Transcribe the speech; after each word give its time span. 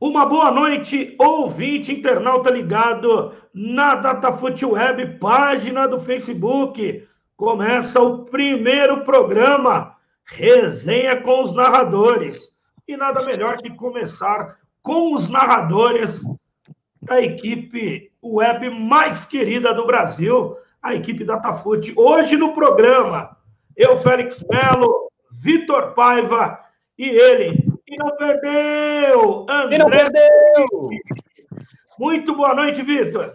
Uma 0.00 0.24
boa 0.24 0.52
noite, 0.52 1.16
ouvinte 1.18 1.92
internauta 1.92 2.52
ligado 2.52 3.34
na 3.52 3.96
Datafute 3.96 4.64
Web, 4.64 5.18
página 5.18 5.88
do 5.88 5.98
Facebook. 5.98 7.04
Começa 7.36 8.00
o 8.00 8.24
primeiro 8.24 9.00
programa, 9.00 9.96
Resenha 10.24 11.20
com 11.20 11.42
os 11.42 11.52
Narradores. 11.52 12.48
E 12.86 12.96
nada 12.96 13.24
melhor 13.24 13.56
que 13.56 13.70
começar 13.70 14.58
com 14.80 15.12
os 15.14 15.28
narradores 15.28 16.22
da 17.02 17.20
equipe 17.20 18.12
web 18.22 18.70
mais 18.70 19.24
querida 19.24 19.74
do 19.74 19.84
Brasil, 19.84 20.56
a 20.80 20.94
equipe 20.94 21.24
Datafute. 21.24 21.92
Hoje 21.96 22.36
no 22.36 22.54
programa, 22.54 23.36
eu, 23.76 23.98
Félix 23.98 24.44
Melo, 24.48 25.10
Vitor 25.32 25.92
Paiva 25.94 26.56
e 26.96 27.08
ele, 27.08 27.77
e 27.88 27.96
não 27.96 28.16
perdeu! 28.16 29.46
André. 29.48 29.76
E 29.76 29.78
não 29.78 29.90
perdeu! 29.90 30.90
Muito 31.98 32.34
boa 32.34 32.54
noite, 32.54 32.82
Vitor. 32.82 33.34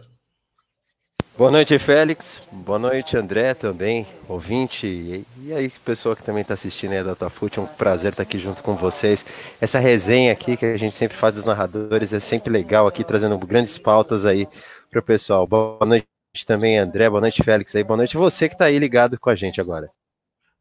Boa 1.35 1.49
noite, 1.49 1.79
Félix. 1.79 2.43
Boa 2.51 2.77
noite, 2.77 3.17
André, 3.17 3.55
também, 3.55 4.05
ouvinte. 4.29 4.85
E 4.85 5.51
aí, 5.51 5.67
pessoa 5.83 6.15
que 6.15 6.21
também 6.21 6.43
está 6.43 6.53
assistindo 6.53 6.91
aí 6.91 6.99
a 6.99 7.03
Datafute, 7.03 7.57
é 7.57 7.61
um 7.63 7.65
prazer 7.65 8.11
estar 8.11 8.21
aqui 8.21 8.37
junto 8.37 8.61
com 8.61 8.75
vocês. 8.75 9.25
Essa 9.59 9.79
resenha 9.79 10.31
aqui 10.31 10.55
que 10.55 10.65
a 10.65 10.77
gente 10.77 10.93
sempre 10.93 11.17
faz 11.17 11.33
dos 11.33 11.43
narradores 11.43 12.13
é 12.13 12.19
sempre 12.19 12.53
legal 12.53 12.85
aqui, 12.85 13.03
trazendo 13.03 13.35
grandes 13.39 13.79
pautas 13.79 14.25
aí 14.25 14.47
para 14.91 14.99
o 14.99 15.03
pessoal. 15.03 15.47
Boa 15.47 15.83
noite 15.83 16.07
também, 16.45 16.77
André. 16.77 17.09
Boa 17.09 17.21
noite, 17.21 17.43
Félix. 17.43 17.75
Aí, 17.75 17.83
boa 17.83 17.97
noite 17.97 18.15
você 18.15 18.47
que 18.47 18.53
está 18.53 18.65
aí 18.65 18.77
ligado 18.77 19.19
com 19.19 19.31
a 19.31 19.35
gente 19.35 19.59
agora. 19.59 19.89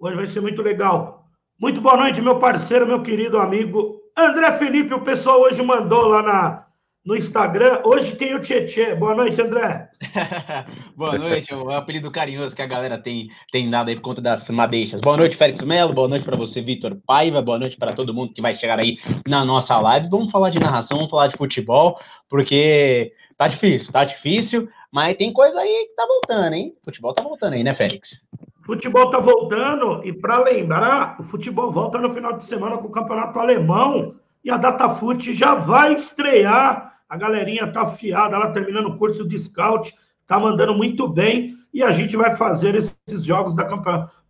Hoje 0.00 0.16
vai 0.16 0.26
ser 0.26 0.40
muito 0.40 0.62
legal. 0.62 1.21
Muito 1.62 1.80
boa 1.80 1.96
noite, 1.96 2.20
meu 2.20 2.40
parceiro, 2.40 2.88
meu 2.88 3.04
querido 3.04 3.38
amigo 3.38 4.02
André 4.18 4.50
Felipe. 4.50 4.92
O 4.94 5.02
pessoal 5.02 5.42
hoje 5.42 5.62
mandou 5.62 6.08
lá 6.08 6.20
na, 6.20 6.66
no 7.06 7.14
Instagram. 7.14 7.80
Hoje 7.84 8.16
tem 8.16 8.34
o 8.34 8.40
Tietê. 8.40 8.96
Boa 8.96 9.14
noite, 9.14 9.40
André. 9.40 9.88
boa 10.96 11.16
noite, 11.16 11.54
o 11.54 11.70
apelido 11.70 12.10
carinhoso 12.10 12.56
que 12.56 12.62
a 12.62 12.66
galera 12.66 12.98
tem, 12.98 13.30
tem 13.52 13.70
dado 13.70 13.90
aí 13.90 13.94
por 13.94 14.02
conta 14.02 14.20
das 14.20 14.50
madeixas. 14.50 15.00
Boa 15.00 15.16
noite, 15.16 15.36
Félix 15.36 15.62
Melo. 15.62 15.94
Boa 15.94 16.08
noite 16.08 16.24
para 16.24 16.36
você, 16.36 16.60
Vitor 16.60 16.98
Paiva. 17.06 17.40
Boa 17.40 17.60
noite 17.60 17.76
para 17.76 17.92
todo 17.92 18.12
mundo 18.12 18.34
que 18.34 18.42
vai 18.42 18.56
chegar 18.56 18.80
aí 18.80 18.98
na 19.24 19.44
nossa 19.44 19.78
live. 19.78 20.10
Vamos 20.10 20.32
falar 20.32 20.50
de 20.50 20.58
narração, 20.58 20.96
vamos 20.96 21.12
falar 21.12 21.28
de 21.28 21.36
futebol, 21.36 21.96
porque 22.28 23.12
tá 23.38 23.46
difícil, 23.46 23.92
tá 23.92 24.04
difícil, 24.04 24.68
mas 24.90 25.14
tem 25.14 25.32
coisa 25.32 25.60
aí 25.60 25.86
que 25.88 25.94
tá 25.94 26.04
voltando, 26.08 26.54
hein? 26.54 26.74
Futebol 26.84 27.14
tá 27.14 27.22
voltando 27.22 27.52
aí, 27.52 27.62
né, 27.62 27.72
Félix? 27.72 28.20
Futebol 28.62 29.06
está 29.06 29.18
voltando, 29.18 30.00
e 30.04 30.12
para 30.12 30.38
lembrar, 30.38 31.16
o 31.18 31.24
futebol 31.24 31.72
volta 31.72 31.98
no 31.98 32.10
final 32.10 32.36
de 32.36 32.44
semana 32.44 32.78
com 32.78 32.86
o 32.86 32.92
campeonato 32.92 33.38
alemão, 33.40 34.14
e 34.44 34.50
a 34.50 34.56
Datafute 34.56 35.32
já 35.32 35.56
vai 35.56 35.94
estrear. 35.94 37.00
A 37.08 37.16
galerinha 37.16 37.72
tá 37.72 37.82
afiada, 37.82 38.36
ela 38.36 38.52
terminando 38.52 38.86
o 38.86 38.96
curso 38.96 39.26
de 39.26 39.36
scout, 39.36 39.92
tá 40.26 40.38
mandando 40.38 40.74
muito 40.74 41.08
bem, 41.08 41.56
e 41.74 41.82
a 41.82 41.90
gente 41.90 42.16
vai 42.16 42.36
fazer 42.36 42.76
esses 42.76 43.24
jogos 43.24 43.54
da 43.56 43.64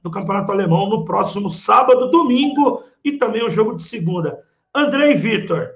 do 0.03 0.11
campeonato 0.11 0.51
alemão 0.51 0.89
no 0.89 1.05
próximo 1.05 1.51
sábado, 1.51 2.11
domingo, 2.11 2.83
e 3.05 3.13
também 3.13 3.45
o 3.45 3.51
jogo 3.51 3.77
de 3.77 3.83
segunda. 3.83 4.43
Andrei 4.75 5.15
Vitor, 5.15 5.69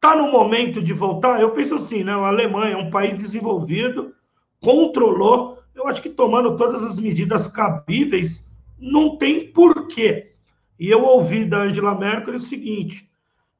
tá 0.00 0.14
no 0.14 0.30
momento 0.30 0.80
de 0.80 0.92
voltar? 0.92 1.40
Eu 1.40 1.50
penso 1.50 1.74
assim, 1.74 2.04
né? 2.04 2.12
A 2.12 2.28
Alemanha 2.28 2.74
é 2.74 2.76
um 2.76 2.88
país 2.88 3.18
desenvolvido, 3.18 4.14
controlou 4.60 5.55
eu 5.76 5.86
acho 5.86 6.02
que 6.02 6.08
tomando 6.08 6.56
todas 6.56 6.82
as 6.82 6.98
medidas 6.98 7.46
cabíveis, 7.46 8.48
não 8.78 9.16
tem 9.16 9.52
porquê. 9.52 10.32
E 10.78 10.90
eu 10.90 11.04
ouvi 11.04 11.44
da 11.44 11.58
Angela 11.58 11.94
Merkel 11.94 12.34
o 12.34 12.38
seguinte, 12.38 13.08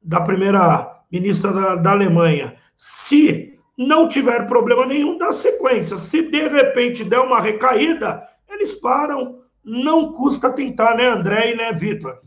da 0.02 0.20
primeira 0.20 1.04
ministra 1.12 1.52
da, 1.52 1.76
da 1.76 1.90
Alemanha, 1.92 2.56
se 2.76 3.58
não 3.76 4.08
tiver 4.08 4.46
problema 4.46 4.86
nenhum, 4.86 5.18
dá 5.18 5.32
sequência. 5.32 5.96
Se 5.96 6.22
de 6.22 6.48
repente 6.48 7.04
der 7.04 7.20
uma 7.20 7.40
recaída, 7.40 8.26
eles 8.48 8.74
param. 8.74 9.40
Não 9.64 10.12
custa 10.12 10.52
tentar, 10.52 10.96
né, 10.96 11.06
André 11.06 11.52
e 11.52 11.56
né, 11.56 11.72
Vitor? 11.72 12.20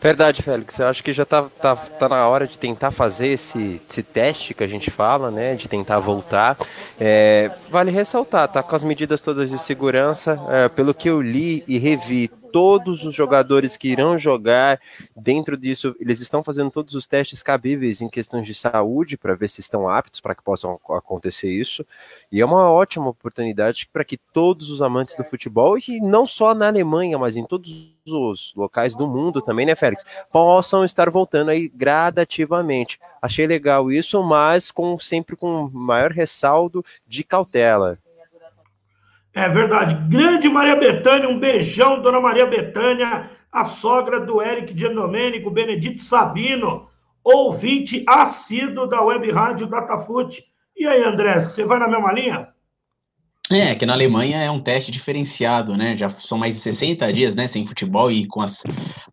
Verdade, 0.00 0.42
Félix. 0.42 0.78
Eu 0.78 0.86
acho 0.86 1.02
que 1.04 1.12
já 1.12 1.24
tá, 1.24 1.42
tá, 1.60 1.76
tá 1.76 2.08
na 2.08 2.26
hora 2.26 2.46
de 2.46 2.58
tentar 2.58 2.90
fazer 2.90 3.28
esse, 3.28 3.80
esse 3.88 4.02
teste 4.02 4.54
que 4.54 4.64
a 4.64 4.66
gente 4.66 4.90
fala, 4.90 5.30
né? 5.30 5.54
De 5.54 5.68
tentar 5.68 5.98
voltar. 5.98 6.56
É, 6.98 7.50
vale 7.68 7.90
ressaltar, 7.90 8.48
tá 8.48 8.62
com 8.62 8.74
as 8.74 8.84
medidas 8.84 9.20
todas 9.20 9.50
de 9.50 9.58
segurança. 9.58 10.40
É, 10.48 10.68
pelo 10.68 10.94
que 10.94 11.08
eu 11.08 11.20
li 11.20 11.62
e 11.68 11.78
revi, 11.78 12.30
todos 12.52 13.04
os 13.04 13.14
jogadores 13.14 13.76
que 13.76 13.88
irão 13.88 14.18
jogar 14.18 14.80
dentro 15.16 15.56
disso, 15.56 15.94
eles 16.00 16.20
estão 16.20 16.42
fazendo 16.42 16.70
todos 16.70 16.94
os 16.94 17.06
testes 17.06 17.42
cabíveis 17.42 18.00
em 18.00 18.08
questões 18.08 18.46
de 18.46 18.54
saúde 18.54 19.16
para 19.16 19.34
ver 19.34 19.48
se 19.48 19.60
estão 19.60 19.88
aptos 19.88 20.20
para 20.20 20.34
que 20.34 20.42
possam 20.42 20.78
acontecer 20.90 21.50
isso. 21.50 21.84
E 22.30 22.40
é 22.40 22.44
uma 22.44 22.70
ótima 22.70 23.08
oportunidade 23.08 23.88
para 23.92 24.04
que 24.04 24.16
todos 24.16 24.70
os 24.70 24.82
amantes 24.82 25.14
do 25.16 25.24
futebol, 25.24 25.78
e 25.78 26.00
não 26.00 26.26
só 26.26 26.54
na 26.54 26.68
Alemanha, 26.68 27.18
mas 27.18 27.36
em 27.36 27.44
todos 27.44 27.94
os 28.06 28.52
locais 28.56 28.94
do 28.94 29.06
mundo 29.06 29.40
também, 29.40 29.66
né, 29.66 29.74
Félix, 29.74 30.04
possam 30.32 30.84
estar 30.84 31.10
voltando 31.10 31.50
aí 31.50 31.68
gradativamente. 31.68 32.98
Achei 33.20 33.46
legal 33.46 33.90
isso, 33.90 34.22
mas 34.22 34.70
com 34.70 34.98
sempre 34.98 35.36
com 35.36 35.70
maior 35.72 36.10
ressaldo 36.10 36.84
de 37.06 37.22
cautela. 37.22 37.98
É 39.34 39.48
verdade. 39.48 39.94
Grande 40.08 40.48
Maria 40.48 40.76
Betânia, 40.76 41.28
um 41.28 41.38
beijão, 41.38 42.02
dona 42.02 42.20
Maria 42.20 42.46
Betânia, 42.46 43.30
a 43.52 43.64
sogra 43.64 44.20
do 44.20 44.42
Eric 44.42 44.76
Giandomenico, 44.76 45.50
Benedito 45.50 46.02
Sabino, 46.02 46.88
ouvinte 47.22 48.04
assíduo 48.08 48.86
da 48.86 49.02
Web 49.02 49.30
Rádio 49.30 49.66
Datafute. 49.66 50.44
E 50.76 50.86
aí, 50.86 51.02
André, 51.04 51.38
você 51.40 51.64
vai 51.64 51.78
na 51.78 51.88
mesma 51.88 52.12
linha? 52.12 52.48
É, 53.50 53.74
que 53.74 53.84
na 53.84 53.94
Alemanha 53.94 54.40
é 54.40 54.50
um 54.50 54.62
teste 54.62 54.92
diferenciado, 54.92 55.76
né? 55.76 55.96
Já 55.96 56.14
são 56.20 56.38
mais 56.38 56.54
de 56.54 56.60
60 56.60 57.12
dias, 57.12 57.34
né, 57.34 57.48
sem 57.48 57.66
futebol 57.66 58.10
e 58.10 58.24
com 58.28 58.40
as 58.40 58.62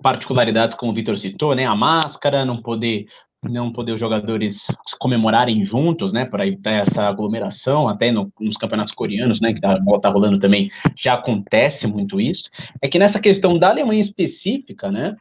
particularidades 0.01 0.75
como 0.75 0.91
o 0.91 0.95
Vitor 0.95 1.17
citou, 1.17 1.55
né? 1.55 1.65
A 1.65 1.75
máscara, 1.75 2.45
não 2.45 2.61
poder 2.61 3.07
não 3.43 3.71
poder 3.71 3.91
os 3.93 3.99
jogadores 3.99 4.67
comemorarem 4.99 5.63
juntos, 5.63 6.11
né, 6.11 6.25
para 6.25 6.47
evitar 6.47 6.71
essa 6.71 7.03
aglomeração, 7.03 7.87
até 7.87 8.11
no, 8.11 8.31
nos 8.39 8.57
campeonatos 8.57 8.93
coreanos, 8.93 9.39
né, 9.39 9.53
que 9.53 9.61
tá, 9.61 9.77
tá 10.01 10.09
rolando 10.09 10.39
também, 10.39 10.71
já 10.97 11.13
acontece 11.13 11.87
muito 11.87 12.19
isso, 12.19 12.49
é 12.81 12.87
que 12.87 12.97
nessa 12.97 13.19
questão 13.19 13.57
da 13.57 13.69
Alemanha 13.69 14.01
específica, 14.01 14.91
né, 14.91 15.15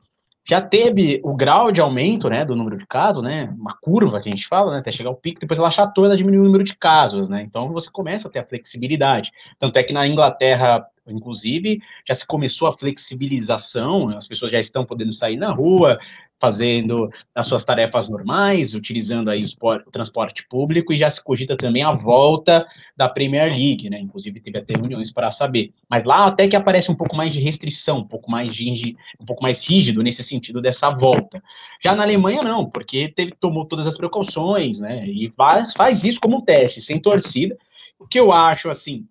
já 0.49 0.61
teve 0.61 1.21
o 1.25 1.35
grau 1.35 1.73
de 1.73 1.81
aumento, 1.81 2.29
né, 2.31 2.45
do 2.45 2.57
número 2.57 2.79
de 2.79 2.87
casos, 2.87 3.23
né, 3.23 3.53
uma 3.59 3.77
curva 3.81 4.21
que 4.21 4.29
a 4.29 4.35
gente 4.35 4.47
fala, 4.47 4.73
né, 4.73 4.79
até 4.79 4.91
chegar 4.91 5.11
ao 5.11 5.17
pico, 5.17 5.41
depois 5.41 5.59
ela 5.59 5.69
achatou, 5.69 6.07
ela 6.07 6.17
diminuiu 6.17 6.43
o 6.43 6.47
número 6.47 6.65
de 6.65 6.75
casos, 6.75 7.29
né, 7.29 7.43
então 7.43 7.71
você 7.73 7.91
começa 7.91 8.29
a 8.29 8.31
ter 8.31 8.39
a 8.39 8.45
flexibilidade, 8.45 9.31
tanto 9.59 9.79
é 9.79 9.83
que 9.83 9.93
na 9.93 10.07
Inglaterra 10.07 10.87
inclusive, 11.09 11.81
já 12.07 12.15
se 12.15 12.27
começou 12.27 12.69
a 12.69 12.73
flexibilização, 12.73 14.09
as 14.09 14.27
pessoas 14.27 14.51
já 14.51 14.59
estão 14.59 14.85
podendo 14.85 15.13
sair 15.13 15.37
na 15.37 15.53
rua, 15.53 15.99
fazendo 16.39 17.09
as 17.35 17.47
suas 17.47 17.65
tarefas 17.65 18.09
normais, 18.09 18.75
utilizando 18.75 19.31
aí 19.31 19.43
o, 19.43 19.91
transporte 19.91 20.47
público 20.49 20.93
e 20.93 20.99
já 20.99 21.09
se 21.09 21.23
cogita 21.23 21.57
também 21.57 21.83
a 21.83 21.93
volta 21.93 22.67
da 22.97 23.09
Premier 23.09 23.51
League, 23.51 23.89
né? 23.89 23.99
Inclusive 23.99 24.41
teve 24.41 24.59
até 24.59 24.75
reuniões 24.79 25.11
para 25.11 25.31
saber. 25.31 25.73
Mas 25.89 26.05
lá 26.05 26.27
até 26.27 26.47
que 26.47 26.57
aparece 26.57 26.91
um 26.91 26.95
pouco 26.95 27.17
mais 27.17 27.33
de 27.33 27.41
restrição, 27.41 27.99
um 27.99 28.07
pouco 28.07 28.31
mais 28.31 28.55
de 28.55 28.97
um 29.19 29.25
pouco 29.25 29.43
mais 29.43 29.67
rígido 29.67 30.03
nesse 30.03 30.23
sentido 30.23 30.61
dessa 30.61 30.91
volta. 30.91 31.43
Já 31.83 31.95
na 31.95 32.03
Alemanha 32.03 32.43
não, 32.43 32.69
porque 32.69 33.09
teve 33.09 33.33
tomou 33.33 33.65
todas 33.65 33.87
as 33.87 33.97
precauções, 33.97 34.81
né? 34.81 35.07
E 35.07 35.33
faz, 35.37 35.73
faz 35.73 36.05
isso 36.05 36.21
como 36.21 36.39
um 36.39 36.41
teste, 36.41 36.81
sem 36.81 37.01
torcida. 37.01 37.57
O 37.99 38.07
que 38.07 38.21
eu 38.21 38.31
acho 38.31 38.69
assim, 38.69 39.07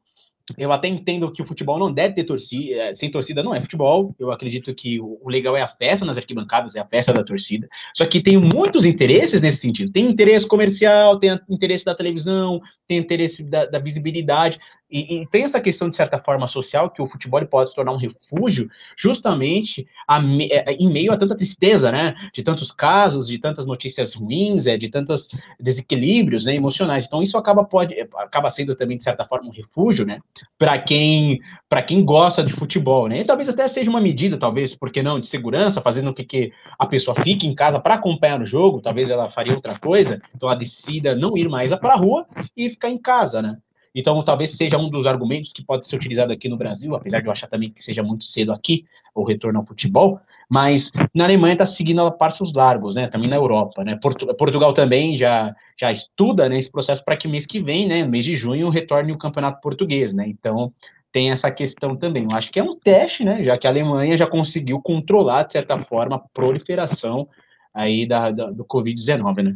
eu 0.57 0.71
até 0.71 0.87
entendo 0.87 1.31
que 1.31 1.41
o 1.41 1.45
futebol 1.45 1.79
não 1.79 1.91
deve 1.91 2.13
ter 2.13 2.23
torcida, 2.23 2.75
é, 2.75 2.93
sem 2.93 3.09
torcida 3.09 3.41
não 3.41 3.55
é 3.55 3.59
futebol. 3.59 4.15
Eu 4.19 4.31
acredito 4.31 4.73
que 4.75 4.99
o 5.01 5.27
legal 5.27 5.57
é 5.57 5.61
a 5.61 5.67
festa 5.67 6.05
nas 6.05 6.17
arquibancadas, 6.17 6.75
é 6.75 6.79
a 6.79 6.85
festa 6.85 7.11
da 7.11 7.23
torcida. 7.23 7.67
Só 7.95 8.05
que 8.05 8.21
tem 8.21 8.37
muitos 8.37 8.85
interesses 8.85 9.41
nesse 9.41 9.57
sentido. 9.57 9.91
Tem 9.91 10.07
interesse 10.07 10.47
comercial, 10.47 11.19
tem 11.19 11.39
interesse 11.49 11.83
da 11.83 11.95
televisão, 11.95 12.61
tem 12.87 12.99
interesse 12.99 13.43
da, 13.43 13.65
da 13.65 13.79
visibilidade. 13.79 14.59
E, 14.89 15.21
e, 15.21 15.27
tem 15.27 15.43
essa 15.43 15.59
questão, 15.59 15.89
de 15.89 15.95
certa 15.95 16.19
forma, 16.19 16.45
social, 16.45 16.89
que 16.89 17.01
o 17.01 17.07
futebol 17.07 17.43
pode 17.47 17.69
se 17.69 17.75
tornar 17.75 17.91
um 17.91 17.97
refúgio, 17.97 18.69
justamente 18.95 19.87
a, 20.07 20.19
é, 20.51 20.73
em 20.73 20.91
meio 20.91 21.11
a 21.11 21.17
tanta 21.17 21.35
tristeza, 21.35 21.91
né? 21.91 22.13
De 22.33 22.43
tantos 22.43 22.71
casos, 22.71 23.27
de 23.27 23.39
tantas 23.39 23.65
notícias 23.65 24.13
ruins, 24.13 24.67
é, 24.67 24.77
de 24.77 24.89
tantos 24.89 25.27
desequilíbrios 25.59 26.45
né, 26.45 26.55
emocionais. 26.55 27.05
Então, 27.05 27.21
isso 27.21 27.37
acaba, 27.37 27.63
pode, 27.63 27.95
acaba 28.15 28.49
sendo 28.49 28.75
também, 28.75 28.97
de 28.97 29.03
certa 29.03 29.25
forma, 29.25 29.47
um 29.49 29.51
refúgio, 29.51 30.05
né? 30.05 30.19
Para 30.57 30.77
quem, 30.77 31.39
quem 31.87 32.05
gosta 32.05 32.43
de 32.43 32.53
futebol, 32.53 33.07
né? 33.07 33.21
E 33.21 33.25
talvez 33.25 33.49
até 33.49 33.67
seja 33.67 33.89
uma 33.89 34.01
medida, 34.01 34.37
talvez, 34.37 34.75
por 34.75 34.91
que 34.91 35.01
não, 35.01 35.19
de 35.19 35.27
segurança, 35.27 35.81
fazendo 35.81 36.13
com 36.13 36.23
que 36.23 36.51
a 36.77 36.85
pessoa 36.85 37.15
fique 37.15 37.47
em 37.47 37.55
casa 37.55 37.79
para 37.79 37.95
acompanhar 37.95 38.41
o 38.41 38.45
jogo, 38.45 38.81
talvez 38.81 39.09
ela 39.09 39.29
faria 39.29 39.53
outra 39.53 39.79
coisa, 39.79 40.21
então 40.35 40.49
ela 40.49 40.57
decida 40.57 41.15
não 41.15 41.35
ir 41.37 41.49
mais 41.49 41.73
para 41.75 41.93
a 41.93 41.97
rua 41.97 42.25
e 42.55 42.69
ficar 42.69 42.89
em 42.89 42.97
casa, 42.97 43.41
né? 43.41 43.57
Então, 43.95 44.21
talvez 44.23 44.49
seja 44.51 44.77
um 44.77 44.89
dos 44.89 45.07
argumentos 45.07 45.53
que 45.53 45.63
pode 45.63 45.87
ser 45.87 45.95
utilizado 45.95 46.33
aqui 46.33 46.49
no 46.49 46.57
Brasil, 46.57 46.93
apesar 46.93 47.21
de 47.21 47.27
eu 47.27 47.31
achar 47.31 47.47
também 47.47 47.71
que 47.71 47.81
seja 47.81 48.03
muito 48.03 48.25
cedo 48.25 48.51
aqui 48.51 48.85
o 49.15 49.23
retorno 49.23 49.59
ao 49.59 49.65
futebol, 49.65 50.19
Mas 50.49 50.91
na 51.13 51.23
Alemanha 51.23 51.53
está 51.53 51.65
seguindo 51.65 52.01
a 52.01 52.11
passos 52.11 52.53
largos, 52.53 52.95
né? 52.95 53.07
Também 53.07 53.29
na 53.29 53.37
Europa, 53.37 53.83
né? 53.83 53.95
Portu 53.95 54.27
Portugal 54.35 54.73
também 54.73 55.17
já, 55.17 55.55
já 55.79 55.91
estuda 55.91 56.47
né, 56.49 56.57
esse 56.57 56.69
processo 56.69 57.03
para 57.03 57.17
que 57.17 57.27
mês 57.27 57.45
que 57.45 57.59
vem, 57.59 57.87
né? 57.87 58.03
Mês 58.03 58.25
de 58.25 58.35
junho, 58.35 58.69
retorne 58.69 59.11
o 59.11 59.17
campeonato 59.17 59.61
português, 59.61 60.13
né? 60.13 60.25
Então 60.27 60.71
tem 61.11 61.31
essa 61.31 61.49
questão 61.49 61.95
também. 61.95 62.25
Eu 62.25 62.37
acho 62.37 62.51
que 62.51 62.59
é 62.59 62.63
um 62.63 62.77
teste, 62.77 63.23
né? 63.23 63.43
Já 63.43 63.57
que 63.57 63.65
a 63.65 63.69
Alemanha 63.69 64.17
já 64.17 64.27
conseguiu 64.27 64.81
controlar, 64.81 65.43
de 65.43 65.53
certa 65.53 65.79
forma, 65.79 66.17
a 66.17 66.19
proliferação 66.19 67.27
aí 67.73 68.05
da, 68.05 68.29
da 68.31 68.51
do 68.51 68.65
Covid-19, 68.65 69.41
né? 69.41 69.55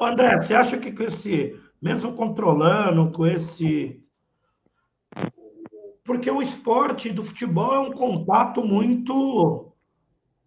André, 0.00 0.40
você 0.40 0.54
acha 0.54 0.78
que 0.78 0.90
com 0.90 1.02
esse, 1.02 1.54
mesmo 1.80 2.12
controlando, 2.12 3.10
com 3.10 3.26
esse 3.26 4.00
porque 6.04 6.30
o 6.30 6.42
esporte 6.42 7.10
do 7.10 7.22
futebol 7.22 7.72
é 7.72 7.78
um 7.78 7.92
contato 7.92 8.64
muito 8.64 9.72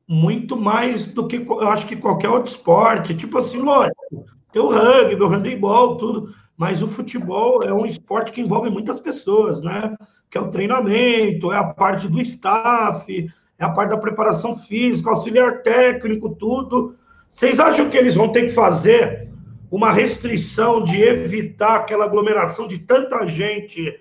muito 0.08 0.58
mais 0.58 1.14
do 1.14 1.28
que 1.28 1.38
eu 1.38 1.70
acho 1.70 1.88
que 1.88 1.96
qualquer 1.96 2.30
outro 2.30 2.52
esporte. 2.52 3.16
Tipo 3.16 3.38
assim, 3.38 3.60
lógico, 3.60 4.26
tem 4.52 4.62
o 4.62 4.70
rugby, 4.70 5.24
o 5.24 5.28
handebol, 5.28 5.98
tudo, 5.98 6.34
mas 6.58 6.84
o 6.84 6.88
futebol 6.88 7.64
é 7.64 7.74
um 7.74 7.86
esporte 7.86 8.32
que 8.32 8.42
envolve 8.42 8.70
muitas 8.70 9.00
pessoas, 9.00 9.64
né? 9.64 9.96
Que 10.30 10.38
é 10.38 10.42
o 10.42 10.50
treinamento, 10.50 11.52
é 11.52 11.58
a 11.58 11.64
parte 11.64 12.08
do 12.08 12.22
staff, 12.22 13.32
é 13.58 13.64
a 13.64 13.70
parte 13.70 13.92
da 13.92 13.98
preparação 13.98 14.56
física, 14.56 15.10
auxiliar 15.10 15.64
técnico, 15.64 16.36
tudo. 16.36 16.96
Vocês 17.30 17.60
acham 17.60 17.90
que 17.90 17.98
eles 17.98 18.16
vão 18.16 18.30
ter 18.30 18.44
que 18.44 18.50
fazer 18.50 19.33
uma 19.74 19.92
restrição 19.92 20.84
de 20.84 21.02
evitar 21.02 21.78
aquela 21.78 22.06
aglomeração 22.06 22.68
de 22.68 22.78
tanta 22.78 23.26
gente 23.26 24.00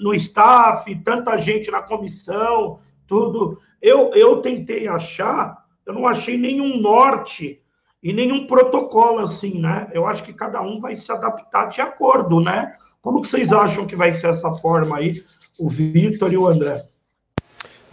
no 0.00 0.14
staff, 0.14 0.94
tanta 1.02 1.36
gente 1.36 1.72
na 1.72 1.82
comissão, 1.82 2.78
tudo. 3.04 3.58
Eu, 3.80 4.12
eu 4.14 4.36
tentei 4.36 4.86
achar, 4.86 5.64
eu 5.84 5.92
não 5.92 6.06
achei 6.06 6.38
nenhum 6.38 6.80
norte 6.80 7.60
e 8.00 8.12
nenhum 8.12 8.46
protocolo 8.46 9.18
assim, 9.18 9.58
né? 9.58 9.90
Eu 9.92 10.06
acho 10.06 10.22
que 10.22 10.32
cada 10.32 10.62
um 10.62 10.78
vai 10.78 10.96
se 10.96 11.10
adaptar 11.10 11.66
de 11.66 11.80
acordo, 11.80 12.38
né? 12.38 12.76
Como 13.00 13.22
que 13.22 13.26
vocês 13.26 13.52
acham 13.52 13.88
que 13.88 13.96
vai 13.96 14.12
ser 14.12 14.28
essa 14.28 14.52
forma 14.58 14.98
aí, 14.98 15.20
o 15.58 15.68
Vitor 15.68 16.32
e 16.32 16.38
o 16.38 16.46
André? 16.46 16.80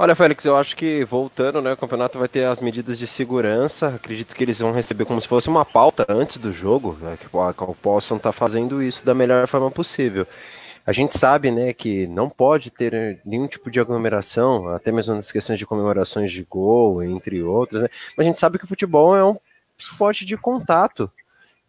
Olha, 0.02 0.16
Félix, 0.16 0.46
eu 0.46 0.56
acho 0.56 0.78
que 0.78 1.04
voltando, 1.04 1.62
né, 1.62 1.74
o 1.74 1.78
campeonato 1.78 2.18
vai 2.18 2.30
ter 2.30 2.46
as 2.46 2.62
medidas 2.62 2.98
de 2.98 3.06
segurança. 3.06 3.90
Acredito 3.90 4.34
que 4.34 4.42
eles 4.42 4.60
vão 4.60 4.72
receber 4.72 5.04
como 5.04 5.20
se 5.20 5.28
fosse 5.28 5.50
uma 5.50 5.66
pauta 5.66 6.06
antes 6.08 6.38
do 6.38 6.54
jogo, 6.54 6.98
né, 7.02 7.18
que 7.20 7.28
possam 7.82 8.16
estar 8.16 8.30
tá 8.30 8.32
fazendo 8.32 8.82
isso 8.82 9.06
da 9.06 9.14
melhor 9.14 9.46
forma 9.46 9.70
possível. 9.70 10.26
A 10.88 10.94
gente 10.94 11.20
sabe, 11.20 11.52
né, 11.52 11.74
que 11.74 12.08
não 12.08 12.30
pode 12.30 12.72
ter 12.72 13.20
nenhum 13.26 13.46
tipo 13.46 13.70
de 13.70 13.78
aglomeração, 13.78 14.70
até 14.70 14.90
mesmo 14.90 15.16
nas 15.16 15.34
questões 15.34 15.60
de 15.60 15.66
comemorações 15.66 16.32
de 16.32 16.46
gol, 16.50 17.04
entre 17.04 17.44
outras, 17.44 17.82
né? 17.82 17.90
Mas 18.16 18.26
a 18.26 18.30
gente 18.30 18.40
sabe 18.40 18.58
que 18.58 18.64
o 18.64 18.70
futebol 18.70 19.14
é 19.18 19.26
um 19.26 19.36
esporte 19.78 20.26
de 20.26 20.38
contato 20.38 21.12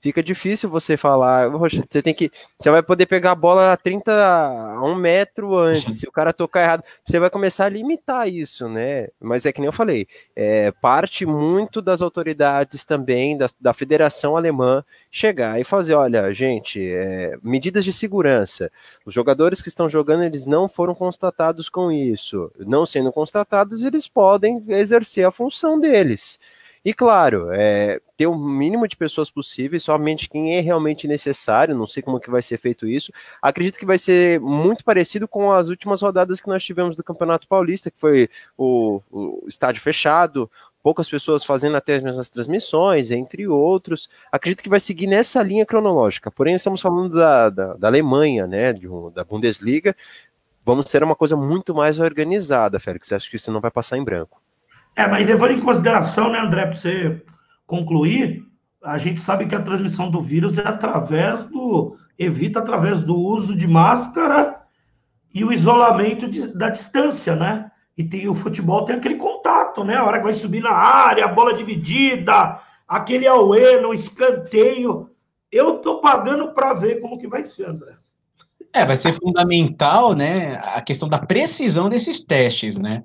fica 0.00 0.22
difícil 0.22 0.68
você 0.70 0.96
falar, 0.96 1.48
você 1.50 2.02
tem 2.02 2.14
que. 2.14 2.30
Você 2.58 2.70
vai 2.70 2.82
poder 2.82 3.06
pegar 3.06 3.32
a 3.32 3.34
bola 3.34 3.72
a 3.72 3.76
30 3.76 4.12
a 4.12 4.82
um 4.82 4.94
metro 4.94 5.56
antes. 5.58 6.00
Se 6.00 6.08
o 6.08 6.12
cara 6.12 6.32
tocar 6.32 6.62
errado, 6.62 6.84
você 7.06 7.18
vai 7.18 7.30
começar 7.30 7.66
a 7.66 7.68
limitar 7.68 8.28
isso, 8.28 8.68
né? 8.68 9.08
Mas 9.20 9.46
é 9.46 9.52
que 9.52 9.60
nem 9.60 9.66
eu 9.66 9.72
falei, 9.72 10.08
é, 10.34 10.72
parte 10.72 11.26
muito 11.26 11.82
das 11.82 12.00
autoridades 12.02 12.84
também, 12.84 13.36
da, 13.36 13.46
da 13.60 13.74
Federação 13.74 14.36
Alemã, 14.36 14.84
chegar 15.10 15.60
e 15.60 15.64
fazer, 15.64 15.94
olha, 15.94 16.32
gente, 16.32 16.80
é, 16.80 17.36
medidas 17.42 17.84
de 17.84 17.92
segurança. 17.92 18.70
Os 19.04 19.12
jogadores 19.12 19.60
que 19.60 19.68
estão 19.68 19.88
jogando, 19.88 20.24
eles 20.24 20.46
não 20.46 20.68
foram 20.68 20.94
constatados 20.94 21.68
com 21.68 21.92
isso. 21.92 22.50
Não 22.58 22.86
sendo 22.86 23.12
constatados, 23.12 23.84
eles 23.84 24.08
podem 24.08 24.64
exercer 24.68 25.26
a 25.26 25.30
função 25.30 25.78
deles. 25.78 26.38
E 26.84 26.94
claro, 26.94 27.50
é, 27.52 28.00
ter 28.20 28.26
o 28.26 28.36
mínimo 28.36 28.86
de 28.86 28.98
pessoas 28.98 29.30
possíveis, 29.30 29.82
somente 29.82 30.28
quem 30.28 30.54
é 30.54 30.60
realmente 30.60 31.08
necessário, 31.08 31.74
não 31.74 31.86
sei 31.86 32.02
como 32.02 32.20
que 32.20 32.30
vai 32.30 32.42
ser 32.42 32.58
feito 32.58 32.86
isso. 32.86 33.10
Acredito 33.40 33.78
que 33.78 33.86
vai 33.86 33.96
ser 33.96 34.38
muito 34.40 34.84
parecido 34.84 35.26
com 35.26 35.50
as 35.50 35.70
últimas 35.70 36.02
rodadas 36.02 36.38
que 36.38 36.46
nós 36.46 36.62
tivemos 36.62 36.94
do 36.94 37.02
Campeonato 37.02 37.48
Paulista, 37.48 37.90
que 37.90 37.98
foi 37.98 38.28
o, 38.58 39.00
o 39.10 39.46
estádio 39.48 39.80
fechado, 39.80 40.50
poucas 40.82 41.08
pessoas 41.08 41.42
fazendo 41.42 41.78
até 41.78 41.94
as 41.94 42.04
mesmas 42.04 42.28
transmissões, 42.28 43.10
entre 43.10 43.48
outros. 43.48 44.10
Acredito 44.30 44.62
que 44.62 44.68
vai 44.68 44.80
seguir 44.80 45.06
nessa 45.06 45.42
linha 45.42 45.64
cronológica. 45.64 46.30
Porém, 46.30 46.54
estamos 46.54 46.82
falando 46.82 47.14
da, 47.14 47.48
da, 47.48 47.72
da 47.72 47.88
Alemanha, 47.88 48.46
né, 48.46 48.74
de, 48.74 48.86
da 49.14 49.24
Bundesliga. 49.24 49.96
Vamos 50.62 50.90
ter 50.90 51.02
uma 51.02 51.16
coisa 51.16 51.38
muito 51.38 51.74
mais 51.74 51.98
organizada, 51.98 52.78
Félix. 52.78 53.10
Acho 53.12 53.30
que 53.30 53.36
isso 53.36 53.50
não 53.50 53.62
vai 53.62 53.70
passar 53.70 53.96
em 53.96 54.04
branco. 54.04 54.42
É, 54.94 55.06
mas 55.06 55.26
levando 55.26 55.52
em 55.52 55.60
consideração, 55.62 56.30
né, 56.30 56.38
André, 56.38 56.66
para 56.66 56.76
você 56.76 57.22
concluir, 57.70 58.44
a 58.82 58.98
gente 58.98 59.20
sabe 59.20 59.46
que 59.46 59.54
a 59.54 59.62
transmissão 59.62 60.10
do 60.10 60.20
vírus 60.20 60.58
é 60.58 60.66
através 60.66 61.44
do. 61.44 61.96
evita 62.18 62.58
através 62.58 63.02
do 63.02 63.16
uso 63.16 63.56
de 63.56 63.68
máscara 63.68 64.60
e 65.32 65.44
o 65.44 65.52
isolamento 65.52 66.28
de, 66.28 66.48
da 66.48 66.68
distância, 66.68 67.36
né? 67.36 67.70
E 67.96 68.02
tem, 68.02 68.28
o 68.28 68.34
futebol 68.34 68.84
tem 68.84 68.96
aquele 68.96 69.14
contato, 69.14 69.84
né? 69.84 69.96
A 69.96 70.04
hora 70.04 70.18
que 70.18 70.24
vai 70.24 70.34
subir 70.34 70.60
na 70.60 70.72
área, 70.72 71.24
a 71.24 71.28
bola 71.28 71.54
dividida, 71.54 72.58
aquele 72.88 73.28
auê 73.28 73.80
no 73.80 73.94
escanteio. 73.94 75.08
Eu 75.52 75.78
tô 75.78 76.00
pagando 76.00 76.52
para 76.52 76.72
ver 76.72 77.00
como 77.00 77.18
que 77.18 77.28
vai 77.28 77.44
ser, 77.44 77.68
André. 77.68 77.94
É, 78.72 78.84
vai 78.86 78.96
ser 78.96 79.14
fundamental, 79.14 80.14
né, 80.14 80.54
a 80.62 80.80
questão 80.80 81.08
da 81.08 81.18
precisão 81.18 81.88
desses 81.88 82.24
testes, 82.24 82.76
né? 82.76 83.02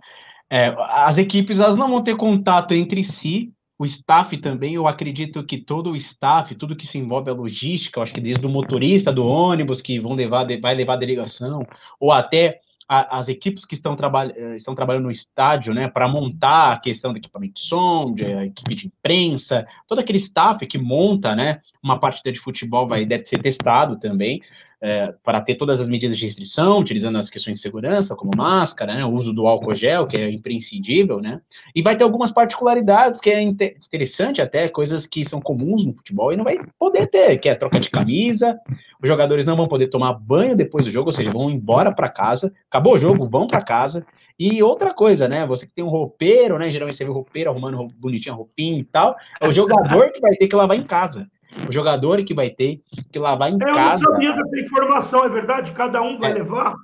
É, 0.48 0.76
as 0.78 1.18
equipes 1.18 1.60
elas 1.60 1.76
não 1.76 1.90
vão 1.90 2.04
ter 2.04 2.16
contato 2.16 2.72
entre 2.76 3.04
si, 3.04 3.52
o 3.78 3.86
staff 3.86 4.38
também, 4.38 4.76
eu 4.76 4.88
acredito 4.88 5.44
que 5.44 5.58
todo 5.58 5.92
o 5.92 5.96
staff, 5.96 6.56
tudo 6.56 6.76
que 6.76 6.88
se 6.88 6.98
envolve 6.98 7.30
a 7.30 7.34
logística, 7.34 8.00
eu 8.00 8.04
acho 8.04 8.14
que 8.14 8.22
desde 8.22 8.46
o 8.46 8.50
motorista 8.50 9.12
do 9.12 9.26
ônibus 9.26 9.82
que 9.82 10.00
vão 10.00 10.14
levar, 10.14 10.48
vai 10.62 10.74
levar 10.74 10.94
a 10.94 10.98
delegação, 10.98 11.66
ou 12.00 12.12
até 12.12 12.62
a, 12.88 13.18
as 13.18 13.28
equipes 13.28 13.66
que 13.66 13.74
estão, 13.74 13.96
traba 13.96 14.28
eh, 14.28 14.56
estão 14.56 14.76
trabalhando 14.76 15.04
no 15.04 15.12
estádio, 15.12 15.74
né, 15.74 15.90
para 15.90 16.08
montar 16.08 16.74
a 16.74 16.80
questão 16.80 17.12
do 17.12 17.18
equipamento 17.18 17.56
de 17.56 17.62
som, 17.62 18.14
de 18.14 18.24
equipe 18.24 18.76
de 18.76 18.88
imprensa, 18.88 19.68
todo 19.88 20.00
aquele 20.00 20.20
staff 20.20 20.66
que 20.66 20.78
monta, 20.78 21.36
né, 21.36 21.62
uma 21.84 22.00
partida 22.00 22.32
de 22.32 22.40
futebol 22.40 22.88
vai 22.88 23.06
deve 23.06 23.26
ser 23.26 23.40
testado 23.40 24.00
também 24.00 24.42
é, 24.82 25.14
para 25.24 25.42
ter 25.42 25.56
todas 25.56 25.80
as 25.80 25.88
medidas 25.88 26.18
de 26.18 26.26
restrição, 26.26 26.80
utilizando 26.80 27.18
as 27.18 27.30
questões 27.30 27.58
de 27.58 27.62
segurança, 27.62 28.16
como 28.16 28.32
máscara, 28.36 28.96
né, 28.96 29.06
o 29.06 29.12
uso 29.12 29.34
do 29.34 29.48
álcool 29.48 29.74
gel, 29.74 30.08
que 30.08 30.18
é 30.18 30.30
imprescindível, 30.30 31.20
né, 31.20 31.42
e 31.74 31.82
vai 31.82 31.96
ter 31.96 32.04
algumas 32.04 32.32
particularidades 32.32 33.20
que 33.20 33.30
é 33.30 33.42
interessante 33.42 34.42
até, 34.42 34.68
coisas 34.68 35.06
que 35.06 35.24
são 35.24 35.40
comuns 35.40 35.86
no 35.86 35.94
futebol 35.94 36.32
e 36.34 36.38
não 36.38 36.44
vai 36.44 36.58
poder 36.78 37.08
ter, 37.08 37.38
que 37.38 37.50
é 37.50 37.56
troca 37.56 37.80
de 37.80 37.90
camisa, 37.90 38.60
os 39.02 39.08
jogadores 39.08 39.46
não 39.46 39.56
vão 39.56 39.68
poder 39.68 39.88
tomar 39.88 40.14
banho 40.14 40.56
depois 40.56 40.86
do 40.86 40.92
jogo, 40.92 41.10
ou 41.10 41.14
seja, 41.14 41.32
vão 41.32 41.50
embora 41.50 41.94
para 41.94 42.10
casa, 42.10 42.54
acabou 42.70 42.94
o 42.94 42.98
jogo, 42.98 43.26
vão 43.26 43.48
para 43.48 43.62
casa, 43.62 44.06
e 44.38 44.62
outra 44.62 44.94
coisa, 44.94 45.30
né, 45.30 45.46
você 45.46 45.66
que 45.66 45.74
tem 45.74 45.84
um 45.84 45.90
roupeiro, 45.90 46.60
né, 46.60 46.70
geralmente 46.72 46.98
você 46.98 47.06
vê 47.06 47.10
o 47.10 47.14
roupeiro 47.14 47.50
arrumando 47.50 47.88
bonitinho 47.98 48.36
a 48.36 48.38
roupinha 48.38 48.80
e 48.80 48.84
tal, 48.84 49.16
é 49.40 49.48
o 49.48 49.52
jogador 49.52 50.12
que 50.12 50.20
vai 50.20 50.36
ter 50.36 50.48
que 50.48 50.56
lavar 50.56 50.78
em 50.78 50.84
casa 50.84 51.30
o 51.68 51.72
jogador 51.72 52.24
que 52.24 52.34
vai 52.34 52.50
ter 52.50 52.82
que 53.12 53.20
lavar 53.20 53.50
em 53.50 53.54
eu 53.54 53.60
casa. 53.60 54.04
Eu 54.04 54.10
não 54.10 54.14
sabia 54.14 54.34
dessa 54.34 54.60
informação, 54.60 55.24
é 55.24 55.30
verdade? 55.30 55.72
Cada 55.72 56.02
um 56.02 56.18
vai 56.18 56.32
é. 56.32 56.34
levar? 56.36 56.76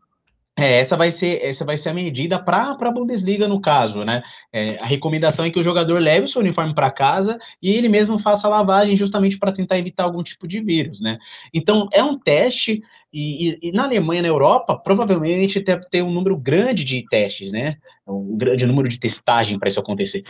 É, 0.60 0.80
essa 0.80 0.98
vai 0.98 1.12
ser 1.12 1.42
essa 1.44 1.64
vai 1.64 1.78
ser 1.78 1.90
a 1.90 1.94
medida 1.94 2.38
para 2.38 2.78
a 2.80 2.92
Bundesliga 2.92 3.48
no 3.48 3.62
caso, 3.62 4.04
né? 4.04 4.22
É, 4.52 4.78
a 4.82 4.86
recomendação 4.86 5.46
é 5.46 5.50
que 5.50 5.60
o 5.60 5.64
jogador 5.64 6.00
leve 6.00 6.26
o 6.26 6.28
seu 6.28 6.42
uniforme 6.42 6.76
para 6.76 6.92
casa 6.92 7.40
e 7.62 7.72
ele 7.72 7.88
mesmo 7.88 8.20
faça 8.20 8.48
a 8.48 8.50
lavagem 8.50 8.96
justamente 8.98 9.40
para 9.40 9.54
tentar 9.54 9.78
evitar 9.78 10.04
algum 10.04 10.22
tipo 10.22 10.48
de 10.48 10.60
vírus, 10.60 11.00
né? 11.00 11.18
Então 11.54 11.88
é 11.92 12.04
um 12.04 12.20
teste 12.20 12.84
e, 13.14 13.50
e, 13.50 13.60
e, 13.70 13.72
na 13.72 13.84
Alemanha, 13.84 14.22
na 14.22 14.28
Europa, 14.30 14.78
provavelmente 14.78 15.60
tem, 15.60 15.80
tem 15.90 16.02
um 16.02 16.12
número 16.12 16.38
grande 16.38 16.84
de 16.84 17.06
testes, 17.10 17.52
né? 17.52 17.78
Um 18.08 18.38
grande 18.38 18.66
número 18.66 18.88
de 18.88 19.00
testagem 19.00 19.60
para 19.60 19.70
isso 19.70 19.80
acontecer. 19.80 20.24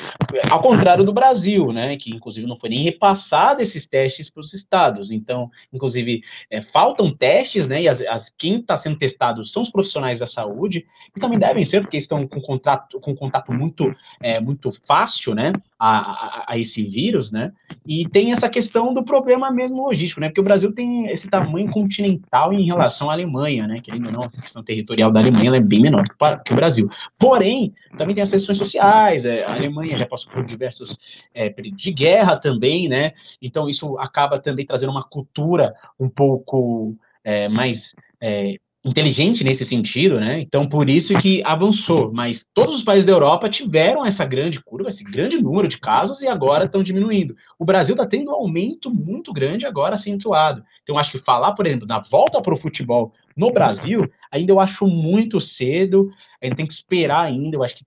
Ao 0.50 0.62
contrário 0.62 1.04
do 1.04 1.14
Brasil, 1.14 1.72
né? 1.72 1.96
Que 1.96 2.12
inclusive 2.12 2.48
não 2.48 2.58
foi 2.58 2.70
nem 2.70 2.80
repassado 2.80 3.62
esses 3.62 3.86
testes 3.86 4.30
para 4.30 4.42
os 4.42 4.54
estados. 4.54 5.12
Então, 5.12 5.50
inclusive, 5.72 6.22
é, 6.50 6.62
faltam 6.62 7.16
testes, 7.16 7.68
né? 7.68 7.84
E 7.84 7.88
as, 7.88 8.02
as 8.02 8.30
quem 8.30 8.56
está 8.56 8.76
sendo 8.76 8.98
testado 8.98 9.46
são 9.46 9.62
os 9.62 9.70
profissionais 9.70 10.20
da 10.20 10.28
saúde, 10.28 10.86
e 11.16 11.20
também 11.20 11.38
devem 11.38 11.64
ser, 11.64 11.82
porque 11.82 11.98
estão 11.98 12.28
com 12.28 12.42
contato, 12.42 13.00
com 13.00 13.16
contato 13.16 13.52
muito, 13.52 13.96
é, 14.22 14.40
muito 14.40 14.74
fácil, 14.88 15.36
né? 15.36 15.52
A, 15.84 16.44
a, 16.48 16.60
esse 16.60 16.84
vírus, 16.84 17.32
né? 17.32 17.52
E 17.88 18.08
tem 18.08 18.32
essa 18.32 18.48
questão 18.48 18.94
do 18.94 19.04
problema 19.04 19.50
mesmo 19.50 19.84
logístico, 19.84 20.22
né? 20.22 20.28
Porque 20.28 20.40
o 20.40 20.44
Brasil 20.44 20.72
tem 20.72 21.08
esse 21.08 21.28
tamanho 21.28 21.72
continental 21.72 22.54
em 22.54 22.64
relação 22.64 23.10
à 23.10 23.14
Alemanha, 23.14 23.66
né? 23.66 23.82
Que 23.82 23.92
ainda 23.92 24.12
não, 24.12 24.26
a 24.26 24.30
questão 24.30 24.64
territorial 24.64 25.12
da 25.12 25.20
Alemanha 25.20 25.56
é 25.56 25.60
bem 25.60 25.82
menor 25.82 26.04
que 26.46 26.54
o 26.54 26.56
Brasil. 26.56 26.88
Porém, 27.18 27.74
também 27.98 28.14
tem 28.14 28.22
as 28.22 28.30
questões 28.30 28.60
sociais, 28.60 29.26
é, 29.26 29.44
a 29.44 29.54
Alemanha 29.54 29.98
já 29.98 30.06
passou 30.06 30.32
por 30.32 30.46
diversos 30.46 30.96
é, 31.34 31.50
períodos 31.50 31.82
de 31.82 31.92
guerra 31.92 32.38
também, 32.38 32.88
né? 32.88 33.14
Então 33.42 33.68
isso 33.68 33.98
acaba 33.98 34.40
também 34.40 34.68
trazendo 34.68 34.92
uma 34.92 35.04
cultura 35.04 35.74
um 36.00 36.08
pouco 36.08 36.96
é, 37.24 37.50
mais 37.50 37.96
é, 38.20 38.58
inteligente 38.84 39.44
nesse 39.44 39.64
sentido, 39.64 40.20
né? 40.20 40.42
Então, 40.42 40.68
por 40.68 40.90
isso 40.90 41.14
que 41.14 41.44
avançou. 41.44 42.12
Mas 42.12 42.46
todos 42.54 42.76
os 42.76 42.84
países 42.84 43.06
da 43.06 43.12
Europa 43.12 43.48
tiveram 43.48 44.06
essa 44.06 44.26
grande 44.26 44.60
curva, 44.60 44.90
esse 44.90 45.04
grande 45.04 45.40
número 45.40 45.68
de 45.68 45.80
casos 45.80 46.22
e 46.22 46.28
agora 46.28 46.66
estão 46.66 46.82
diminuindo. 46.82 47.36
O 47.60 47.66
Brasil 47.66 47.94
está 47.94 48.08
tendo 48.08 48.32
um 48.32 48.36
aumento 48.36 48.90
muito 48.90 49.32
grande 49.32 49.66
agora 49.66 49.94
acentuado. 49.94 50.64
Então, 50.82 50.98
acho 50.98 51.12
que 51.12 51.20
falar, 51.20 51.54
por 51.54 51.68
exemplo, 51.68 51.86
da 51.86 52.00
volta 52.00 52.42
para 52.42 52.54
o 52.54 52.58
futebol 52.58 53.14
no 53.36 53.52
Brasil, 53.52 54.10
ainda 54.32 54.52
eu 54.52 54.60
acho 54.60 54.88
muito 54.88 55.40
cedo. 55.40 56.10
A 56.42 56.46
gente 56.46 56.56
tem 56.56 56.66
que 56.66 56.74
esperar 56.74 57.22
ainda. 57.22 57.56
Eu 57.56 57.64
acho 57.64 57.76
que 57.76 57.86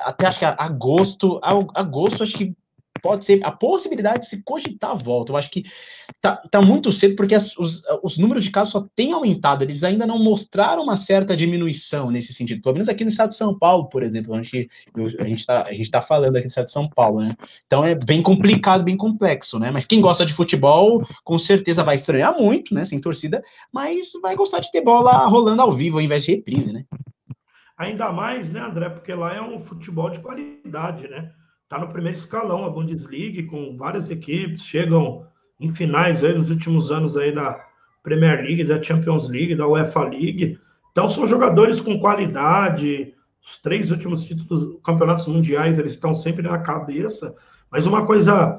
até 0.00 0.26
acho 0.26 0.38
que 0.38 0.44
agosto, 0.44 1.38
agosto 1.42 2.22
acho 2.22 2.38
que 2.38 2.54
pode 3.02 3.24
ser 3.24 3.44
a 3.44 3.52
possibilidade 3.52 4.20
de 4.20 4.28
se 4.28 4.42
cogitar 4.42 4.90
a 4.90 4.94
volta. 4.94 5.32
Eu 5.32 5.36
acho 5.36 5.50
que 5.50 5.64
tá, 6.20 6.36
tá 6.50 6.60
muito 6.60 6.90
cedo, 6.90 7.16
porque 7.16 7.34
as, 7.34 7.56
os, 7.56 7.82
os 8.02 8.18
números 8.18 8.42
de 8.42 8.50
casos 8.50 8.72
só 8.72 8.86
têm 8.96 9.12
aumentado, 9.12 9.62
eles 9.62 9.84
ainda 9.84 10.06
não 10.06 10.18
mostraram 10.18 10.82
uma 10.82 10.96
certa 10.96 11.36
diminuição 11.36 12.10
nesse 12.10 12.32
sentido, 12.32 12.62
pelo 12.62 12.74
menos 12.74 12.88
aqui 12.88 13.04
no 13.04 13.10
estado 13.10 13.30
de 13.30 13.36
São 13.36 13.56
Paulo, 13.56 13.88
por 13.88 14.02
exemplo, 14.02 14.34
gente 14.42 14.70
a 15.18 15.24
gente 15.24 15.40
está 15.40 16.00
tá 16.00 16.00
falando 16.00 16.36
aqui 16.36 16.44
no 16.44 16.48
estado 16.48 16.64
de 16.64 16.72
São 16.72 16.88
Paulo, 16.88 17.20
né? 17.20 17.36
Então 17.66 17.84
é 17.84 17.94
bem 17.94 18.22
complicado, 18.22 18.82
bem 18.82 18.96
complexo, 18.96 19.58
né? 19.58 19.70
Mas 19.70 19.84
quem 19.84 20.00
gosta 20.00 20.24
de 20.24 20.32
futebol, 20.32 21.06
com 21.24 21.38
certeza 21.38 21.84
vai 21.84 21.94
estranhar 21.94 22.36
muito, 22.36 22.74
né? 22.74 22.84
Sem 22.84 23.00
torcida, 23.00 23.42
mas 23.72 24.12
vai 24.22 24.34
gostar 24.34 24.60
de 24.60 24.70
ter 24.70 24.80
bola 24.80 25.26
rolando 25.26 25.62
ao 25.62 25.72
vivo 25.72 25.98
ao 25.98 26.02
invés 26.02 26.24
de 26.24 26.32
reprise, 26.32 26.72
né? 26.72 26.84
Ainda 27.76 28.10
mais, 28.10 28.50
né, 28.50 28.60
André? 28.60 28.88
Porque 28.88 29.14
lá 29.14 29.34
é 29.34 29.40
um 29.40 29.60
futebol 29.60 30.10
de 30.10 30.18
qualidade, 30.18 31.06
né? 31.08 31.30
Tá 31.68 31.78
no 31.78 31.88
primeiro 31.88 32.16
escalão 32.16 32.64
a 32.64 32.70
Bundesliga, 32.70 33.46
com 33.50 33.76
várias 33.76 34.08
equipes, 34.08 34.62
chegam 34.62 35.26
em 35.60 35.70
finais 35.70 36.24
aí 36.24 36.32
nos 36.32 36.48
últimos 36.48 36.90
anos 36.90 37.14
aí 37.14 37.34
da 37.34 37.62
Premier 38.02 38.42
League, 38.42 38.64
da 38.64 38.82
Champions 38.82 39.28
League, 39.28 39.54
da 39.54 39.66
UEFA 39.66 40.04
League. 40.04 40.58
Então 40.90 41.08
são 41.08 41.26
jogadores 41.26 41.80
com 41.80 41.98
qualidade. 41.98 43.12
Os 43.42 43.58
três 43.58 43.90
últimos 43.90 44.24
títulos 44.24 44.80
campeonatos 44.82 45.26
mundiais 45.26 45.78
eles 45.78 45.92
estão 45.92 46.16
sempre 46.16 46.42
na 46.42 46.58
cabeça. 46.58 47.34
Mas 47.70 47.86
uma 47.86 48.06
coisa 48.06 48.58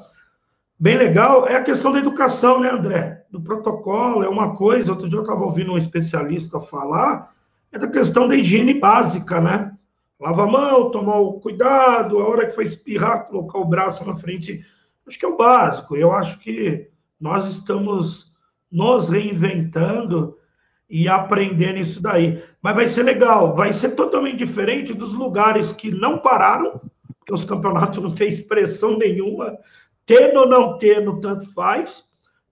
bem 0.77 0.95
legal 0.95 1.47
é 1.47 1.55
a 1.55 1.63
questão 1.63 1.91
da 1.91 1.97
educação, 1.99 2.59
né, 2.59 2.69
André? 2.69 3.25
Do 3.31 3.41
protocolo 3.41 4.23
é 4.23 4.29
uma 4.29 4.55
coisa. 4.55 4.91
Outro 4.91 5.09
dia 5.09 5.17
eu 5.17 5.23
estava 5.23 5.43
ouvindo 5.43 5.73
um 5.73 5.77
especialista 5.77 6.59
falar 6.59 7.33
é 7.71 7.79
da 7.79 7.87
questão 7.87 8.27
da 8.27 8.35
higiene 8.35 8.75
básica, 8.75 9.41
né? 9.41 9.71
Lava 10.19 10.43
a 10.43 10.47
mão, 10.47 10.91
tomar 10.91 11.17
o 11.17 11.39
cuidado, 11.39 12.19
a 12.19 12.27
hora 12.27 12.45
que 12.45 12.53
for 12.53 12.63
espirrar, 12.63 13.27
colocar 13.27 13.59
o 13.59 13.65
braço 13.65 14.05
na 14.05 14.15
frente. 14.15 14.65
Acho 15.07 15.17
que 15.17 15.25
é 15.25 15.29
o 15.29 15.37
básico. 15.37 15.95
Eu 15.95 16.11
acho 16.11 16.39
que 16.39 16.89
nós 17.19 17.45
estamos 17.45 18.33
nos 18.69 19.09
reinventando 19.09 20.37
e 20.89 21.07
aprendendo 21.07 21.79
isso 21.79 22.01
daí. 22.01 22.43
Mas 22.61 22.75
vai 22.75 22.87
ser 22.87 23.03
legal, 23.03 23.53
vai 23.53 23.71
ser 23.71 23.91
totalmente 23.91 24.37
diferente 24.37 24.93
dos 24.93 25.13
lugares 25.13 25.71
que 25.71 25.91
não 25.91 26.17
pararam, 26.17 26.81
porque 27.19 27.33
os 27.33 27.45
campeonatos 27.45 28.01
não 28.03 28.13
têm 28.13 28.27
expressão 28.27 28.97
nenhuma, 28.97 29.57
tendo 30.05 30.41
ou 30.41 30.49
não 30.49 30.77
tendo, 30.77 31.19
tanto 31.21 31.47
faz. 31.53 32.03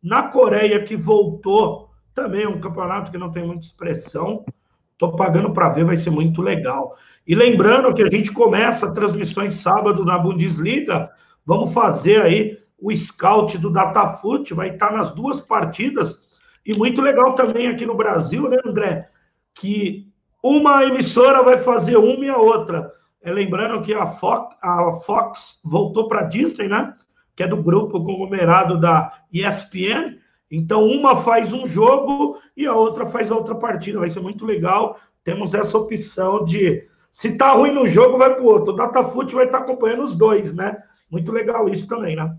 Na 0.01 0.29
Coreia, 0.29 0.83
que 0.83 0.95
voltou, 0.95 1.89
também 2.13 2.43
é 2.43 2.47
um 2.47 2.59
campeonato 2.59 3.12
que 3.12 3.17
não 3.17 3.31
tem 3.31 3.45
muita 3.45 3.65
expressão. 3.65 4.45
Estou 4.93 5.15
pagando 5.15 5.51
para 5.51 5.69
ver, 5.69 5.83
vai 5.83 5.97
ser 5.97 6.12
muito 6.12 6.41
legal. 6.41 6.95
E 7.27 7.36
lembrando 7.36 7.93
que 7.93 8.01
a 8.01 8.10
gente 8.10 8.31
começa 8.31 8.93
transmissões 8.93 9.55
sábado 9.55 10.05
na 10.05 10.17
Bundesliga, 10.17 11.10
vamos 11.46 11.74
fazer 11.74 12.22
aí 12.22 12.57
o 12.79 12.96
scout 12.96 13.57
do 13.57 13.69
Datafoot, 13.69 14.53
vai 14.53 14.69
estar 14.69 14.93
nas 14.93 15.12
duas 15.12 15.41
partidas. 15.41 16.22
E 16.65 16.74
muito 16.74 17.01
legal 17.01 17.34
também 17.34 17.67
aqui 17.67 17.86
no 17.86 17.96
Brasil, 17.96 18.48
né, 18.50 18.57
André? 18.65 19.10
Que 19.53 20.07
uma 20.41 20.86
emissora 20.86 21.43
vai 21.43 21.57
fazer 21.57 21.98
uma 21.98 22.25
e 22.25 22.29
a 22.29 22.38
outra. 22.38 22.91
É, 23.22 23.31
lembrando 23.31 23.81
que 23.81 23.93
a 23.93 24.07
Fox, 24.07 24.55
a 24.62 24.93
Fox 25.05 25.60
voltou 25.65 26.07
para 26.07 26.22
a 26.22 26.24
Disney, 26.24 26.67
né? 26.69 26.93
Que 27.36 27.43
é 27.43 27.48
do 27.48 27.62
grupo 27.62 28.03
conglomerado 28.03 28.79
da 28.79 29.12
ESPN. 29.34 30.17
Então, 30.50 30.88
uma 30.88 31.15
faz 31.15 31.51
um 31.51 31.67
jogo 31.67 32.38
e 32.55 32.65
a 32.65 32.74
outra 32.74 33.05
faz 33.05 33.29
outra 33.31 33.55
partida. 33.55 34.00
Vai 34.00 34.10
ser 34.10 34.22
muito 34.22 34.46
legal. 34.46 34.98
Temos 35.24 35.53
essa 35.53 35.77
opção 35.77 36.46
de. 36.46 36.88
Se 37.12 37.38
tá 37.38 37.52
ruim 37.52 37.72
no 37.72 37.88
jogo, 37.88 38.18
vai 38.18 38.34
para 38.34 38.44
o 38.44 38.48
outro. 38.48 38.74
O 38.74 38.76
Datafute 38.76 39.34
vai 39.34 39.46
estar 39.46 39.60
tá 39.60 39.64
acompanhando 39.64 40.04
os 40.04 40.16
dois, 40.16 40.54
né? 40.54 40.78
Muito 41.10 41.32
legal 41.32 41.68
isso 41.70 41.88
também, 41.88 42.16
né? 42.16 42.36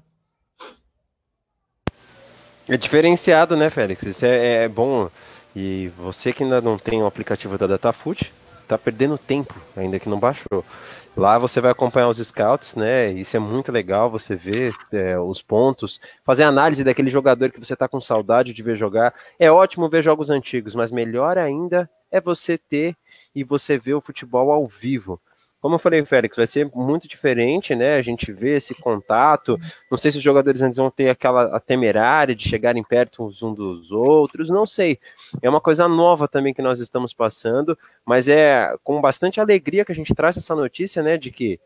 É 2.68 2.76
diferenciado, 2.76 3.56
né, 3.56 3.70
Félix? 3.70 4.02
Isso 4.02 4.26
é, 4.26 4.64
é 4.64 4.68
bom. 4.68 5.10
E 5.56 5.90
você 5.96 6.32
que 6.32 6.42
ainda 6.42 6.60
não 6.60 6.78
tem 6.78 7.02
o 7.02 7.06
aplicativo 7.06 7.56
da 7.56 7.66
Datafoot, 7.66 8.32
tá 8.68 8.76
perdendo 8.76 9.16
tempo, 9.16 9.54
ainda 9.74 9.98
que 9.98 10.08
não 10.08 10.20
baixou. 10.20 10.62
Lá 11.16 11.36
você 11.38 11.60
vai 11.60 11.72
acompanhar 11.72 12.08
os 12.08 12.18
scouts, 12.18 12.76
né? 12.76 13.10
Isso 13.10 13.36
é 13.36 13.40
muito 13.40 13.72
legal, 13.72 14.08
você 14.08 14.36
ver 14.36 14.72
é, 14.92 15.18
os 15.18 15.42
pontos, 15.42 16.00
fazer 16.22 16.44
análise 16.44 16.84
daquele 16.84 17.10
jogador 17.10 17.50
que 17.50 17.58
você 17.58 17.74
tá 17.74 17.88
com 17.88 18.00
saudade 18.00 18.52
de 18.52 18.62
ver 18.62 18.76
jogar. 18.76 19.12
É 19.36 19.50
ótimo 19.50 19.88
ver 19.88 20.04
jogos 20.04 20.30
antigos, 20.30 20.76
mas 20.76 20.92
melhor 20.92 21.36
ainda 21.36 21.90
é 22.12 22.20
você 22.20 22.56
ter 22.56 22.94
e 23.38 23.44
você 23.44 23.78
ver 23.78 23.94
o 23.94 24.00
futebol 24.00 24.50
ao 24.50 24.66
vivo. 24.66 25.20
Como 25.60 25.74
eu 25.74 25.78
falei, 25.78 26.04
Félix, 26.04 26.36
vai 26.36 26.46
ser 26.46 26.70
muito 26.72 27.08
diferente, 27.08 27.74
né? 27.74 27.96
A 27.96 28.02
gente 28.02 28.32
vê 28.32 28.56
esse 28.56 28.74
contato. 28.74 29.58
Não 29.90 29.98
sei 29.98 30.12
se 30.12 30.18
os 30.18 30.22
jogadores 30.22 30.62
antes 30.62 30.76
vão 30.76 30.88
ter 30.88 31.08
aquela 31.08 31.58
temerária 31.58 32.34
de 32.34 32.48
chegarem 32.48 32.84
perto 32.84 33.24
uns 33.24 33.42
um 33.42 33.52
dos 33.52 33.90
outros, 33.90 34.50
não 34.50 34.64
sei. 34.64 35.00
É 35.42 35.50
uma 35.50 35.60
coisa 35.60 35.88
nova 35.88 36.28
também 36.28 36.54
que 36.54 36.62
nós 36.62 36.78
estamos 36.78 37.12
passando, 37.12 37.76
mas 38.06 38.28
é 38.28 38.72
com 38.84 39.00
bastante 39.00 39.40
alegria 39.40 39.84
que 39.84 39.90
a 39.90 39.94
gente 39.94 40.14
traz 40.14 40.36
essa 40.36 40.54
notícia, 40.54 41.02
né? 41.02 41.16
De 41.16 41.32
que 41.32 41.58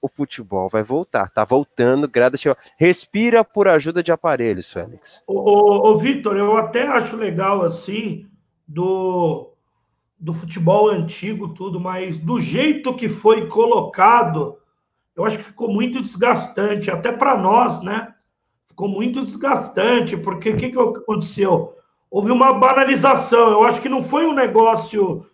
o 0.00 0.08
futebol 0.08 0.68
vai 0.68 0.82
voltar, 0.82 1.30
tá 1.30 1.42
voltando 1.42 2.06
gradativamente. 2.06 2.70
Respira 2.76 3.42
por 3.42 3.66
ajuda 3.66 4.02
de 4.02 4.12
aparelhos, 4.12 4.70
Félix. 4.70 5.22
Ô, 5.26 5.34
ô, 5.34 5.90
ô 5.90 5.96
Vitor, 5.96 6.36
eu 6.36 6.56
até 6.56 6.86
acho 6.86 7.16
legal 7.16 7.62
assim 7.62 8.26
do 8.66 9.50
do 10.18 10.32
futebol 10.32 10.90
antigo, 10.90 11.48
tudo, 11.48 11.78
mas 11.78 12.18
do 12.18 12.40
jeito 12.40 12.94
que 12.94 13.08
foi 13.08 13.46
colocado, 13.46 14.58
eu 15.14 15.24
acho 15.24 15.38
que 15.38 15.44
ficou 15.44 15.70
muito 15.70 16.00
desgastante, 16.00 16.90
até 16.90 17.12
para 17.12 17.36
nós, 17.36 17.80
né? 17.82 18.14
Ficou 18.66 18.88
muito 18.88 19.22
desgastante, 19.22 20.16
porque 20.16 20.50
o 20.50 20.56
que, 20.56 20.70
que 20.70 20.78
aconteceu? 20.78 21.76
Houve 22.10 22.32
uma 22.32 22.52
banalização, 22.52 23.50
eu 23.50 23.64
acho 23.64 23.80
que 23.80 23.88
não 23.88 24.02
foi 24.02 24.26
um 24.26 24.34
negócio 24.34 25.26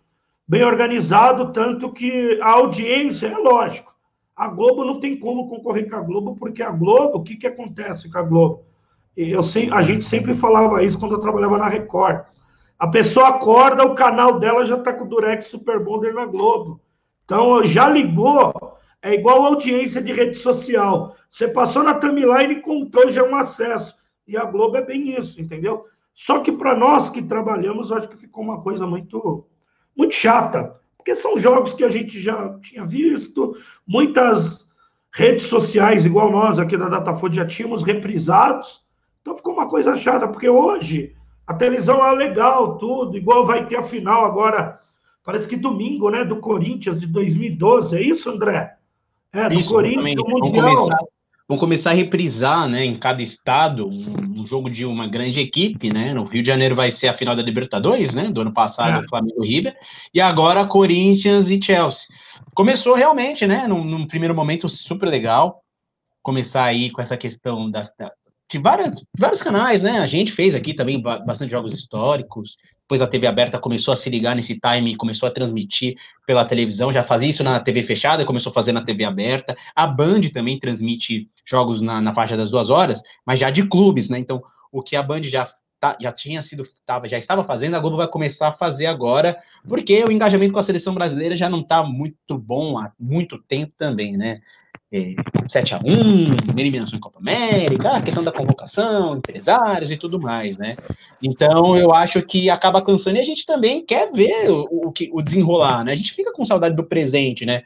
bem 0.47 0.65
organizado, 0.65 1.53
tanto 1.53 1.91
que 1.91 2.39
a 2.43 2.51
audiência, 2.51 3.29
é 3.29 3.39
lógico, 3.39 3.95
a 4.37 4.49
Globo 4.49 4.85
não 4.85 5.01
tem 5.01 5.19
como 5.19 5.49
concorrer 5.49 5.89
com 5.89 5.97
a 5.97 6.01
Globo, 6.01 6.37
porque 6.37 6.63
a 6.63 6.71
Globo, 6.71 7.19
o 7.19 7.23
que, 7.23 7.37
que 7.37 7.47
acontece 7.47 8.11
com 8.11 8.19
a 8.19 8.23
Globo? 8.23 8.65
Eu 9.17 9.43
sei, 9.43 9.71
a 9.71 9.81
gente 9.81 10.05
sempre 10.05 10.35
falava 10.35 10.83
isso 10.83 10.99
quando 10.99 11.15
eu 11.15 11.21
trabalhava 11.21 11.57
na 11.57 11.69
Record 11.69 12.25
a 12.79 12.89
pessoa 12.89 13.29
acorda, 13.29 13.85
o 13.85 13.95
canal 13.95 14.39
dela 14.39 14.65
já 14.65 14.77
está 14.77 14.93
com 14.93 15.05
o 15.05 15.09
Durex 15.09 15.47
Super 15.47 15.83
Bonder 15.83 16.13
na 16.13 16.27
Globo. 16.27 16.81
Então, 17.25 17.65
já 17.65 17.89
ligou, 17.89 18.53
é 19.01 19.15
igual 19.15 19.45
audiência 19.45 20.03
de 20.03 20.13
rede 20.13 20.37
social. 20.37 21.17
Você 21.31 21.49
passou 21.49 21.83
na 21.83 21.95
timeline 21.95 22.55
e 22.55 22.63
contou 22.63 23.11
já 23.11 23.23
um 23.23 23.35
acesso. 23.35 23.95
E 24.27 24.37
a 24.37 24.45
Globo 24.45 24.77
é 24.77 24.83
bem 24.83 25.17
isso, 25.17 25.41
entendeu? 25.41 25.87
Só 26.13 26.41
que 26.41 26.53
para 26.53 26.75
nós 26.75 27.11
que 27.11 27.23
trabalhamos, 27.23 27.93
acho 27.93 28.09
que 28.09 28.17
ficou 28.17 28.43
uma 28.43 28.61
coisa 28.61 28.87
muito, 28.87 29.47
muito 29.97 30.15
chata. 30.15 30.81
Porque 30.97 31.15
são 31.15 31.39
jogos 31.39 31.73
que 31.73 31.85
a 31.85 31.89
gente 31.89 32.19
já 32.21 32.59
tinha 32.61 32.85
visto, 32.85 33.57
muitas 33.87 34.71
redes 35.13 35.47
sociais, 35.47 36.05
igual 36.05 36.31
nós 36.31 36.59
aqui 36.59 36.77
da 36.77 36.89
Datafold, 36.89 37.37
já 37.37 37.47
tínhamos 37.47 37.83
reprisados. 37.83 38.83
Então 39.21 39.37
ficou 39.37 39.55
uma 39.55 39.69
coisa 39.69 39.95
chata, 39.95 40.27
porque 40.29 40.49
hoje 40.49 41.15
a 41.47 41.55
televisão 41.55 42.05
é 42.07 42.13
legal, 42.13 42.79
tudo, 42.79 43.17
igual 43.17 43.45
vai 43.45 43.67
ter 43.67 43.77
a 43.77 43.83
final 43.83 44.25
agora, 44.25 44.81
parece 45.23 45.47
que 45.47 45.57
domingo, 45.57 46.11
né, 46.11 46.25
do 46.25 46.37
Corinthians 46.37 46.99
de 46.99 47.07
2012, 47.07 47.97
é 47.97 48.03
isso, 48.03 48.31
André? 48.31 48.77
É, 49.33 49.49
do 49.49 49.59
isso, 49.59 49.71
Corinthians, 49.71 50.15
do 50.15 50.25
Mundial. 50.27 50.65
Vamos 50.65 50.79
começar, 50.79 51.05
vamos 51.47 51.61
começar 51.61 51.91
a 51.91 51.95
reprisar, 51.95 52.69
né, 52.69 52.85
em 52.85 52.97
cada 52.97 53.21
estado, 53.21 53.87
um, 53.87 54.41
um, 54.41 54.47
jogo 54.47 54.71
de 54.71 54.87
uma 54.87 55.07
grande 55.07 55.39
equipe, 55.39 55.93
né, 55.93 56.15
no 56.15 56.25
Rio 56.25 56.43
de 56.43 56.49
Janeiro 56.49 56.75
vai 56.75 56.91
ser 56.91 57.09
a 57.09 57.17
final 57.17 57.37
da 57.37 57.43
Libertadores, 57.43 58.15
né, 58.15 58.31
do 58.31 58.41
ano 58.41 58.53
passado, 58.53 59.05
é. 59.05 59.09
Flamengo 59.09 59.45
e 59.45 59.49
River, 59.49 59.77
e 60.15 60.21
agora 60.21 60.67
Corinthians 60.67 61.51
e 61.51 61.61
Chelsea. 61.61 62.07
Começou 62.55 62.95
realmente, 62.95 63.47
né, 63.47 63.67
num, 63.67 63.85
num 63.85 64.07
primeiro 64.07 64.35
momento 64.35 64.67
super 64.69 65.09
legal, 65.09 65.63
começar 66.23 66.65
aí 66.65 66.91
com 66.91 67.03
essa 67.03 67.19
questão 67.19 67.71
das, 67.71 67.93
de 68.55 68.59
várias, 68.59 69.05
vários 69.19 69.43
canais, 69.43 69.83
né? 69.83 69.99
A 69.99 70.07
gente 70.07 70.31
fez 70.31 70.55
aqui 70.55 70.73
também 70.75 71.03
bastante 71.03 71.51
jogos 71.51 71.73
históricos. 71.75 72.57
Depois 72.83 73.03
a 73.03 73.07
TV 73.07 73.27
aberta 73.27 73.59
começou 73.59 73.93
a 73.93 73.97
se 73.97 74.09
ligar 74.09 74.37
nesse 74.37 74.61
time 74.61 74.95
começou 74.95 75.27
a 75.27 75.33
transmitir 75.33 75.97
pela 76.25 76.45
televisão. 76.45 76.93
Já 76.93 77.03
fazia 77.03 77.29
isso 77.29 77.43
na 77.43 77.59
TV 77.59 77.83
fechada 77.83 78.25
começou 78.25 78.51
a 78.51 78.53
fazer 78.53 78.71
na 78.71 78.85
TV 78.85 79.03
aberta. 79.05 79.57
A 79.75 79.89
Band 79.89 80.21
também 80.33 80.61
transmite 80.61 81.29
jogos 81.45 81.81
na, 81.81 82.01
na 82.01 82.15
faixa 82.15 82.37
das 82.37 82.49
duas 82.49 82.71
horas, 82.71 83.03
mas 83.27 83.41
já 83.41 83.51
de 83.51 83.67
clubes, 83.67 84.09
né? 84.09 84.21
Então, 84.21 84.41
o 84.71 84.83
que 84.83 84.95
a 84.95 85.03
Band 85.03 85.25
já 85.25 85.51
tá, 85.81 85.97
já 86.01 86.13
tinha 86.13 86.41
sido, 86.41 86.65
tava, 86.87 87.09
já 87.09 87.19
estava 87.19 87.43
fazendo, 87.43 87.75
a 87.75 87.81
Globo 87.81 87.97
vai 87.97 88.07
começar 88.07 88.49
a 88.49 88.53
fazer 88.53 88.87
agora, 88.87 89.37
porque 89.69 90.05
o 90.05 90.13
engajamento 90.13 90.53
com 90.53 90.61
a 90.61 90.63
seleção 90.63 90.95
brasileira 90.95 91.37
já 91.37 91.49
não 91.49 91.61
está 91.61 91.83
muito 91.83 92.39
bom 92.39 92.79
há 92.79 92.93
muito 93.01 93.37
tempo 93.37 93.73
também, 93.77 94.17
né? 94.17 94.41
É, 94.97 95.17
7 95.49 95.75
a 95.75 95.79
1 95.79 96.57
eliminação 96.57 96.97
em 96.97 97.01
Copa 97.01 97.19
América, 97.19 97.97
a 97.97 98.01
questão 98.01 98.23
da 98.23 98.31
convocação, 98.31 99.17
empresários 99.17 99.91
e 99.91 99.97
tudo 99.97 100.21
mais, 100.21 100.57
né? 100.57 100.77
Então 101.21 101.77
eu 101.77 101.93
acho 101.93 102.23
que 102.23 102.49
acaba 102.49 102.81
cansando 102.81 103.17
e 103.17 103.21
a 103.21 103.25
gente 103.25 103.45
também 103.45 103.85
quer 103.85 104.13
ver 104.13 104.49
o, 104.49 104.69
o, 104.71 104.93
o 105.13 105.23
desenrolar, 105.23 105.85
né? 105.85 105.93
A 105.93 105.97
gente 105.97 106.13
fica 106.13 106.33
com 106.33 106.45
saudade 106.45 106.77
do 106.77 106.85
presente, 106.85 107.45
né? 107.45 107.65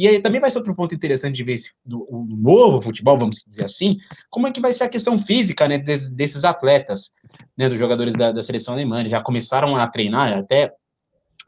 E 0.00 0.08
aí 0.08 0.18
também 0.18 0.40
vai 0.40 0.50
ser 0.50 0.56
outro 0.56 0.74
ponto 0.74 0.94
interessante 0.94 1.36
de 1.36 1.44
ver 1.44 1.52
esse, 1.52 1.72
do, 1.84 2.06
o 2.08 2.24
novo 2.24 2.80
futebol, 2.80 3.18
vamos 3.18 3.44
dizer 3.46 3.64
assim, 3.64 3.98
como 4.30 4.46
é 4.46 4.50
que 4.50 4.58
vai 4.58 4.72
ser 4.72 4.84
a 4.84 4.88
questão 4.88 5.18
física 5.18 5.68
né, 5.68 5.76
des, 5.76 6.08
desses 6.08 6.42
atletas, 6.42 7.12
né, 7.54 7.68
dos 7.68 7.78
jogadores 7.78 8.14
da, 8.14 8.32
da 8.32 8.42
seleção 8.42 8.72
alemã. 8.72 9.06
Já 9.06 9.20
começaram 9.20 9.76
a 9.76 9.86
treinar, 9.86 10.32
até 10.32 10.72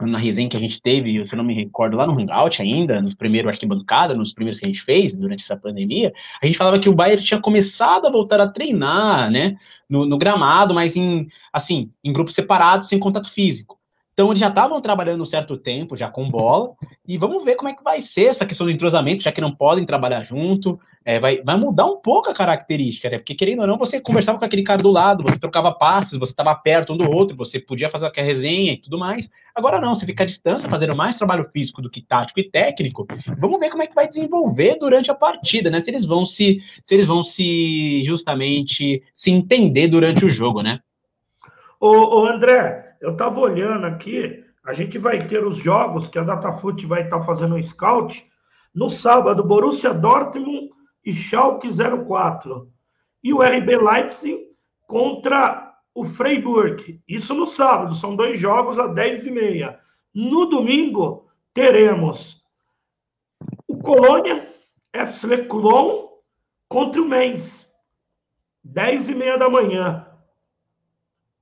na 0.06 0.18
resenha 0.18 0.48
que 0.48 0.56
a 0.56 0.60
gente 0.60 0.80
teve, 0.80 1.24
se 1.24 1.32
eu 1.32 1.36
não 1.36 1.44
me 1.44 1.54
recordo, 1.54 1.96
lá 1.96 2.06
no 2.06 2.18
Hangout 2.18 2.60
ainda, 2.60 3.00
nos 3.02 3.14
primeiros 3.14 3.50
arquibancada, 3.50 4.14
nos 4.14 4.32
primeiros 4.32 4.58
que 4.58 4.66
a 4.66 4.68
gente 4.68 4.82
fez 4.82 5.16
durante 5.16 5.42
essa 5.42 5.56
pandemia, 5.56 6.12
a 6.40 6.46
gente 6.46 6.56
falava 6.58 6.78
que 6.78 6.88
o 6.88 6.94
Bayern 6.94 7.22
tinha 7.22 7.40
começado 7.40 8.06
a 8.06 8.10
voltar 8.10 8.40
a 8.40 8.48
treinar, 8.48 9.30
né, 9.30 9.56
no, 9.88 10.06
no 10.06 10.18
gramado, 10.18 10.72
mas 10.72 10.96
em, 10.96 11.28
assim, 11.52 11.90
em 12.02 12.12
grupos 12.12 12.34
separados, 12.34 12.88
sem 12.88 12.98
contato 12.98 13.30
físico. 13.30 13.81
Então 14.12 14.28
eles 14.28 14.40
já 14.40 14.48
estavam 14.48 14.80
trabalhando 14.80 15.22
um 15.22 15.26
certo 15.26 15.56
tempo, 15.56 15.96
já 15.96 16.08
com 16.08 16.30
bola, 16.30 16.72
e 17.06 17.16
vamos 17.16 17.44
ver 17.44 17.56
como 17.56 17.70
é 17.70 17.74
que 17.74 17.82
vai 17.82 18.02
ser 18.02 18.26
essa 18.26 18.44
questão 18.44 18.66
do 18.66 18.72
entrosamento, 18.72 19.22
já 19.22 19.32
que 19.32 19.40
não 19.40 19.54
podem 19.54 19.86
trabalhar 19.86 20.22
junto. 20.22 20.78
É, 21.04 21.18
vai, 21.18 21.42
vai 21.42 21.56
mudar 21.56 21.86
um 21.86 21.96
pouco 21.96 22.30
a 22.30 22.34
característica, 22.34 23.10
né? 23.10 23.18
Porque 23.18 23.34
querendo 23.34 23.60
ou 23.60 23.66
não, 23.66 23.76
você 23.76 24.00
conversava 24.00 24.38
com 24.38 24.44
aquele 24.44 24.62
cara 24.62 24.80
do 24.80 24.90
lado, 24.90 25.24
você 25.24 25.38
trocava 25.38 25.72
passes, 25.72 26.16
você 26.16 26.30
estava 26.30 26.54
perto 26.54 26.92
um 26.92 26.96
do 26.96 27.10
outro, 27.10 27.36
você 27.36 27.58
podia 27.58 27.88
fazer 27.88 28.06
aquela 28.06 28.26
resenha 28.26 28.72
e 28.72 28.76
tudo 28.76 28.98
mais. 28.98 29.28
Agora 29.54 29.80
não, 29.80 29.94
você 29.94 30.06
fica 30.06 30.22
à 30.22 30.26
distância, 30.26 30.68
fazendo 30.68 30.94
mais 30.94 31.18
trabalho 31.18 31.48
físico 31.50 31.82
do 31.82 31.90
que 31.90 32.00
tático 32.00 32.38
e 32.38 32.48
técnico. 32.48 33.06
Vamos 33.38 33.58
ver 33.58 33.70
como 33.70 33.82
é 33.82 33.86
que 33.88 33.94
vai 33.94 34.06
desenvolver 34.06 34.76
durante 34.78 35.10
a 35.10 35.14
partida, 35.14 35.70
né? 35.70 35.80
Se 35.80 35.90
eles 35.90 36.04
vão 36.04 36.24
se, 36.24 36.62
se 36.84 36.94
eles 36.94 37.06
vão 37.06 37.22
se 37.22 38.04
justamente 38.04 39.02
se 39.12 39.30
entender 39.32 39.88
durante 39.88 40.24
o 40.24 40.30
jogo, 40.30 40.62
né? 40.62 40.80
Ô, 41.80 42.20
ô 42.20 42.26
André, 42.28 42.91
eu 43.02 43.10
estava 43.10 43.40
olhando 43.40 43.84
aqui, 43.84 44.44
a 44.64 44.72
gente 44.72 44.96
vai 44.96 45.18
ter 45.26 45.44
os 45.44 45.56
jogos 45.56 46.08
que 46.08 46.20
a 46.20 46.22
Datafute 46.22 46.86
vai 46.86 47.02
estar 47.02 47.18
tá 47.18 47.24
fazendo 47.24 47.56
um 47.56 47.62
scout 47.62 48.24
no 48.72 48.88
sábado, 48.88 49.42
Borussia 49.42 49.92
Dortmund 49.92 50.70
e 51.04 51.12
Schalke 51.12 51.68
04. 51.68 52.70
E 53.24 53.34
o 53.34 53.42
RB 53.42 53.76
Leipzig 53.76 54.38
contra 54.86 55.74
o 55.92 56.04
Freiburg. 56.04 57.02
Isso 57.08 57.34
no 57.34 57.44
sábado, 57.44 57.96
são 57.96 58.14
dois 58.14 58.38
jogos 58.38 58.78
às 58.78 58.92
10h30. 58.92 59.76
No 60.14 60.46
domingo, 60.46 61.28
teremos 61.52 62.40
o 63.66 63.78
Colônia, 63.78 64.48
FC 64.92 65.44
Cologne 65.46 66.08
contra 66.68 67.02
o 67.02 67.08
Mainz. 67.08 67.68
10h30 68.64 69.38
da 69.38 69.50
manhã. 69.50 70.06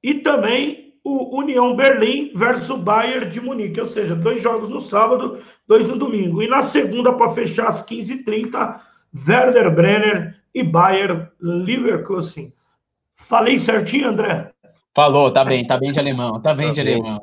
E 0.02 0.14
também 0.14 0.79
o 1.04 1.38
União 1.38 1.75
Berlim 1.75 2.33
versus 2.35 2.78
Bayern 2.78 3.28
de 3.28 3.40
Munique, 3.40 3.80
ou 3.80 3.87
seja, 3.87 4.14
dois 4.14 4.42
jogos 4.42 4.69
no 4.69 4.80
sábado, 4.80 5.42
dois 5.66 5.87
no 5.87 5.97
domingo. 5.97 6.42
E 6.42 6.49
na 6.49 6.62
segunda, 6.62 7.12
para 7.12 7.33
fechar 7.33 7.69
às 7.69 7.85
15h30, 7.85 8.80
Werder 9.26 9.75
Brenner 9.75 10.37
e 10.54 10.62
Bayern 10.62 11.28
Leverkusen. 11.40 12.52
Falei 13.16 13.59
certinho, 13.59 14.09
André? 14.09 14.52
Falou, 14.95 15.33
tá 15.33 15.45
bem, 15.45 15.66
tá 15.66 15.78
bem 15.78 15.92
de 15.92 15.99
alemão, 15.99 16.40
tá 16.40 16.54
bem 16.54 16.69
tá 16.69 16.75
de 16.75 16.85
bem. 16.85 16.95
alemão. 16.95 17.23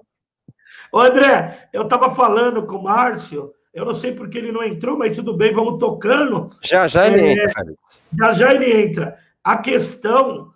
Ô, 0.92 1.00
André, 1.00 1.70
eu 1.74 1.84
estava 1.84 2.10
falando 2.10 2.66
com 2.66 2.78
o 2.78 2.84
Márcio, 2.84 3.52
eu 3.74 3.86
não 3.86 3.94
sei 3.94 4.14
porque 4.14 4.38
ele 4.38 4.52
não 4.52 4.64
entrou, 4.64 4.98
mas 4.98 5.16
tudo 5.16 5.36
bem, 5.36 5.52
vamos 5.52 5.78
tocando. 5.78 6.50
Já 6.64 6.88
já 6.88 7.08
ele 7.08 7.22
é, 7.22 7.44
entra. 7.44 7.66
Já 8.18 8.34
já 8.34 8.54
ele 8.54 8.82
entra. 8.82 9.18
A 9.44 9.58
questão 9.58 10.52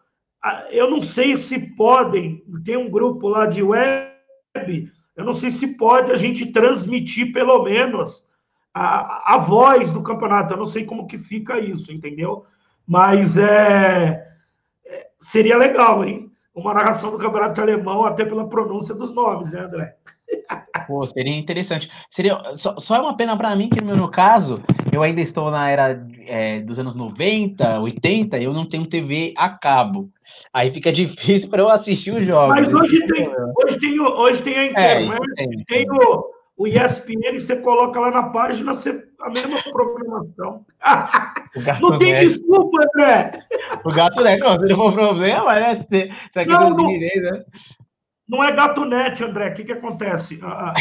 eu 0.72 0.90
não 0.90 1.02
sei 1.02 1.38
se 1.38 1.60
podem, 1.76 2.44
tem 2.64 2.78
um 2.78 2.90
grupo 2.90 3.28
lá 3.28 3.46
de 3.46 3.62
web, 3.62 4.92
eu 5.16 5.24
não 5.24 5.34
sei 5.34 5.52
se 5.52 5.68
pode 5.76 6.12
a 6.12 6.16
gente 6.16 6.52
transmitir 6.52 7.32
pelo 7.32 7.64
menos 7.64 8.28
a, 8.74 9.36
a 9.36 9.38
voz 9.38 9.92
do 9.92 10.02
campeonato, 10.02 10.54
eu 10.54 10.58
não 10.58 10.66
sei 10.66 10.86
como 10.86 11.08
que 11.08 11.18
fica 11.18 11.60
isso, 11.60 11.92
entendeu? 11.92 12.46
Mas 12.88 13.38
é, 13.38 14.28
é 14.86 15.08
seria 15.20 15.58
legal, 15.58 16.04
hein? 16.04 16.32
Uma 16.54 16.74
narração 16.74 17.12
do 17.12 17.18
campeonato 17.18 17.62
alemão, 17.62 18.04
até 18.04 18.26
pela 18.26 18.50
pronúncia 18.50 18.96
dos 18.96 19.14
nomes, 19.14 19.52
né, 19.52 19.62
André? 19.62 19.96
Pô, 20.92 21.08
seria 21.08 21.34
interessante. 21.34 21.90
Seria, 22.10 22.38
só, 22.54 22.78
só 22.78 22.98
é 22.98 23.00
uma 23.00 23.16
pena 23.16 23.38
para 23.38 23.56
mim 23.56 23.70
que, 23.70 23.82
no 23.82 23.96
meu 23.96 24.10
caso, 24.10 24.62
eu 24.92 25.02
ainda 25.02 25.22
estou 25.22 25.50
na 25.50 25.70
era 25.70 26.06
é, 26.28 26.60
dos 26.60 26.78
anos 26.78 26.96
90, 26.96 27.80
80, 27.80 28.38
eu 28.40 28.52
não 28.52 28.68
tenho 28.68 28.86
TV 28.86 29.34
a 29.38 29.48
cabo. 29.48 30.10
Aí 30.54 30.70
fica 30.70 30.92
difícil 30.92 31.50
para 31.50 31.62
eu 31.62 31.70
assistir 31.70 32.14
os 32.14 32.26
jogos. 32.26 32.60
Mas 32.60 32.68
hoje 32.68 33.08
tem, 33.08 33.26
hoje 33.64 33.80
tem, 33.80 34.00
hoje 34.02 34.44
tem 34.44 34.54
a 34.54 34.64
é, 34.64 34.70
internet, 34.70 35.20
é, 35.38 35.46
tem, 35.46 35.64
tem 35.64 35.88
o, 35.90 36.26
o 36.58 36.68
ESPN, 36.68 37.40
você 37.40 37.56
coloca 37.56 37.98
lá 37.98 38.12
na 38.12 38.24
página 38.24 38.74
você, 38.74 39.02
a 39.22 39.30
mesma 39.30 39.64
programação. 39.72 40.66
não 41.82 41.98
tem 42.00 42.12
Net. 42.12 42.28
desculpa, 42.28 42.84
André. 42.84 43.32
O 43.86 43.94
gato 43.94 44.22
não, 44.22 44.60
se 44.60 44.66
não 44.66 44.76
for 44.76 44.94
problema, 44.94 45.56
né? 45.56 45.72
Isso 45.72 46.38
aqui 46.38 46.52
não, 46.52 46.72
não, 46.72 46.92
né? 46.92 47.46
Não 48.28 48.44
é 48.44 48.52
gato 48.52 48.86
net, 48.86 49.24
André. 49.24 49.50
O 49.50 49.54
que, 49.54 49.64
que 49.66 49.74
acontece? 49.74 50.40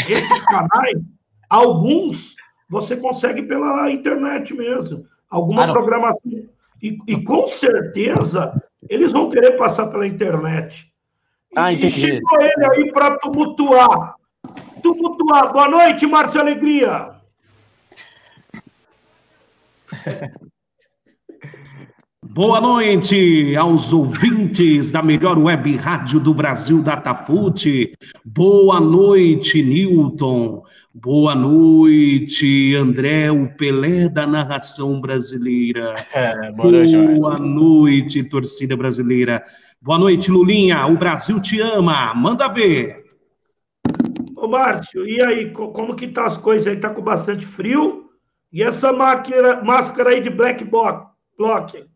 Esses 0.08 0.42
canais, 0.44 0.98
alguns 1.48 2.36
você 2.68 2.96
consegue 2.96 3.42
pela 3.42 3.90
internet 3.90 4.54
mesmo. 4.54 5.06
Alguma 5.28 5.64
ah, 5.64 5.72
programação. 5.72 6.20
E, 6.80 6.96
e, 7.06 7.22
com 7.24 7.46
certeza 7.46 8.62
eles 8.88 9.12
vão 9.12 9.28
querer 9.28 9.58
passar 9.58 9.88
pela 9.88 10.06
internet. 10.06 10.90
Ah, 11.54 11.72
e 11.72 11.90
chegou 11.90 12.40
ele 12.40 12.66
aí 12.66 12.92
para 12.92 13.18
tumultuar. 13.18 14.14
Tumultuar. 14.82 15.52
Boa 15.52 15.68
noite, 15.68 16.06
Márcio 16.06 16.40
Alegria. 16.40 17.10
Boa 22.32 22.60
noite 22.60 23.56
aos 23.56 23.92
ouvintes 23.92 24.92
da 24.92 25.02
melhor 25.02 25.36
web 25.36 25.74
rádio 25.74 26.20
do 26.20 26.32
Brasil, 26.32 26.80
Datafute. 26.80 27.92
Boa 28.24 28.78
noite, 28.78 29.60
Newton. 29.60 30.62
Boa 30.94 31.34
noite, 31.34 32.76
André, 32.76 33.32
o 33.32 33.48
Pelé 33.56 34.08
da 34.08 34.28
narração 34.28 35.00
brasileira. 35.00 36.06
É, 36.14 36.52
boa, 36.52 36.70
noite, 36.70 37.14
boa 37.18 37.36
noite, 37.36 38.22
torcida 38.22 38.76
brasileira. 38.76 39.42
Boa 39.82 39.98
noite, 39.98 40.30
Lulinha. 40.30 40.86
O 40.86 40.96
Brasil 40.96 41.42
te 41.42 41.60
ama. 41.60 42.14
Manda 42.14 42.46
ver. 42.46 43.08
Ô, 44.38 44.46
Márcio, 44.46 45.04
e 45.04 45.20
aí, 45.20 45.50
como 45.50 45.96
que 45.96 46.06
tá 46.06 46.26
as 46.26 46.36
coisas 46.36 46.68
aí? 46.68 46.76
Tá 46.76 46.90
com 46.90 47.02
bastante 47.02 47.44
frio? 47.44 48.08
E 48.52 48.62
essa 48.62 48.92
máquina, 48.92 49.60
máscara 49.64 50.10
aí 50.10 50.20
de 50.20 50.30
black 50.30 50.64
block? 50.64 51.89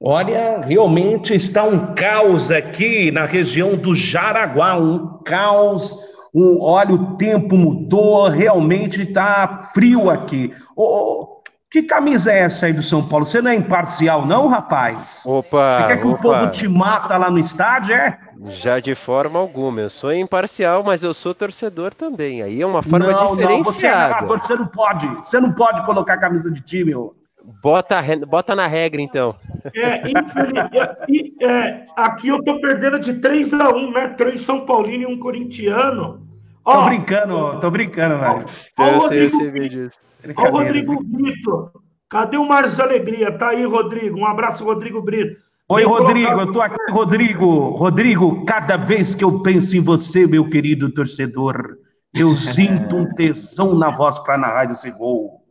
Olha, 0.00 0.60
realmente 0.60 1.34
está 1.34 1.64
um 1.64 1.94
caos 1.94 2.50
aqui 2.50 3.10
na 3.10 3.24
região 3.24 3.76
do 3.76 3.94
Jaraguá, 3.94 4.76
um 4.76 5.22
caos. 5.24 5.96
Um, 6.34 6.60
olha, 6.60 6.92
o 6.92 7.16
tempo 7.16 7.56
mudou, 7.56 8.28
realmente 8.28 9.02
está 9.02 9.70
frio 9.72 10.10
aqui. 10.10 10.52
Oh, 10.76 11.40
que 11.70 11.82
camisa 11.82 12.30
é 12.30 12.40
essa 12.40 12.66
aí 12.66 12.74
do 12.74 12.82
São 12.82 13.08
Paulo? 13.08 13.24
Você 13.24 13.40
não 13.40 13.50
é 13.50 13.54
imparcial, 13.54 14.26
não, 14.26 14.46
rapaz? 14.46 15.22
Opa! 15.24 15.74
Você 15.74 15.86
quer 15.86 16.00
que 16.00 16.06
opa. 16.06 16.16
o 16.16 16.20
povo 16.20 16.50
te 16.50 16.68
mata 16.68 17.16
lá 17.16 17.30
no 17.30 17.38
estádio, 17.38 17.94
é? 17.94 18.18
Já 18.50 18.78
de 18.78 18.94
forma 18.94 19.38
alguma. 19.38 19.80
Eu 19.80 19.90
sou 19.90 20.12
imparcial, 20.12 20.84
mas 20.84 21.02
eu 21.02 21.14
sou 21.14 21.34
torcedor 21.34 21.94
também. 21.94 22.42
Aí 22.42 22.60
é 22.60 22.66
uma 22.66 22.82
forma 22.82 23.10
não, 23.10 23.34
diferenciada. 23.34 23.56
Não, 23.56 23.64
você 23.64 23.86
é 23.86 23.90
narrador, 23.90 24.38
você 24.38 24.54
não 24.56 24.66
pode. 24.66 25.06
Você 25.06 25.40
não 25.40 25.52
pode 25.52 25.84
colocar 25.86 26.18
camisa 26.18 26.50
de 26.50 26.60
time, 26.60 26.94
ô. 26.94 27.14
Bota, 27.62 28.02
bota 28.26 28.56
na 28.56 28.66
regra, 28.66 29.00
então. 29.00 29.36
É, 29.74 29.98
infeliz... 30.08 31.32
é, 31.40 31.86
aqui 31.96 32.28
eu 32.28 32.42
tô 32.42 32.60
perdendo 32.60 32.98
de 32.98 33.14
3 33.14 33.54
a 33.54 33.70
1 33.70 33.90
né? 33.92 34.08
Três 34.10 34.40
São 34.40 34.66
Paulino 34.66 35.04
e 35.04 35.06
um 35.06 35.18
corintiano. 35.18 36.26
Ó, 36.64 36.82
tô 36.82 36.84
brincando, 36.86 37.60
tô 37.60 37.70
brincando, 37.70 38.18
velho. 38.18 38.44
Ó, 38.78 38.86
eu 38.86 39.00
sei, 39.02 39.24
eu 39.26 39.30
sei 39.30 39.68
disso. 39.68 39.98
Ó, 40.36 40.48
o 40.48 40.50
Rodrigo 40.50 41.02
Brito. 41.04 41.70
Cadê 42.08 42.36
o 42.36 42.46
Marcos 42.46 42.80
Alegria? 42.80 43.30
Tá 43.30 43.50
aí, 43.50 43.64
Rodrigo. 43.64 44.18
Um 44.18 44.26
abraço, 44.26 44.64
Rodrigo 44.64 45.00
Brito. 45.00 45.40
Oi, 45.68 45.82
Vem 45.82 45.90
Rodrigo, 45.90 46.28
colocar... 46.28 46.46
eu 46.46 46.52
tô 46.52 46.60
aqui, 46.60 46.92
Rodrigo. 46.92 47.70
Rodrigo, 47.70 48.44
cada 48.44 48.76
vez 48.76 49.14
que 49.14 49.24
eu 49.24 49.40
penso 49.40 49.76
em 49.76 49.80
você, 49.80 50.26
meu 50.26 50.48
querido 50.48 50.90
torcedor, 50.92 51.76
eu 52.14 52.34
sinto 52.36 52.96
um 52.96 53.14
tesão 53.14 53.74
na 53.74 53.90
voz 53.90 54.18
para 54.20 54.38
narrar 54.38 54.70
esse 54.70 54.90
gol. 54.90 55.45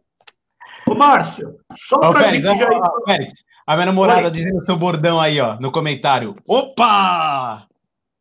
Ô, 0.88 0.94
Márcio, 0.94 1.56
só 1.76 1.96
Ô, 1.98 2.12
pra 2.12 2.26
Félix, 2.26 2.46
gente 2.46 2.60
já 2.60 2.70
ó, 2.72 3.02
Félix, 3.06 3.34
a 3.66 3.74
minha 3.76 3.88
namorada 3.88 4.26
Oi. 4.26 4.32
dizendo 4.32 4.60
o 4.60 4.66
seu 4.66 4.78
bordão 4.78 5.20
aí, 5.20 5.40
ó, 5.42 5.58
no 5.60 5.72
comentário. 5.72 6.36
Opa! 6.48 7.66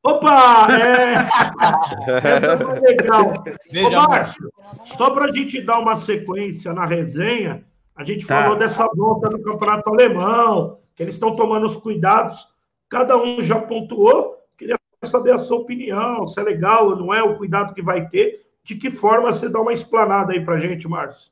Opa! 0.02 0.66
É... 0.72 1.14
Foi 2.64 2.80
legal. 2.80 3.28
Ô, 3.28 3.42
Veja, 3.70 3.98
amor. 3.98 4.08
Márcio, 4.08 4.50
só 4.84 5.10
para 5.10 5.26
a 5.26 5.32
gente 5.32 5.60
dar 5.62 5.78
uma 5.78 5.96
sequência 5.96 6.72
na 6.72 6.86
resenha, 6.86 7.64
a 7.94 8.02
gente 8.04 8.26
Tá. 8.26 8.42
falou 8.42 8.58
dessa 8.58 8.86
volta 8.94 9.28
do 9.28 9.42
campeonato 9.42 9.88
alemão, 9.90 10.78
que 10.96 11.02
eles 11.02 11.14
estão 11.14 11.34
tomando 11.36 11.66
os 11.66 11.76
cuidados, 11.76 12.48
cada 12.88 13.16
um 13.16 13.40
já 13.40 13.60
pontuou. 13.60 14.38
Queria 14.56 14.76
saber 15.04 15.32
a 15.34 15.38
sua 15.38 15.58
opinião, 15.58 16.26
se 16.26 16.40
é 16.40 16.42
legal 16.42 16.88
ou 16.88 16.96
não 16.96 17.12
é, 17.12 17.22
o 17.22 17.36
cuidado 17.36 17.74
que 17.74 17.82
vai 17.82 18.08
ter, 18.08 18.40
de 18.62 18.74
que 18.74 18.90
forma 18.90 19.32
você 19.32 19.48
dá 19.48 19.60
uma 19.60 19.72
explanada 19.72 20.32
aí 20.32 20.42
para 20.42 20.54
a 20.54 20.60
gente, 20.60 20.88
Márcio. 20.88 21.30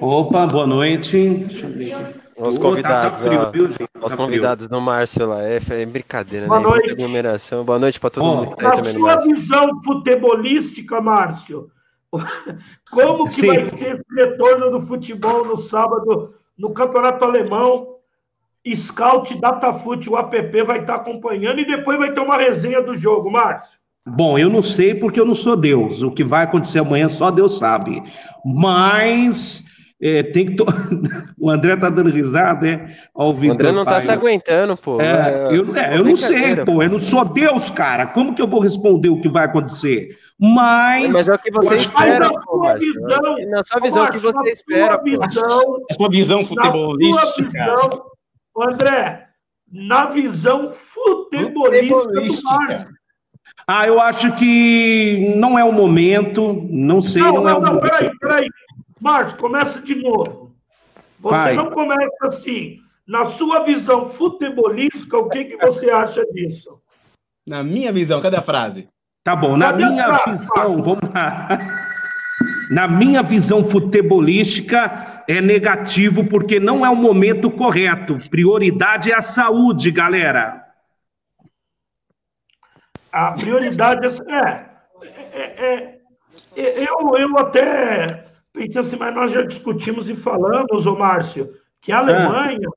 Opa, 0.00 0.46
boa 0.46 0.66
noite. 0.66 1.28
Deixa 1.30 1.66
eu 1.66 1.72
ver 1.72 1.92
aqui. 1.92 2.20
Os 2.36 2.58
convidados, 2.58 3.18
tá, 3.18 3.24
tá 3.24 3.50
frio, 3.50 3.50
viu, 3.52 3.68
gente? 3.72 3.82
Os 3.94 4.00
Tá 4.02 4.08
frio. 4.08 4.16
convidados 4.18 4.66
do 4.66 4.80
Márcio 4.80 5.26
lá. 5.26 5.42
É, 5.42 5.56
é 5.70 5.86
brincadeira, 5.86 6.46
Boa 6.46 6.60
né? 6.60 6.66
Noite. 6.68 6.92
aglomeração. 6.92 7.64
Boa 7.64 7.78
noite 7.78 7.98
pra 7.98 8.10
todo 8.10 8.24
Bom, 8.24 8.36
mundo 8.36 8.56
que 8.56 8.62
tá 8.62 8.72
aí 8.72 8.76
Na 8.78 8.84
sua 8.84 9.00
Márcio. 9.14 9.34
visão 9.34 9.82
futebolística, 9.82 11.00
Márcio, 11.00 11.70
como 12.90 13.26
que 13.26 13.34
Sim. 13.34 13.46
vai 13.46 13.64
ser 13.64 13.92
esse 13.92 14.04
retorno 14.14 14.70
do 14.70 14.80
futebol 14.82 15.44
no 15.44 15.56
sábado 15.56 16.34
no 16.58 16.70
Campeonato 16.72 17.24
Alemão? 17.24 17.94
Scout, 18.74 19.32
Datafute, 19.40 20.10
o 20.10 20.16
app 20.18 20.62
vai 20.64 20.80
estar 20.80 20.96
acompanhando 20.96 21.60
e 21.60 21.64
depois 21.64 21.96
vai 21.98 22.12
ter 22.12 22.18
uma 22.20 22.36
resenha 22.36 22.82
do 22.82 22.96
jogo, 22.96 23.30
Márcio. 23.30 23.78
Bom, 24.06 24.38
eu 24.38 24.48
não 24.48 24.62
sei 24.62 24.94
porque 24.94 25.18
eu 25.18 25.24
não 25.26 25.34
sou 25.34 25.56
Deus. 25.56 26.02
O 26.02 26.10
que 26.12 26.22
vai 26.22 26.44
acontecer 26.44 26.78
amanhã 26.78 27.08
só 27.08 27.30
Deus 27.30 27.58
sabe. 27.58 28.02
Mas 28.44 29.64
é, 30.00 30.22
tem 30.22 30.46
que. 30.46 30.54
to- 30.56 30.64
o 31.40 31.50
André 31.50 31.76
tá 31.76 31.88
dando 31.88 32.10
risada, 32.10 32.68
é? 32.68 32.96
Ó, 33.14 33.32
O 33.32 33.50
André 33.50 33.72
não 33.72 33.84
tá 33.84 34.00
se 34.00 34.10
aguentando, 34.10 34.76
pô. 34.76 35.00
É, 35.00 35.48
eu, 35.50 35.74
é, 35.74 35.96
eu 35.98 36.04
não 36.04 36.16
sei, 36.16 36.54
pô. 36.64 36.82
Eu 36.82 36.90
não 36.90 37.00
sou 37.00 37.24
Deus, 37.24 37.68
cara. 37.70 38.06
Como 38.06 38.34
que 38.34 38.40
eu 38.40 38.46
vou 38.46 38.60
responder 38.60 39.08
o 39.08 39.20
que 39.20 39.28
vai 39.28 39.44
acontecer? 39.46 40.10
Mas. 40.38 41.12
Mas 41.12 41.28
é 41.28 41.34
o 41.34 41.38
que 41.38 41.50
você 41.50 41.70
Mas 41.70 41.82
espera, 41.82 42.18
na 42.26 42.30
pô, 42.30 42.42
sua 42.42 42.58
Márcio. 42.58 42.92
visão- 42.92 43.36
Na 43.50 43.64
sua 43.64 43.80
visão, 43.80 44.04
o 44.04 44.10
que 44.12 44.18
você 44.18 44.32
na 44.36 44.48
espera, 44.50 44.86
sua 44.94 45.02
visão, 45.02 45.76
A 45.90 45.94
sua 45.94 46.08
visão 46.10 46.40
na 46.40 46.46
sua 46.46 46.56
futebolística. 46.62 47.42
visão, 47.42 48.02
Ô, 48.54 48.62
André, 48.62 49.26
na 49.72 50.06
visão 50.06 50.70
futebolística 50.70 51.94
do 51.96 52.02
Futebolística. 52.04 52.48
Márcio. 52.54 52.86
Ah, 53.68 53.86
eu 53.86 54.00
acho 54.00 54.32
que 54.36 55.34
não 55.36 55.58
é 55.58 55.64
o 55.64 55.72
momento. 55.72 56.66
Não 56.70 57.02
sei, 57.02 57.20
Não, 57.22 57.32
não, 57.34 57.48
é 57.48 57.52
não, 57.52 57.58
o 57.58 57.62
não, 57.62 57.74
momento. 57.74 57.90
peraí, 57.90 58.18
peraí. 58.18 58.48
Márcio, 59.00 59.38
começa 59.38 59.80
de 59.80 59.96
novo. 59.96 60.54
Você 61.18 61.34
Vai. 61.34 61.56
não 61.56 61.70
começa 61.70 62.16
assim. 62.22 62.78
Na 63.06 63.26
sua 63.26 63.64
visão 63.64 64.08
futebolística, 64.08 65.16
o 65.18 65.28
que, 65.28 65.44
que 65.44 65.56
você 65.56 65.90
acha 65.90 66.24
disso? 66.32 66.80
Na 67.46 67.62
minha 67.62 67.92
visão, 67.92 68.20
cadê 68.20 68.36
a 68.36 68.42
frase? 68.42 68.88
Tá 69.22 69.34
bom, 69.34 69.56
na 69.56 69.66
Cadê 69.72 69.84
a 69.84 69.90
minha 69.90 70.14
frase, 70.14 70.38
visão, 70.38 70.82
vamos 70.82 71.14
lá. 71.14 71.48
Na 72.68 72.88
minha 72.88 73.22
visão 73.22 73.62
futebolística, 73.64 75.22
é 75.28 75.40
negativo 75.40 76.24
porque 76.24 76.58
não 76.58 76.84
é 76.84 76.90
o 76.90 76.96
momento 76.96 77.48
correto. 77.48 78.18
Prioridade 78.28 79.12
é 79.12 79.14
a 79.14 79.22
saúde, 79.22 79.92
galera. 79.92 80.65
A 83.16 83.32
prioridade 83.32 84.06
é. 84.28 84.66
é, 85.32 85.64
é, 85.66 86.00
é 86.54 86.84
eu, 86.86 87.16
eu 87.16 87.38
até 87.38 88.26
pensei 88.52 88.78
assim, 88.78 88.96
mas 88.96 89.14
nós 89.14 89.32
já 89.32 89.40
discutimos 89.40 90.10
e 90.10 90.14
falamos, 90.14 90.84
ô 90.84 90.94
Márcio, 90.96 91.50
que 91.80 91.92
a 91.92 91.98
Alemanha, 91.98 92.68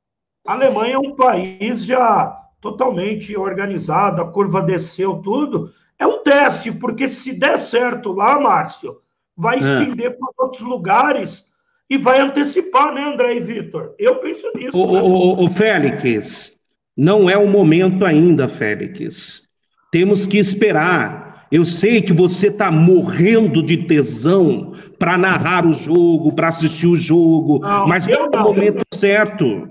a 0.47 0.53
Alemanha 0.53 0.95
é 0.95 0.97
um 0.97 1.13
país 1.13 1.83
já 1.83 2.41
totalmente 2.61 3.35
organizado, 3.35 4.21
a 4.21 4.31
curva 4.31 4.61
desceu, 4.61 5.15
tudo. 5.15 5.73
É 5.99 6.07
um 6.07 6.23
teste, 6.23 6.71
porque 6.71 7.09
se 7.09 7.37
der 7.37 7.59
certo 7.59 8.13
lá, 8.13 8.39
Márcio, 8.39 9.01
vai 9.35 9.57
É. 9.57 9.59
estender 9.59 10.17
para 10.17 10.45
outros 10.45 10.61
lugares 10.61 11.51
e 11.89 11.97
vai 11.97 12.21
antecipar, 12.21 12.93
né, 12.93 13.03
André 13.03 13.35
e 13.35 13.39
Vitor? 13.41 13.93
Eu 13.99 14.19
penso 14.19 14.49
nisso. 14.55 14.77
Ô, 14.77 14.93
né? 14.93 15.01
ô, 15.01 15.43
ô, 15.43 15.47
Félix, 15.49 16.55
não 16.95 17.29
é 17.29 17.37
o 17.37 17.45
momento 17.45 18.05
ainda, 18.05 18.47
Félix. 18.47 19.48
Temos 19.91 20.27
que 20.27 20.37
esperar. 20.37 21.47
Eu 21.51 21.65
sei 21.65 22.01
que 22.01 22.13
você 22.13 22.47
está 22.47 22.71
morrendo 22.71 23.63
de 23.63 23.77
tesão 23.77 24.73
para 24.99 25.17
narrar 25.17 25.65
o 25.65 25.73
jogo, 25.73 26.31
para 26.31 26.49
assistir 26.49 26.85
o 26.85 26.95
jogo, 26.95 27.59
Não, 27.59 27.87
mas 27.87 28.07
é 28.07 28.17
o 28.21 28.29
não. 28.29 28.43
momento 28.43 28.83
certo. 28.93 29.67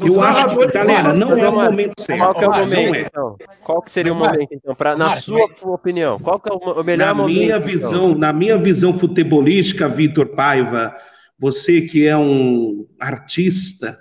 Os 0.00 0.06
Eu 0.14 0.20
acho 0.22 0.56
que, 0.56 0.66
galera, 0.68 1.12
não 1.12 1.36
é 1.36 1.48
o 1.48 1.52
Márcio, 1.54 1.70
momento 1.70 1.92
Qual 1.96 2.06
certo. 2.06 2.38
que 2.38 2.44
é 2.44 2.48
o 2.48 2.52
momento, 2.52 2.94
é. 2.96 3.00
então? 3.02 3.36
Qual 3.62 3.82
que 3.82 3.92
seria 3.92 4.12
o 4.12 4.16
momento, 4.16 4.48
então? 4.50 4.74
Pra, 4.74 4.96
na 4.96 5.16
sua 5.20 5.46
opinião, 5.66 6.18
qual 6.18 6.40
que 6.40 6.50
é 6.50 6.52
o 6.52 6.82
melhor 6.82 7.06
Na 7.08 7.14
momento? 7.14 7.36
minha 7.38 7.56
então? 7.56 7.66
visão, 7.66 8.14
na 8.16 8.32
minha 8.32 8.56
visão 8.56 8.98
futebolística, 8.98 9.86
Vitor 9.88 10.28
Paiva, 10.28 10.96
você 11.38 11.82
que 11.82 12.06
é 12.06 12.16
um 12.16 12.86
artista, 12.98 13.96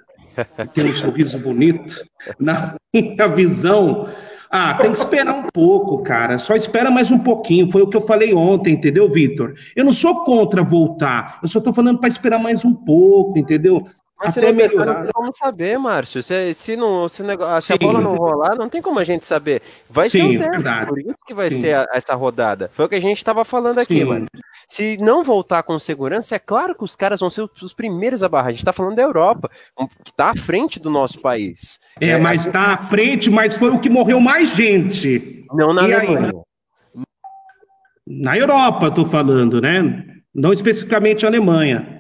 tem 0.74 0.86
um 0.86 0.94
sorriso 0.96 1.38
bonito, 1.38 2.02
na 2.40 2.76
minha 2.94 3.28
visão, 3.28 4.08
ah, 4.52 4.74
tem 4.74 4.92
que 4.92 4.98
esperar 4.98 5.34
um 5.34 5.44
pouco, 5.54 6.02
cara. 6.02 6.40
Só 6.40 6.56
espera 6.56 6.90
mais 6.90 7.12
um 7.12 7.20
pouquinho. 7.20 7.72
Foi 7.72 7.84
o 7.84 7.88
que 7.88 7.96
eu 7.96 8.02
falei 8.02 8.34
ontem, 8.34 8.74
entendeu, 8.74 9.08
Vitor? 9.12 9.54
Eu 9.76 9.86
não 9.86 9.92
sou 9.92 10.24
contra 10.24 10.64
voltar. 10.64 11.38
Eu 11.44 11.48
só 11.48 11.62
tô 11.62 11.72
falando 11.72 12.00
para 12.00 12.08
esperar 12.08 12.40
mais 12.40 12.66
um 12.66 12.74
pouco, 12.74 13.38
entendeu? 13.38 13.86
Mas 14.22 14.38
Até 14.38 14.52
melhorar, 14.52 14.96
não 14.96 15.04
tem 15.04 15.12
como 15.14 15.32
saber, 15.34 15.80
Márcio. 15.80 16.22
Se, 16.22 16.54
se, 16.54 16.76
não, 16.76 17.08
se, 17.08 17.24
negócio, 17.24 17.62
se 17.66 17.72
a 17.72 17.78
bola 17.78 18.02
não 18.02 18.16
rolar, 18.16 18.54
não 18.58 18.68
tem 18.68 18.82
como 18.82 19.00
a 19.00 19.04
gente 19.06 19.26
saber. 19.26 19.62
Vai 19.90 20.10
ser 20.10 20.18
Sim, 20.18 20.36
um 20.36 20.40
teste, 20.40 20.50
verdade. 20.52 20.88
por 20.90 21.00
isso 21.00 21.16
que 21.26 21.34
vai 21.34 21.50
Sim. 21.50 21.62
ser 21.62 21.74
a- 21.76 21.88
essa 21.94 22.14
rodada. 22.16 22.70
Foi 22.74 22.84
o 22.86 22.90
que 22.90 22.96
a 22.96 23.00
gente 23.00 23.18
estava 23.18 23.46
falando 23.46 23.78
aqui, 23.80 24.00
Sim. 24.00 24.04
mano. 24.04 24.26
Se 24.68 24.98
não 24.98 25.24
voltar 25.24 25.64
com 25.64 25.80
segurança, 25.80 26.36
é 26.36 26.40
claro 26.40 26.76
que 26.76 26.84
os 26.84 26.98
caras 26.98 27.22
vão 27.22 27.30
ser 27.30 27.44
os, 27.44 27.62
os 27.62 27.74
primeiros 27.74 28.22
a 28.22 28.28
barrar. 28.28 28.50
A 28.50 28.52
gente 28.52 28.66
tá 28.66 28.74
falando 28.74 28.96
da 28.98 29.04
Europa, 29.04 29.50
um- 29.80 29.88
que 29.88 30.12
tá 30.12 30.32
à 30.32 30.36
frente 30.36 30.82
do 30.82 30.90
nosso 30.90 31.22
país. 31.22 31.80
É, 32.02 32.18
mas 32.18 32.46
tá 32.46 32.74
à 32.74 32.88
frente, 32.88 33.30
mas 33.30 33.56
foi 33.56 33.70
o 33.70 33.80
que 33.80 33.90
morreu 33.90 34.20
mais 34.20 34.50
gente. 34.50 35.46
Não 35.54 35.74
na 35.74 35.88
E 35.88 35.94
aí, 35.94 36.08
Alemanha. 36.08 36.34
Na 38.06 38.38
Europa, 38.38 38.88
eu 38.88 38.94
tô 38.94 39.06
falando, 39.06 39.62
né? 39.62 40.04
Não 40.36 40.52
especificamente 40.52 41.26
a 41.26 41.30
Alemanha. 41.30 41.99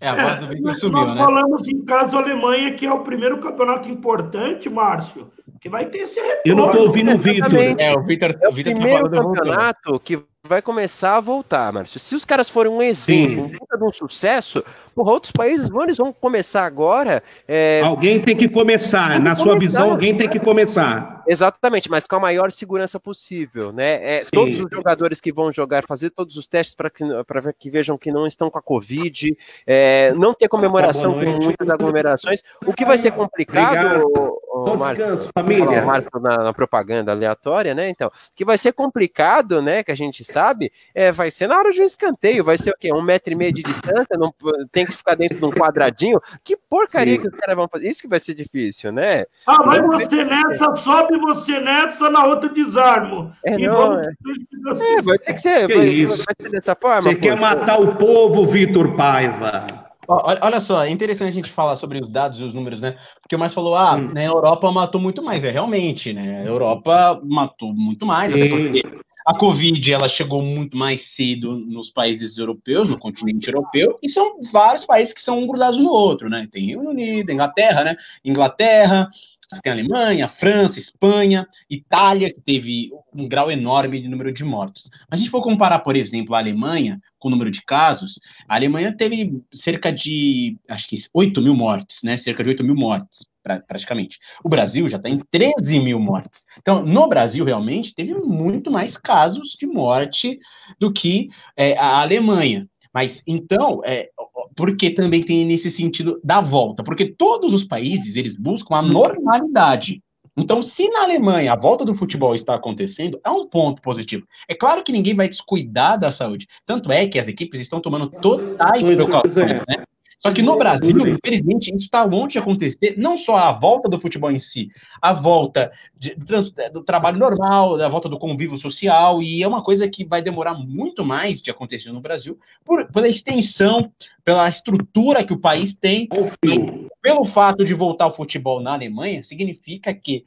É, 0.00 0.08
a 0.08 0.14
voz 0.14 0.40
do 0.40 0.44
É, 0.46 0.48
Vitor 0.48 0.62
nós 0.62 0.78
sumiu, 0.78 0.98
nós 0.98 1.12
né? 1.12 1.18
falamos 1.18 1.68
em 1.68 1.84
caso 1.84 2.16
Alemanha, 2.18 2.74
que 2.74 2.86
é 2.86 2.92
o 2.92 3.00
primeiro 3.00 3.38
campeonato 3.38 3.88
importante, 3.88 4.68
Márcio, 4.68 5.30
que 5.60 5.68
vai 5.68 5.86
ter 5.86 5.98
esse 5.98 6.20
retorno. 6.20 6.42
Eu 6.44 6.56
não 6.56 6.70
tô 6.70 6.80
ouvindo 6.82 7.14
o 7.14 7.18
Vitor. 7.18 7.54
É, 7.78 7.94
o 7.94 8.02
Vitor, 8.02 8.30
É 8.40 8.48
o 8.48 8.54
tá 8.54 8.62
primeiro 8.62 9.10
falando 9.10 9.34
campeonato 9.34 10.00
que 10.00 10.22
vai 10.46 10.62
começar 10.62 11.16
a 11.16 11.20
voltar, 11.20 11.72
Márcio. 11.72 12.00
Se 12.00 12.14
os 12.14 12.24
caras 12.24 12.48
forem 12.48 12.72
um 12.72 12.80
exemplo, 12.82 13.44
um 13.44 13.48
puta 13.50 13.76
de 13.76 13.84
um 13.84 13.92
sucesso, 13.92 14.64
porra, 14.94 15.12
outros 15.12 15.32
países 15.32 15.68
vão, 15.68 15.82
eles 15.84 15.96
vão 15.98 16.12
começar 16.12 16.64
agora. 16.64 17.22
é, 17.46 17.82
Alguém 17.84 18.20
tem 18.20 18.36
que 18.36 18.48
começar. 18.48 19.08
Tem 19.10 19.18
que 19.18 19.24
Na 19.24 19.34
sua 19.36 19.44
começar. 19.54 19.58
visão, 19.60 19.90
alguém 19.90 20.16
tem 20.16 20.28
que 20.28 20.38
começar. 20.40 21.22
Exatamente, 21.28 21.90
mas 21.90 22.06
com 22.06 22.16
a 22.16 22.20
maior 22.20 22.52
segurança 22.52 23.00
possível, 23.00 23.72
né? 23.72 23.94
É, 24.16 24.20
Sim. 24.20 24.28
todos 24.32 24.60
os 24.60 24.70
jogadores 24.70 25.20
que 25.20 25.32
vão 25.32 25.52
jogar, 25.52 25.84
fazer 25.86 26.10
todos 26.10 26.36
os 26.36 26.46
testes 26.46 26.74
para 26.74 26.88
que, 26.88 27.04
pra 27.26 27.52
que 27.52 27.68
vejam 27.68 27.98
que 27.98 28.12
não 28.12 28.26
estão 28.26 28.48
com 28.48 28.58
a 28.58 28.62
Covid, 28.62 29.36
é, 29.66 30.12
não 30.14 30.32
ter 30.32 30.48
comemoração 30.48 31.12
Boa 31.12 31.24
com 31.24 31.44
muitas 31.44 31.68
aglomerações. 31.68 32.42
O 32.64 32.72
que 32.72 32.84
vai 32.84 32.96
ser 32.96 33.10
complicado, 33.10 34.02
Obrigado. 34.04 34.38
Bom 34.66 34.76
descanso, 34.76 35.30
falar 35.32 35.46
família. 35.46 35.84
Marco 35.84 36.18
na, 36.18 36.38
na 36.38 36.52
propaganda 36.52 37.12
aleatória, 37.12 37.74
né? 37.74 37.88
Então, 37.88 38.10
que 38.34 38.44
vai 38.44 38.58
ser 38.58 38.72
complicado, 38.72 39.62
né? 39.62 39.84
Que 39.84 39.92
a 39.92 39.94
gente 39.94 40.24
sabe, 40.24 40.72
é, 40.94 41.12
vai 41.12 41.30
ser 41.30 41.46
na 41.46 41.56
hora 41.56 41.70
de 41.70 41.80
um 41.80 41.84
escanteio, 41.84 42.42
vai 42.42 42.58
ser 42.58 42.70
o 42.70 42.76
quê? 42.78 42.92
Um 42.92 43.02
metro 43.02 43.32
e 43.32 43.36
meio 43.36 43.52
de 43.52 43.62
distância, 43.62 44.16
não 44.18 44.34
tem 44.72 44.84
que 44.84 44.92
ficar 44.92 45.14
dentro 45.14 45.38
de 45.38 45.44
um 45.44 45.50
quadradinho. 45.50 46.20
Que 46.42 46.56
porcaria 46.56 47.14
Sim. 47.14 47.22
que 47.22 47.28
os 47.28 47.34
caras 47.34 47.56
vão 47.56 47.68
fazer? 47.68 47.88
Isso 47.88 48.02
que 48.02 48.08
vai 48.08 48.20
ser 48.20 48.34
difícil, 48.34 48.90
né? 48.92 49.24
Ah, 49.46 49.62
vai 49.62 49.80
você 49.80 50.24
nessa, 50.24 50.74
sobe 50.74 51.16
você 51.18 51.60
nessa, 51.60 52.10
na 52.10 52.24
outra 52.26 52.48
desarmo. 52.48 53.32
É, 53.44 53.54
e 53.54 53.66
não, 53.66 53.76
vamos 53.76 54.06
é. 54.08 54.98
É, 54.98 55.02
vai 55.02 55.18
ter 55.18 55.34
que 55.34 55.42
ser, 55.42 55.68
vai, 55.68 55.86
isso? 55.86 56.24
vai 56.24 56.34
ser 56.40 56.50
dessa 56.50 56.74
forma. 56.74 57.02
Você 57.02 57.14
pô. 57.14 57.20
quer 57.20 57.36
matar 57.36 57.80
o 57.80 57.94
povo, 57.94 58.46
Vitor 58.46 58.94
Paiva? 58.96 59.85
Olha, 60.08 60.60
só, 60.60 60.84
é 60.84 60.90
interessante 60.90 61.28
a 61.28 61.32
gente 61.32 61.50
falar 61.50 61.76
sobre 61.76 62.00
os 62.00 62.08
dados 62.08 62.40
e 62.40 62.44
os 62.44 62.52
números, 62.54 62.80
né? 62.80 62.96
Porque 63.20 63.34
o 63.34 63.38
Márcio 63.38 63.56
falou, 63.56 63.76
ah, 63.76 63.96
Hum. 63.96 64.12
na 64.12 64.24
Europa 64.24 64.70
matou 64.70 65.00
muito 65.00 65.22
mais. 65.22 65.44
É 65.44 65.50
realmente, 65.50 66.12
né? 66.12 66.42
A 66.42 66.44
Europa 66.44 67.20
matou 67.24 67.72
muito 67.72 68.06
mais, 68.06 68.32
até 68.32 68.48
porque 68.48 68.82
a 69.26 69.34
Covid 69.36 69.92
ela 69.92 70.06
chegou 70.08 70.40
muito 70.40 70.76
mais 70.76 71.02
cedo 71.02 71.56
nos 71.56 71.90
países 71.90 72.38
europeus, 72.38 72.88
no 72.88 72.96
continente 72.96 73.48
europeu, 73.48 73.98
e 74.00 74.08
são 74.08 74.40
vários 74.52 74.86
países 74.86 75.12
que 75.12 75.20
são 75.20 75.40
um 75.40 75.46
grudados 75.48 75.80
no 75.80 75.90
outro, 75.90 76.30
né? 76.30 76.46
Tem 76.50 76.66
Reino 76.66 76.88
Unido, 76.88 77.32
Inglaterra, 77.32 77.82
né? 77.82 77.96
Inglaterra, 78.24 79.10
Você 79.50 79.60
tem 79.60 79.72
a 79.72 79.74
Alemanha, 79.76 80.28
França, 80.28 80.78
Espanha, 80.78 81.46
Itália, 81.70 82.32
que 82.32 82.40
teve 82.40 82.90
um 83.14 83.28
grau 83.28 83.50
enorme 83.50 84.00
de 84.00 84.08
número 84.08 84.32
de 84.32 84.44
mortos. 84.44 84.90
A 85.08 85.16
gente 85.16 85.30
for 85.30 85.40
comparar, 85.40 85.80
por 85.80 85.96
exemplo, 85.96 86.34
a 86.34 86.38
Alemanha 86.38 87.00
com 87.18 87.28
o 87.28 87.30
número 87.30 87.50
de 87.50 87.62
casos, 87.62 88.20
a 88.48 88.56
Alemanha 88.56 88.94
teve 88.96 89.40
cerca 89.52 89.92
de, 89.92 90.56
acho 90.68 90.88
que 90.88 90.96
8 91.14 91.40
mil 91.40 91.54
mortes, 91.54 92.00
né? 92.02 92.16
Cerca 92.16 92.42
de 92.42 92.50
8 92.50 92.64
mil 92.64 92.74
mortes, 92.74 93.26
praticamente. 93.66 94.18
O 94.44 94.48
Brasil 94.48 94.88
já 94.88 94.96
está 94.96 95.08
em 95.08 95.18
13 95.30 95.80
mil 95.80 95.98
mortes. 95.98 96.44
Então, 96.58 96.84
no 96.84 97.08
Brasil, 97.08 97.44
realmente, 97.44 97.94
teve 97.94 98.14
muito 98.14 98.70
mais 98.70 98.96
casos 98.96 99.56
de 99.58 99.66
morte 99.66 100.38
do 100.78 100.92
que 100.92 101.28
é, 101.56 101.76
a 101.78 102.00
Alemanha. 102.00 102.68
Mas 102.96 103.22
então, 103.26 103.82
é, 103.84 104.08
porque 104.56 104.88
também 104.88 105.22
tem 105.22 105.44
nesse 105.44 105.70
sentido 105.70 106.18
da 106.24 106.40
volta, 106.40 106.82
porque 106.82 107.04
todos 107.04 107.52
os 107.52 107.62
países 107.62 108.16
eles 108.16 108.34
buscam 108.34 108.76
a 108.76 108.80
normalidade. 108.80 110.02
Então, 110.34 110.62
se 110.62 110.88
na 110.88 111.02
Alemanha 111.02 111.52
a 111.52 111.56
volta 111.56 111.84
do 111.84 111.92
futebol 111.92 112.34
está 112.34 112.54
acontecendo, 112.54 113.20
é 113.22 113.28
um 113.28 113.46
ponto 113.46 113.82
positivo. 113.82 114.26
É 114.48 114.54
claro 114.54 114.82
que 114.82 114.92
ninguém 114.92 115.14
vai 115.14 115.28
descuidar 115.28 115.98
da 115.98 116.10
saúde. 116.10 116.46
Tanto 116.64 116.90
é 116.90 117.06
que 117.06 117.18
as 117.18 117.28
equipes 117.28 117.60
estão 117.60 117.82
tomando 117.82 118.08
totais 118.08 118.82
precauções, 118.82 119.58
né? 119.68 119.84
Só 120.18 120.32
que 120.32 120.40
no 120.40 120.56
Brasil, 120.56 120.96
infelizmente, 121.06 121.68
isso 121.68 121.84
está 121.84 122.02
longe 122.02 122.32
de 122.32 122.38
acontecer, 122.38 122.94
não 122.96 123.16
só 123.16 123.36
a 123.36 123.52
volta 123.52 123.88
do 123.88 124.00
futebol 124.00 124.30
em 124.30 124.38
si, 124.38 124.70
a 125.00 125.12
volta 125.12 125.70
de, 125.94 126.14
do, 126.14 126.70
do, 126.72 126.82
trabalho 126.82 127.18
normal, 127.18 127.80
a 127.80 127.88
volta 127.88 128.08
do 128.08 128.18
convívio 128.18 128.56
social, 128.56 129.22
e 129.22 129.42
é 129.42 129.48
uma 129.48 129.62
coisa 129.62 129.88
que 129.88 130.04
vai 130.04 130.22
demorar 130.22 130.54
muito 130.54 131.04
mais 131.04 131.42
de 131.42 131.50
acontecer 131.50 131.92
no 131.92 132.00
Brasil, 132.00 132.38
por, 132.64 132.90
pela 132.90 133.08
extensão, 133.08 133.92
pela 134.24 134.48
estrutura 134.48 135.22
que 135.22 135.34
o 135.34 135.40
país 135.40 135.74
tem, 135.74 136.08
e 136.44 136.88
pelo 137.02 137.26
fato 137.26 137.62
de 137.62 137.74
voltar 137.74 138.06
o 138.06 138.12
futebol 138.12 138.60
na 138.60 138.72
Alemanha, 138.72 139.22
significa 139.22 139.92
que, 139.92 140.24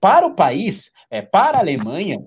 para 0.00 0.26
o 0.26 0.34
país, 0.34 0.90
é, 1.08 1.22
para 1.22 1.58
a 1.58 1.60
Alemanha, 1.60 2.20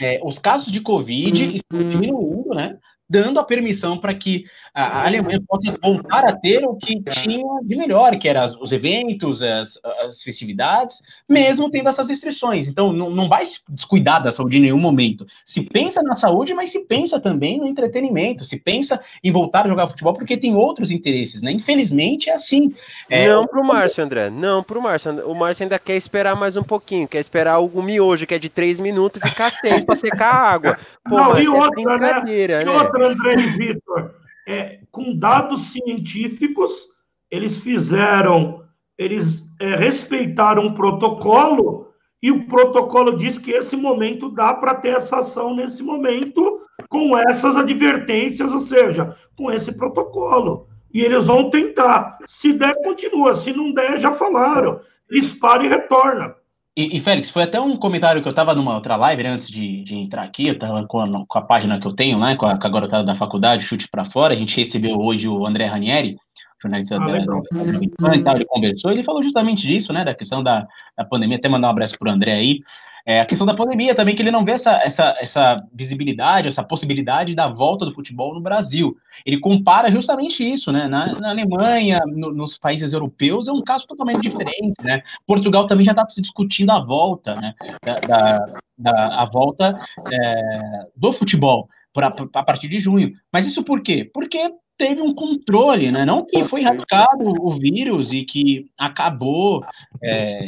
é, 0.00 0.20
os 0.24 0.38
casos 0.38 0.72
de 0.72 0.80
Covid 0.80 1.56
estão 1.56 1.78
diminuindo, 1.78 2.54
né? 2.54 2.78
Dando 3.08 3.38
a 3.38 3.44
permissão 3.44 3.98
para 3.98 4.14
que 4.14 4.44
a 4.74 5.06
Alemanha 5.06 5.40
possa 5.46 5.76
voltar 5.80 6.24
a 6.26 6.36
ter 6.36 6.64
o 6.64 6.74
que 6.74 7.00
tinha 7.02 7.44
de 7.62 7.76
melhor, 7.76 8.16
que 8.16 8.28
eram 8.28 8.46
os 8.60 8.72
eventos, 8.72 9.42
as, 9.42 9.78
as, 10.04 10.22
festividades, 10.22 11.00
mesmo 11.28 11.70
tendo 11.70 11.88
essas 11.88 12.08
restrições. 12.08 12.68
Então, 12.68 12.92
não, 12.92 13.08
não 13.08 13.28
vai 13.28 13.46
se 13.46 13.60
descuidar 13.68 14.22
da 14.22 14.30
saúde 14.30 14.58
em 14.58 14.62
nenhum 14.62 14.78
momento. 14.78 15.26
Se 15.44 15.62
pensa 15.62 16.02
na 16.02 16.14
saúde, 16.14 16.52
mas 16.52 16.70
se 16.70 16.84
pensa 16.84 17.20
também 17.20 17.58
no 17.58 17.66
entretenimento, 17.66 18.44
se 18.44 18.58
pensa 18.58 19.00
em 19.22 19.30
voltar 19.30 19.64
a 19.64 19.68
jogar 19.68 19.86
futebol, 19.86 20.12
porque 20.12 20.36
tem 20.36 20.54
outros 20.54 20.90
interesses, 20.90 21.40
né? 21.40 21.52
Infelizmente, 21.52 22.28
é 22.28 22.34
assim. 22.34 22.74
É... 23.08 23.28
Não 23.28 23.46
para 23.46 23.60
o 23.60 23.66
Márcio, 23.66 24.02
André, 24.04 24.30
não 24.30 24.62
para 24.62 24.78
o 24.78 24.82
Márcio. 24.82 25.26
O 25.26 25.34
Márcio 25.34 25.62
ainda 25.62 25.78
quer 25.78 25.96
esperar 25.96 26.36
mais 26.36 26.56
um 26.56 26.62
pouquinho, 26.62 27.08
quer 27.08 27.20
esperar 27.20 27.60
o 27.60 27.82
miojo, 27.82 28.26
que 28.26 28.34
é 28.34 28.38
de 28.38 28.48
três 28.48 28.80
minutos, 28.80 29.22
ficar 29.22 29.50
seis 29.50 29.84
para 29.84 29.94
secar 29.94 30.34
a 30.34 30.50
água. 30.50 30.78
Pô, 31.08 31.16
não, 31.16 31.38
e 31.38 31.46
é 31.46 31.50
outra, 31.50 31.80
é 31.80 31.84
brincadeira, 31.84 32.58
né? 32.58 32.64
né? 32.64 32.95
Outra, 32.96 33.12
André 33.12 33.34
e 33.34 33.58
Vitor, 33.58 34.14
é, 34.46 34.80
com 34.90 35.16
dados 35.16 35.72
científicos, 35.72 36.88
eles 37.30 37.58
fizeram, 37.58 38.64
eles 38.96 39.42
é, 39.60 39.74
respeitaram 39.74 40.66
o 40.66 40.74
protocolo 40.74 41.88
e 42.22 42.30
o 42.30 42.46
protocolo 42.46 43.16
diz 43.16 43.38
que 43.38 43.50
esse 43.50 43.76
momento 43.76 44.30
dá 44.30 44.54
para 44.54 44.74
ter 44.74 44.96
essa 44.96 45.18
ação 45.18 45.54
nesse 45.54 45.82
momento 45.82 46.60
com 46.88 47.16
essas 47.16 47.56
advertências, 47.56 48.52
ou 48.52 48.60
seja, 48.60 49.16
com 49.36 49.50
esse 49.50 49.72
protocolo. 49.72 50.68
E 50.92 51.00
eles 51.02 51.26
vão 51.26 51.50
tentar. 51.50 52.18
Se 52.26 52.52
der, 52.52 52.74
continua. 52.82 53.34
Se 53.34 53.52
não 53.52 53.72
der, 53.72 53.98
já 53.98 54.12
falaram. 54.12 54.80
Eles 55.10 55.32
param 55.32 55.64
e 55.64 55.68
retornam. 55.68 56.34
E, 56.76 56.98
e, 56.98 57.00
Félix, 57.00 57.30
foi 57.30 57.42
até 57.42 57.58
um 57.58 57.74
comentário 57.78 58.20
que 58.20 58.28
eu 58.28 58.30
estava 58.30 58.54
numa 58.54 58.74
outra 58.74 58.96
live 58.96 59.22
né, 59.22 59.30
antes 59.30 59.48
de, 59.48 59.82
de, 59.82 59.94
entrar 59.94 60.24
aqui, 60.24 60.46
eu 60.46 60.52
estava 60.52 60.86
com, 60.86 61.24
com, 61.26 61.38
a 61.38 61.42
página 61.42 61.80
que 61.80 61.86
eu 61.86 61.94
tenho, 61.94 62.18
né, 62.18 62.36
com 62.36 62.44
a, 62.44 62.58
com 62.58 62.66
a 62.66 62.70
garotada 62.70 63.02
da 63.02 63.16
faculdade, 63.16 63.64
Chute 63.64 63.88
para 63.88 64.04
Fora, 64.04 64.34
a 64.34 64.36
gente 64.36 64.58
recebeu 64.58 65.00
hoje 65.00 65.26
o 65.26 65.46
André 65.46 65.64
Ranieri, 65.64 66.18
jornalista 66.62 66.96
ah, 66.96 66.98
da, 66.98 67.06
da, 67.06 68.16
da, 68.18 68.34
ele 68.34 68.44
conversou, 68.44 68.90
ele 68.90 69.02
falou 69.02 69.22
justamente 69.22 69.66
disso, 69.66 69.90
né, 69.90 70.04
da 70.04 70.14
questão 70.14 70.42
da, 70.42 70.66
da 70.98 71.04
pandemia, 71.06 71.38
até 71.38 71.48
mandar 71.48 71.68
um 71.68 71.70
abraço 71.70 71.98
para 71.98 72.10
o 72.10 72.12
André 72.12 72.34
aí, 72.34 72.60
é, 73.06 73.20
a 73.20 73.24
questão 73.24 73.46
da 73.46 73.54
pandemia 73.54 73.94
também, 73.94 74.16
que 74.16 74.22
ele 74.22 74.32
não 74.32 74.44
vê 74.44 74.50
essa, 74.52 74.72
essa, 74.82 75.16
essa 75.20 75.62
visibilidade, 75.72 76.48
essa 76.48 76.64
possibilidade 76.64 77.36
da 77.36 77.46
volta 77.46 77.86
do 77.86 77.94
futebol 77.94 78.34
no 78.34 78.40
Brasil. 78.40 78.96
Ele 79.24 79.38
compara 79.38 79.92
justamente 79.92 80.42
isso, 80.42 80.72
né? 80.72 80.88
Na, 80.88 81.06
na 81.20 81.30
Alemanha, 81.30 82.00
no, 82.04 82.32
nos 82.32 82.58
países 82.58 82.92
europeus, 82.92 83.46
é 83.46 83.52
um 83.52 83.62
caso 83.62 83.86
totalmente 83.86 84.22
diferente, 84.22 84.74
né? 84.82 85.02
Portugal 85.24 85.68
também 85.68 85.86
já 85.86 85.92
está 85.92 86.08
se 86.08 86.20
discutindo 86.20 86.70
a 86.70 86.80
volta, 86.80 87.36
né? 87.36 87.54
Da, 87.84 87.94
da, 87.94 88.46
da 88.76 89.22
a 89.22 89.24
volta 89.24 89.78
é, 90.12 90.88
do 90.96 91.12
futebol 91.12 91.68
pra, 91.92 92.12
a 92.34 92.42
partir 92.42 92.66
de 92.66 92.80
junho. 92.80 93.12
Mas 93.32 93.46
isso 93.46 93.62
por 93.62 93.82
quê? 93.82 94.10
Porque 94.12 94.50
teve 94.76 95.00
um 95.00 95.14
controle, 95.14 95.90
né? 95.90 96.04
Não 96.04 96.26
que 96.26 96.42
foi 96.44 96.60
erradicado 96.60 97.24
o 97.24 97.58
vírus 97.58 98.12
e 98.12 98.24
que 98.24 98.66
acabou 98.76 99.64
é, 100.02 100.46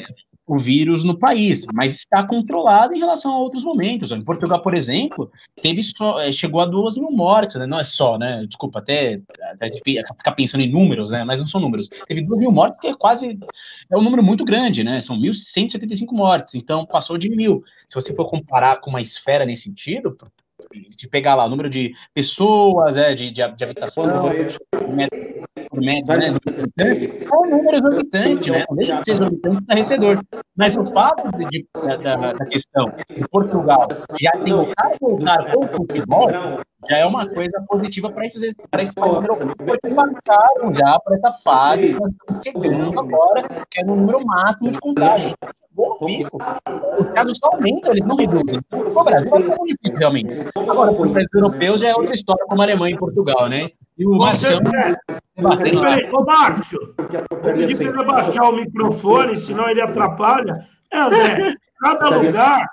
o 0.48 0.58
vírus 0.58 1.04
no 1.04 1.18
país, 1.18 1.66
mas 1.74 1.96
está 1.96 2.26
controlado 2.26 2.94
em 2.94 2.98
relação 2.98 3.32
a 3.32 3.38
outros 3.38 3.62
momentos. 3.62 4.10
Em 4.10 4.22
Portugal, 4.22 4.62
por 4.62 4.74
exemplo, 4.74 5.30
teve 5.60 5.82
só, 5.82 6.18
é, 6.18 6.32
chegou 6.32 6.62
a 6.62 6.66
duas 6.66 6.96
mil 6.96 7.10
mortes, 7.10 7.56
né? 7.56 7.66
não 7.66 7.78
é 7.78 7.84
só, 7.84 8.16
né? 8.16 8.46
Desculpa, 8.46 8.78
até, 8.78 9.20
até 9.42 9.68
ficar 9.68 10.32
pensando 10.32 10.62
em 10.62 10.72
números, 10.72 11.10
né? 11.10 11.22
Mas 11.22 11.40
não 11.40 11.46
são 11.46 11.60
números. 11.60 11.90
Teve 12.06 12.22
duas 12.22 12.40
mil 12.40 12.50
mortes, 12.50 12.80
que 12.80 12.86
é 12.86 12.94
quase 12.94 13.38
é 13.90 13.96
um 13.96 14.02
número 14.02 14.22
muito 14.22 14.42
grande, 14.42 14.82
né? 14.82 15.00
São 15.02 15.18
1.175 15.18 16.12
mortes, 16.12 16.54
então 16.54 16.86
passou 16.86 17.18
de 17.18 17.28
mil. 17.28 17.62
Se 17.86 17.94
você 17.94 18.14
for 18.14 18.24
comparar 18.30 18.80
com 18.80 18.88
uma 18.88 19.02
esfera 19.02 19.44
nesse 19.44 19.64
sentido, 19.64 20.16
de 20.72 21.08
pegar 21.08 21.34
lá 21.34 21.44
o 21.44 21.48
número 21.48 21.68
de 21.68 21.94
pessoas, 22.14 22.96
é, 22.96 23.14
de, 23.14 23.30
de, 23.30 23.46
de 23.54 23.64
habitação, 23.64 24.04
por 25.78 25.84
média, 25.84 26.16
né? 26.16 26.26
São 27.12 27.42
números 27.48 27.80
exorbitantes, 27.80 28.46
né? 28.52 28.64
Deixa 28.72 28.96
de 28.98 29.04
ser 29.04 29.10
exorbitante 29.12 29.58
estarrecedor. 29.60 30.24
Mas 30.56 30.76
o 30.76 30.84
fato 30.86 31.30
de, 31.38 31.46
de 31.46 31.66
da, 32.02 32.32
da, 32.32 32.46
questão 32.46 32.92
em 33.10 33.22
Portugal 33.28 33.88
já 34.20 34.32
tentar 34.32 34.96
voltar 35.00 35.52
com 35.52 35.64
o 35.64 35.68
futebol 35.68 36.30
já 36.88 36.96
é 36.96 37.06
uma 37.06 37.28
coisa 37.28 37.64
positiva 37.68 38.10
para 38.10 38.26
esses, 38.26 38.54
para 38.70 38.82
europeus, 38.82 39.54
porque 39.56 39.94
passaram 39.94 40.72
já 40.72 40.98
por 41.00 41.14
essa 41.14 41.32
fase 41.44 41.88
que 41.88 42.00
nós 42.00 42.10
estamos 42.12 42.42
chegando 42.42 43.00
agora, 43.00 43.66
que 43.70 43.80
é 43.80 43.84
no 43.84 43.96
número 43.96 44.24
máximo 44.24 44.70
de 44.70 44.78
contagem. 44.78 45.34
Pico, 46.04 46.38
os 46.98 47.08
casos 47.10 47.38
só 47.38 47.50
aumentam, 47.52 47.92
eles 47.92 48.04
não 48.04 48.16
reduzem. 48.16 48.60
O 48.72 49.04
Brasil 49.04 49.32
é 49.32 49.38
muito 49.38 49.64
difícil, 49.64 49.98
realmente. 49.98 50.48
Agora, 50.56 50.92
para 50.92 51.06
os 51.06 51.12
países 51.12 51.34
europeus 51.34 51.80
já 51.80 51.88
é 51.90 51.94
outra 51.94 52.14
história, 52.14 52.44
como 52.46 52.60
a 52.60 52.64
Alemanha 52.64 52.96
e 52.96 52.98
Portugal, 52.98 53.48
né? 53.48 53.70
E 53.98 54.06
o 54.06 54.16
batendo 54.16 55.80
lá. 55.80 55.96
Ô, 56.12 56.24
Márcio, 56.24 56.94
vou 57.30 57.40
pedir 57.40 57.76
para 57.76 57.86
ele 57.86 58.00
abaixar 58.00 58.50
o 58.50 58.56
microfone, 58.56 59.36
senão 59.36 59.68
ele 59.68 59.80
atrapalha. 59.80 60.66
É, 60.92 60.98
André, 60.98 61.54
cada 61.80 62.16
lugar, 62.16 62.66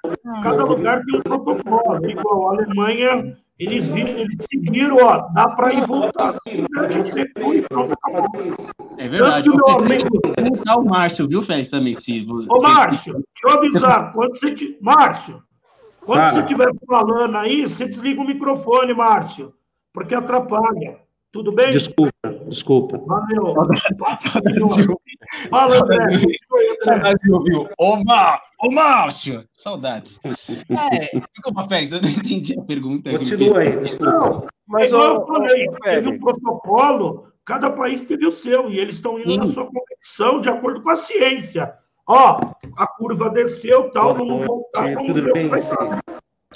cada 0.44 0.64
lugar 0.64 1.02
tem 1.04 1.20
um 1.20 1.22
protocolo. 1.22 2.10
Igual 2.10 2.50
a 2.50 2.52
Alemanha, 2.54 3.36
eles 3.58 3.88
viram, 3.88 4.10
eles 4.10 4.36
seguiram, 4.52 4.98
ó, 4.98 5.28
dá 5.34 5.50
para 5.50 5.74
ir 5.74 5.88
voltar. 5.88 6.36
É 8.98 9.08
verdade. 9.08 9.50
Eu 9.50 9.70
amigo... 9.70 10.22
o 10.78 10.86
Márcio, 10.86 11.28
viu, 11.28 11.42
Félix, 11.42 11.70
também, 11.70 11.94
se 11.94 12.26
Ô, 12.50 12.62
Márcio, 12.62 13.14
deixa 13.14 13.26
eu 13.46 13.52
avisar, 13.52 14.12
quando 14.14 14.38
você... 14.38 14.54
Te... 14.54 14.78
Márcio, 14.80 15.42
quando 16.02 16.20
tá. 16.20 16.30
você 16.32 16.40
estiver 16.40 16.70
falando 16.88 17.36
aí, 17.38 17.64
você 17.64 17.88
desliga 17.88 18.22
o 18.22 18.28
microfone, 18.28 18.94
Márcio, 18.94 19.54
porque 19.92 20.14
atrapalha. 20.14 21.05
Tudo 21.36 21.52
bem? 21.52 21.69
Desculpa, 21.69 22.13
desculpa. 22.48 22.98
Valeu. 22.98 23.54
Fala, 25.52 25.82
André. 25.82 26.21
Saudade 26.82 27.19
de 27.21 27.34
ouvir. 27.34 27.58
Ô, 27.78 27.98
Ô, 28.63 28.71
Márcio. 28.71 29.43
Saudades. 29.52 30.17
É, 30.24 31.19
desculpa, 31.34 31.67
Félix, 31.67 31.91
eu 31.91 32.02
não 32.02 32.08
entendi 32.08 32.58
a 32.58 32.63
pergunta. 32.63 33.12
Continua 33.12 33.60
aí, 33.60 33.78
desculpa. 33.82 34.13
Não, 34.13 34.48
mas 34.65 34.88
igual 34.88 35.15
eu 35.15 35.28
falei, 35.28 35.67
teve 35.84 36.08
um 36.08 36.19
protocolo, 36.19 37.28
cada 37.43 37.69
país 37.69 38.06
teve 38.06 38.26
o 38.26 38.32
seu, 38.32 38.69
e 38.69 38.80
eles 38.80 38.95
estão 38.95 39.19
indo 39.19 39.32
Sim. 39.32 39.38
na 39.38 39.45
sua 39.48 39.65
competição 39.65 40.39
de 40.39 40.48
acordo 40.48 40.82
com 40.82 40.89
a 40.89 40.95
ciência. 40.95 41.74
Ó, 42.08 42.39
a 42.78 42.88
curva 42.88 43.30
desceu, 43.30 43.91
tal, 43.91 44.15
vamos 44.15 44.45
voltar. 44.45 44.93
Vamos 44.93 45.13
tudo 45.13 45.34
bem, 45.34 45.50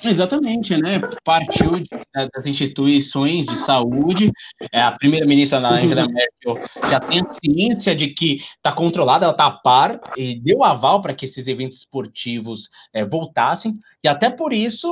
Exatamente, 0.04 0.76
né? 0.78 1.00
Partiu 1.24 1.80
de, 1.80 1.90
das 2.34 2.46
instituições 2.46 3.46
de 3.46 3.58
saúde. 3.58 4.32
É, 4.72 4.82
a 4.82 4.92
primeira-ministra 4.92 5.60
Angela 5.60 6.08
Merkel 6.08 6.68
já 6.90 7.00
tem 7.00 7.22
a 7.22 7.34
ciência 7.34 7.96
de 7.96 8.08
que 8.08 8.42
está 8.56 8.72
controlada, 8.72 9.26
ela 9.26 9.34
está 9.34 9.48
a 9.48 9.52
par 9.52 10.00
e 10.16 10.40
deu 10.40 10.64
aval 10.64 11.02
para 11.02 11.14
que 11.14 11.26
esses 11.26 11.48
eventos 11.48 11.80
esportivos 11.80 12.70
é, 12.94 13.04
voltassem. 13.04 13.78
E 14.04 14.08
até 14.08 14.30
por 14.30 14.54
isso 14.54 14.90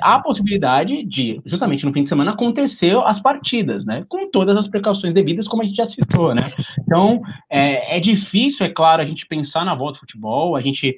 há 0.00 0.14
a 0.14 0.22
possibilidade 0.22 1.04
de, 1.04 1.40
justamente 1.44 1.84
no 1.84 1.92
fim 1.92 2.02
de 2.02 2.08
semana, 2.08 2.32
acontecer 2.32 2.96
as 3.04 3.20
partidas, 3.20 3.84
né? 3.84 4.04
Com 4.08 4.30
todas 4.30 4.56
as 4.56 4.68
precauções 4.68 5.12
devidas, 5.12 5.48
como 5.48 5.62
a 5.62 5.64
gente 5.64 5.76
já 5.76 5.84
citou, 5.84 6.34
né? 6.34 6.52
Então, 6.80 7.20
é, 7.50 7.96
é 7.96 8.00
difícil, 8.00 8.64
é 8.64 8.68
claro, 8.68 9.02
a 9.02 9.06
gente 9.06 9.26
pensar 9.26 9.64
na 9.64 9.74
volta 9.74 9.94
do 9.94 10.00
futebol, 10.00 10.54
a 10.54 10.60
gente 10.60 10.96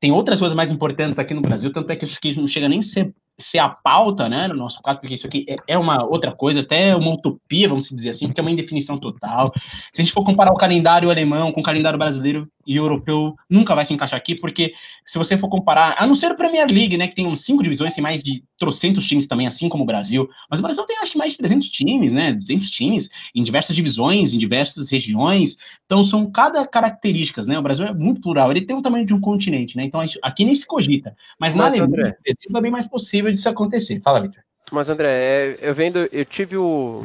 tem 0.00 0.12
outras 0.12 0.38
coisas 0.38 0.56
mais 0.56 0.72
importantes 0.72 1.18
aqui 1.18 1.34
no 1.34 1.40
Brasil, 1.40 1.72
tanto 1.72 1.90
é 1.90 1.96
que 1.96 2.04
isso 2.04 2.16
aqui 2.16 2.38
não 2.38 2.46
chega 2.46 2.68
nem 2.68 2.80
a 2.80 2.82
ser 2.82 3.14
ser 3.38 3.58
a 3.58 3.68
pauta, 3.68 4.28
né, 4.28 4.48
no 4.48 4.54
nosso 4.54 4.80
caso, 4.80 4.98
porque 4.98 5.14
isso 5.14 5.26
aqui 5.26 5.44
é, 5.48 5.56
é 5.68 5.78
uma 5.78 6.02
outra 6.04 6.32
coisa, 6.32 6.60
até 6.60 6.96
uma 6.96 7.12
utopia, 7.12 7.68
vamos 7.68 7.90
dizer 7.90 8.10
assim, 8.10 8.26
porque 8.26 8.40
é 8.40 8.42
uma 8.42 8.50
indefinição 8.50 8.98
total. 8.98 9.52
Se 9.92 10.00
a 10.00 10.04
gente 10.04 10.12
for 10.12 10.24
comparar 10.24 10.52
o 10.52 10.56
calendário 10.56 11.10
alemão 11.10 11.52
com 11.52 11.60
o 11.60 11.62
calendário 11.62 11.98
brasileiro 11.98 12.48
e 12.66 12.76
europeu, 12.76 13.34
nunca 13.48 13.74
vai 13.74 13.84
se 13.84 13.94
encaixar 13.94 14.18
aqui, 14.18 14.34
porque 14.34 14.72
se 15.06 15.16
você 15.16 15.36
for 15.36 15.48
comparar, 15.48 15.94
a 15.98 16.06
não 16.06 16.14
ser 16.14 16.26
a 16.26 16.34
Premier 16.34 16.66
League, 16.68 16.96
né, 16.96 17.06
que 17.06 17.14
tem 17.14 17.26
uns 17.26 17.42
cinco 17.42 17.62
divisões, 17.62 17.94
tem 17.94 18.02
mais 18.02 18.22
de 18.22 18.42
trocentos 18.58 19.06
times 19.06 19.26
também, 19.26 19.46
assim 19.46 19.68
como 19.68 19.84
o 19.84 19.86
Brasil, 19.86 20.28
mas 20.50 20.58
o 20.58 20.62
Brasil 20.62 20.84
tem 20.84 20.98
acho 20.98 21.12
que 21.12 21.18
mais 21.18 21.32
de 21.32 21.38
300 21.38 21.68
times, 21.68 22.12
né, 22.12 22.32
200 22.32 22.70
times, 22.70 23.10
em 23.34 23.42
diversas 23.42 23.76
divisões, 23.76 24.34
em 24.34 24.38
diversas 24.38 24.90
regiões, 24.90 25.56
então 25.84 26.02
são 26.02 26.30
cada 26.30 26.66
características, 26.66 27.46
né, 27.46 27.58
o 27.58 27.62
Brasil 27.62 27.86
é 27.86 27.94
muito 27.94 28.20
plural, 28.20 28.50
ele 28.50 28.62
tem 28.62 28.76
o 28.76 28.82
tamanho 28.82 29.06
de 29.06 29.14
um 29.14 29.20
continente, 29.20 29.76
né, 29.76 29.84
então 29.84 30.00
aqui 30.22 30.44
nem 30.44 30.54
se 30.54 30.66
cogita, 30.66 31.16
mas, 31.38 31.54
mas 31.54 31.72
na 31.72 31.78
Alemanha 31.78 32.16
é 32.26 32.60
bem 32.60 32.70
mais 32.70 32.86
possível 32.86 33.30
disso 33.30 33.48
acontecer. 33.48 34.00
Fala, 34.00 34.20
Victor. 34.20 34.42
Mas, 34.72 34.88
André, 34.88 35.08
é, 35.08 35.58
eu 35.60 35.74
vendo, 35.74 36.08
eu 36.10 36.24
tive 36.24 36.56
o. 36.56 37.02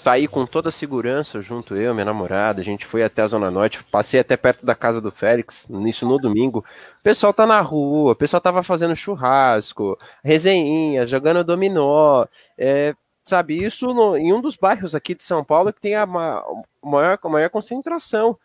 Saí 0.00 0.26
com 0.26 0.46
toda 0.46 0.70
a 0.70 0.72
segurança 0.72 1.42
junto 1.42 1.76
eu, 1.76 1.92
minha 1.92 2.06
namorada, 2.06 2.62
a 2.62 2.64
gente 2.64 2.86
foi 2.86 3.04
até 3.04 3.20
a 3.20 3.26
Zona 3.26 3.50
Norte, 3.50 3.84
passei 3.84 4.18
até 4.18 4.34
perto 4.34 4.64
da 4.64 4.74
casa 4.74 4.98
do 4.98 5.10
Félix, 5.10 5.68
nisso 5.68 6.06
no 6.06 6.18
domingo. 6.18 6.60
O 6.60 7.02
pessoal 7.02 7.34
tá 7.34 7.46
na 7.46 7.60
rua, 7.60 8.12
o 8.12 8.16
pessoal 8.16 8.40
tava 8.40 8.62
fazendo 8.62 8.96
churrasco, 8.96 9.98
resenha, 10.24 11.06
jogando 11.06 11.44
dominó, 11.44 12.24
é, 12.56 12.94
sabe, 13.26 13.62
isso 13.62 13.92
no, 13.92 14.16
em 14.16 14.32
um 14.32 14.40
dos 14.40 14.56
bairros 14.56 14.94
aqui 14.94 15.14
de 15.14 15.22
São 15.22 15.44
Paulo 15.44 15.70
que 15.70 15.82
tem 15.82 15.94
a, 15.94 16.06
maior, 16.06 17.18
a 17.22 17.28
maior 17.28 17.50
concentração. 17.50 18.38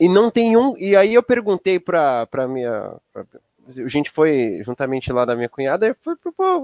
E 0.00 0.08
não 0.08 0.30
tem 0.30 0.56
um. 0.56 0.74
E 0.78 0.96
aí 0.96 1.12
eu 1.12 1.22
perguntei 1.22 1.78
para 1.78 2.26
minha. 2.48 2.94
Pra, 3.12 3.24
a 3.68 3.88
gente 3.88 4.10
foi 4.10 4.62
juntamente 4.64 5.12
lá 5.12 5.26
da 5.26 5.36
minha 5.36 5.48
cunhada, 5.48 5.88
e, 5.88 5.94
foi, 5.94 6.16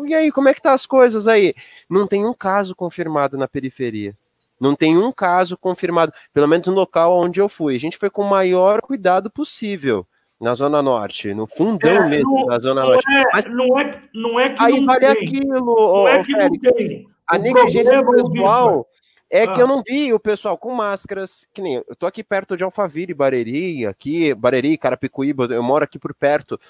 e 0.09 0.15
aí, 0.15 0.33
como 0.33 0.49
é 0.49 0.55
que 0.55 0.63
tá 0.63 0.73
as 0.73 0.87
coisas 0.87 1.29
aí? 1.29 1.55
Não 1.89 2.07
tem 2.07 2.25
um 2.25 2.33
caso 2.33 2.75
confirmado 2.75 3.37
na 3.37 3.47
periferia. 3.47 4.17
Não 4.63 4.77
tem 4.77 4.97
um 4.97 5.11
caso 5.11 5.59
confirmado, 5.59 6.13
pelo 6.33 6.47
menos 6.47 6.69
no 6.69 6.75
local 6.75 7.19
onde 7.19 7.41
eu 7.41 7.49
fui. 7.49 7.75
A 7.75 7.81
gente 7.81 7.99
foi 7.99 8.09
com 8.09 8.23
o 8.23 8.31
maior 8.31 8.81
cuidado 8.81 9.29
possível 9.29 10.07
na 10.41 10.55
Zona 10.55 10.81
Norte, 10.81 11.35
no 11.35 11.49
fundão 11.49 12.05
é, 12.05 12.09
mesmo 12.09 12.33
não, 12.33 12.47
da 12.47 12.61
Zona 12.61 12.85
Norte. 12.85 13.05
É, 13.13 13.25
Mas 13.33 13.45
não 13.47 13.77
é, 13.77 13.91
não 14.15 14.39
é 14.39 14.51
que 14.51 14.63
aí 14.63 14.79
não 14.79 14.87
vale 14.87 15.01
tem. 15.01 15.27
aquilo, 15.27 15.65
não 15.65 16.07
é 16.07 16.23
que 16.23 16.31
Félix, 16.31 16.63
não 16.63 16.73
tem. 16.75 17.07
A 17.27 17.39
negligência 17.39 18.05
pessoal 18.05 18.87
é 19.33 19.45
ah. 19.45 19.55
que 19.55 19.63
eu 19.63 19.67
não 19.67 19.83
vi 19.83 20.13
o 20.13 20.21
pessoal 20.21 20.59
com 20.59 20.75
máscaras, 20.75 21.49
que 21.55 21.63
nem 21.63 21.77
eu 21.77 21.97
tô 21.99 22.05
aqui 22.05 22.23
perto 22.23 22.55
de 22.55 22.63
Alphaville, 22.63 23.15
Bareri, 23.15 23.87
aqui, 23.87 24.35
Bareri, 24.35 24.77
Carapicuíba, 24.77 25.47
eu 25.47 25.63
moro 25.63 25.83
aqui 25.83 25.99
por 25.99 26.13
perto. 26.13 26.61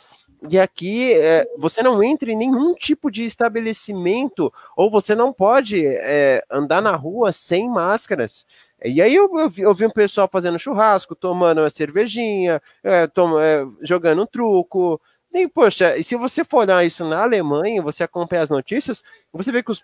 E 0.48 0.56
aqui 0.60 1.12
é, 1.12 1.44
você 1.58 1.82
não 1.82 2.00
entra 2.00 2.30
em 2.30 2.36
nenhum 2.36 2.72
tipo 2.76 3.10
de 3.10 3.24
estabelecimento, 3.24 4.52
ou 4.76 4.88
você 4.88 5.12
não 5.12 5.32
pode 5.32 5.84
é, 5.84 6.44
andar 6.48 6.80
na 6.80 6.94
rua 6.94 7.32
sem 7.32 7.68
máscaras. 7.68 8.46
E 8.84 9.02
aí 9.02 9.12
eu, 9.12 9.28
eu, 9.40 9.50
vi, 9.50 9.62
eu 9.62 9.74
vi 9.74 9.86
um 9.86 9.90
pessoal 9.90 10.28
fazendo 10.30 10.56
churrasco, 10.56 11.16
tomando 11.16 11.62
uma 11.62 11.70
cervejinha, 11.70 12.62
é, 12.84 13.08
tom, 13.08 13.40
é, 13.40 13.66
jogando 13.82 14.22
um 14.22 14.26
truco. 14.26 15.00
E, 15.34 15.48
poxa, 15.48 15.96
e 15.96 16.04
se 16.04 16.14
você 16.14 16.44
for 16.44 16.58
olhar 16.58 16.84
isso 16.84 17.04
na 17.04 17.24
Alemanha, 17.24 17.82
você 17.82 18.04
acompanha 18.04 18.42
as 18.42 18.50
notícias, 18.50 19.02
você 19.32 19.50
vê 19.50 19.64
que 19.64 19.72
os, 19.72 19.82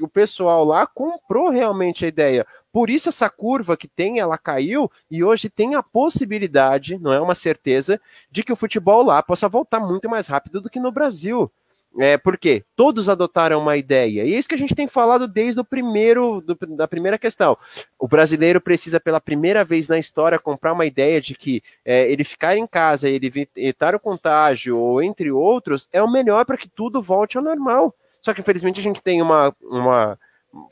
o 0.00 0.08
pessoal 0.08 0.64
lá 0.64 0.86
comprou 0.86 1.50
realmente 1.50 2.04
a 2.04 2.08
ideia. 2.08 2.46
Por 2.72 2.88
isso 2.88 3.08
essa 3.08 3.28
curva 3.28 3.76
que 3.76 3.86
tem, 3.86 4.18
ela 4.18 4.38
caiu 4.38 4.90
e 5.10 5.22
hoje 5.22 5.50
tem 5.50 5.74
a 5.74 5.82
possibilidade, 5.82 6.98
não 6.98 7.12
é 7.12 7.20
uma 7.20 7.34
certeza, 7.34 8.00
de 8.30 8.42
que 8.42 8.52
o 8.52 8.56
futebol 8.56 9.02
lá 9.02 9.22
possa 9.22 9.48
voltar 9.48 9.80
muito 9.80 10.08
mais 10.08 10.26
rápido 10.26 10.60
do 10.60 10.70
que 10.70 10.80
no 10.80 10.92
Brasil. 10.92 11.50
É, 11.98 12.16
porque 12.16 12.64
todos 12.74 13.06
adotaram 13.08 13.60
uma 13.60 13.76
ideia. 13.76 14.24
E 14.24 14.34
é 14.34 14.38
isso 14.38 14.48
que 14.48 14.54
a 14.54 14.58
gente 14.58 14.74
tem 14.74 14.88
falado 14.88 15.28
desde 15.28 15.60
o 15.60 15.64
primeiro 15.64 16.40
do, 16.40 16.56
da 16.74 16.88
primeira 16.88 17.18
questão. 17.18 17.54
O 17.98 18.08
brasileiro 18.08 18.62
precisa 18.62 18.98
pela 18.98 19.20
primeira 19.20 19.62
vez 19.62 19.88
na 19.88 19.98
história 19.98 20.38
comprar 20.38 20.72
uma 20.72 20.86
ideia 20.86 21.20
de 21.20 21.34
que 21.34 21.62
é, 21.84 22.10
ele 22.10 22.24
ficar 22.24 22.56
em 22.56 22.66
casa, 22.66 23.10
ele 23.10 23.26
evitar 23.54 23.94
o 23.94 24.00
contágio, 24.00 24.78
ou 24.78 25.02
entre 25.02 25.30
outros, 25.30 25.86
é 25.92 26.02
o 26.02 26.10
melhor 26.10 26.46
para 26.46 26.56
que 26.56 26.68
tudo 26.68 27.02
volte 27.02 27.36
ao 27.36 27.44
normal. 27.44 27.94
Só 28.22 28.32
que, 28.32 28.40
infelizmente, 28.40 28.78
a 28.80 28.82
gente 28.82 29.02
tem 29.02 29.20
uma, 29.20 29.54
uma 29.60 30.18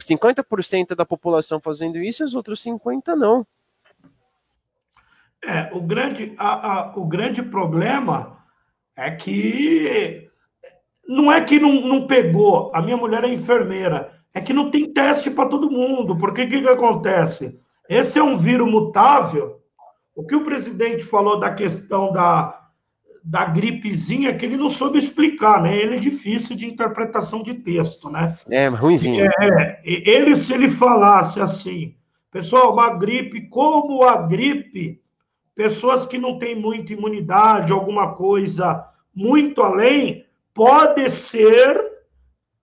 50% 0.01 0.95
da 0.95 1.05
população 1.05 1.61
fazendo 1.61 1.99
isso 1.99 2.23
e 2.23 2.27
os 2.27 2.35
outros 2.35 2.63
50% 2.65 3.17
não. 3.17 3.47
É, 5.43 5.71
o 5.73 5.81
grande, 5.81 6.35
a, 6.39 6.73
a, 6.73 6.97
o 6.97 7.07
grande 7.07 7.43
problema 7.43 8.39
é 8.95 9.11
que 9.11 10.29
não 11.09 11.33
é 11.33 11.41
que 11.41 11.59
não, 11.59 11.73
não 11.73 12.07
pegou, 12.07 12.71
a 12.75 12.81
minha 12.81 12.97
mulher 12.97 13.25
é 13.25 13.29
enfermeira, 13.29 14.13
é 14.33 14.41
que 14.41 14.53
não 14.53 14.71
tem 14.71 14.93
teste 14.93 15.31
para 15.31 15.49
todo 15.49 15.71
mundo. 15.71 16.17
Porque 16.17 16.43
o 16.43 16.49
que, 16.49 16.61
que 16.61 16.69
acontece? 16.69 17.59
Esse 17.89 18.19
é 18.19 18.23
um 18.23 18.37
vírus 18.37 18.71
mutável. 18.71 19.61
O 20.15 20.25
que 20.25 20.37
o 20.37 20.45
presidente 20.45 21.03
falou 21.03 21.41
da 21.41 21.53
questão 21.53 22.13
da, 22.13 22.60
da 23.23 23.45
gripezinha 23.45 24.37
que 24.37 24.45
ele 24.47 24.57
não 24.57 24.71
soube 24.71 24.99
explicar, 24.99 25.63
né? 25.63 25.77
Ele 25.77 25.97
é 25.97 26.01
difícil 26.01 26.57
de 26.57 26.67
interpretação 26.67 27.43
de 27.43 27.55
texto, 27.55 28.09
né? 28.09 28.37
É, 28.49 28.69
ruimzinho. 28.69 29.27
É, 29.27 29.31
é, 29.41 29.81
ele, 29.85 30.35
se 30.37 30.53
ele 30.53 30.69
falasse 30.69 31.41
assim, 31.41 31.95
pessoal, 32.31 32.73
uma 32.73 32.91
gripe, 32.95 33.49
como 33.49 34.03
a 34.03 34.17
gripe, 34.23 35.01
pessoas 35.55 36.07
que 36.07 36.19
não 36.19 36.39
têm 36.39 36.55
muita 36.55 36.93
imunidade, 36.93 37.73
alguma 37.73 38.15
coisa 38.15 38.87
muito 39.15 39.63
além, 39.63 40.25
pode 40.55 41.11
ser 41.11 41.91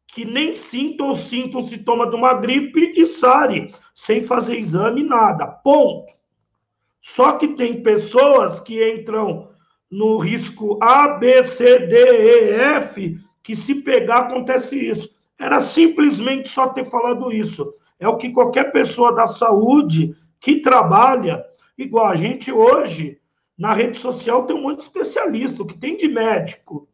que 0.08 0.26
nem 0.26 0.56
sinta 0.56 1.04
ou 1.04 1.16
sinta 1.16 1.60
o 1.60 1.62
sintoma 1.62 2.10
de 2.10 2.16
uma 2.16 2.34
gripe 2.34 2.94
e 2.98 3.06
sare, 3.06 3.72
sem 3.94 4.22
fazer 4.22 4.58
exame, 4.58 5.04
nada. 5.04 5.46
Ponto. 5.46 6.12
Só 7.00 7.34
que 7.34 7.50
tem 7.50 7.84
pessoas 7.84 8.60
que 8.60 8.84
entram 8.94 9.50
no 9.90 10.18
risco 10.18 10.78
A, 10.82 11.08
B, 11.10 11.44
C, 11.44 11.80
D, 11.80 11.96
E, 11.96 12.52
F, 12.54 13.18
que 13.42 13.56
se 13.56 13.76
pegar 13.76 14.20
acontece 14.22 14.78
isso. 14.78 15.16
Era 15.40 15.62
simplesmente 15.62 16.50
só 16.50 16.68
ter 16.68 16.86
falado 16.86 17.32
isso. 17.32 17.74
É 18.00 18.08
o 18.08 18.18
que 18.18 18.32
qualquer 18.32 18.72
pessoa 18.72 19.14
da 19.14 19.28
saúde 19.28 20.16
que 20.40 20.62
trabalha, 20.62 21.44
igual 21.78 22.08
a 22.08 22.16
gente 22.16 22.52
hoje, 22.52 23.20
na 23.58 23.74
rede 23.74 23.98
social 23.98 24.46
tem 24.46 24.56
um 24.56 24.62
monte 24.62 24.80
de 24.80 24.84
especialista, 24.84 25.64
o 25.64 25.66
que 25.66 25.78
tem 25.78 25.98
de 25.98 26.08
médico, 26.08 26.88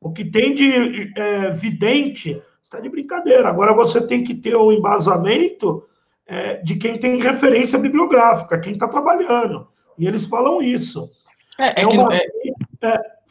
o 0.00 0.12
que 0.12 0.24
tem 0.24 0.54
de 0.54 1.12
é, 1.16 1.50
vidente, 1.50 2.40
está 2.62 2.80
de 2.80 2.88
brincadeira. 2.88 3.48
Agora 3.48 3.74
você 3.74 4.00
tem 4.06 4.24
que 4.24 4.34
ter 4.34 4.56
um 4.56 4.72
embasamento 4.72 5.84
é, 6.26 6.56
de 6.56 6.76
quem 6.76 6.98
tem 6.98 7.20
referência 7.20 7.78
bibliográfica, 7.78 8.60
quem 8.60 8.74
está 8.74 8.86
trabalhando. 8.86 9.68
E 9.98 10.06
eles 10.06 10.26
falam 10.26 10.62
isso. 10.62 11.10
É, 11.58 11.80
é, 11.80 11.82
é 11.82 11.86
uma... 11.86 12.14
é, 12.14 12.22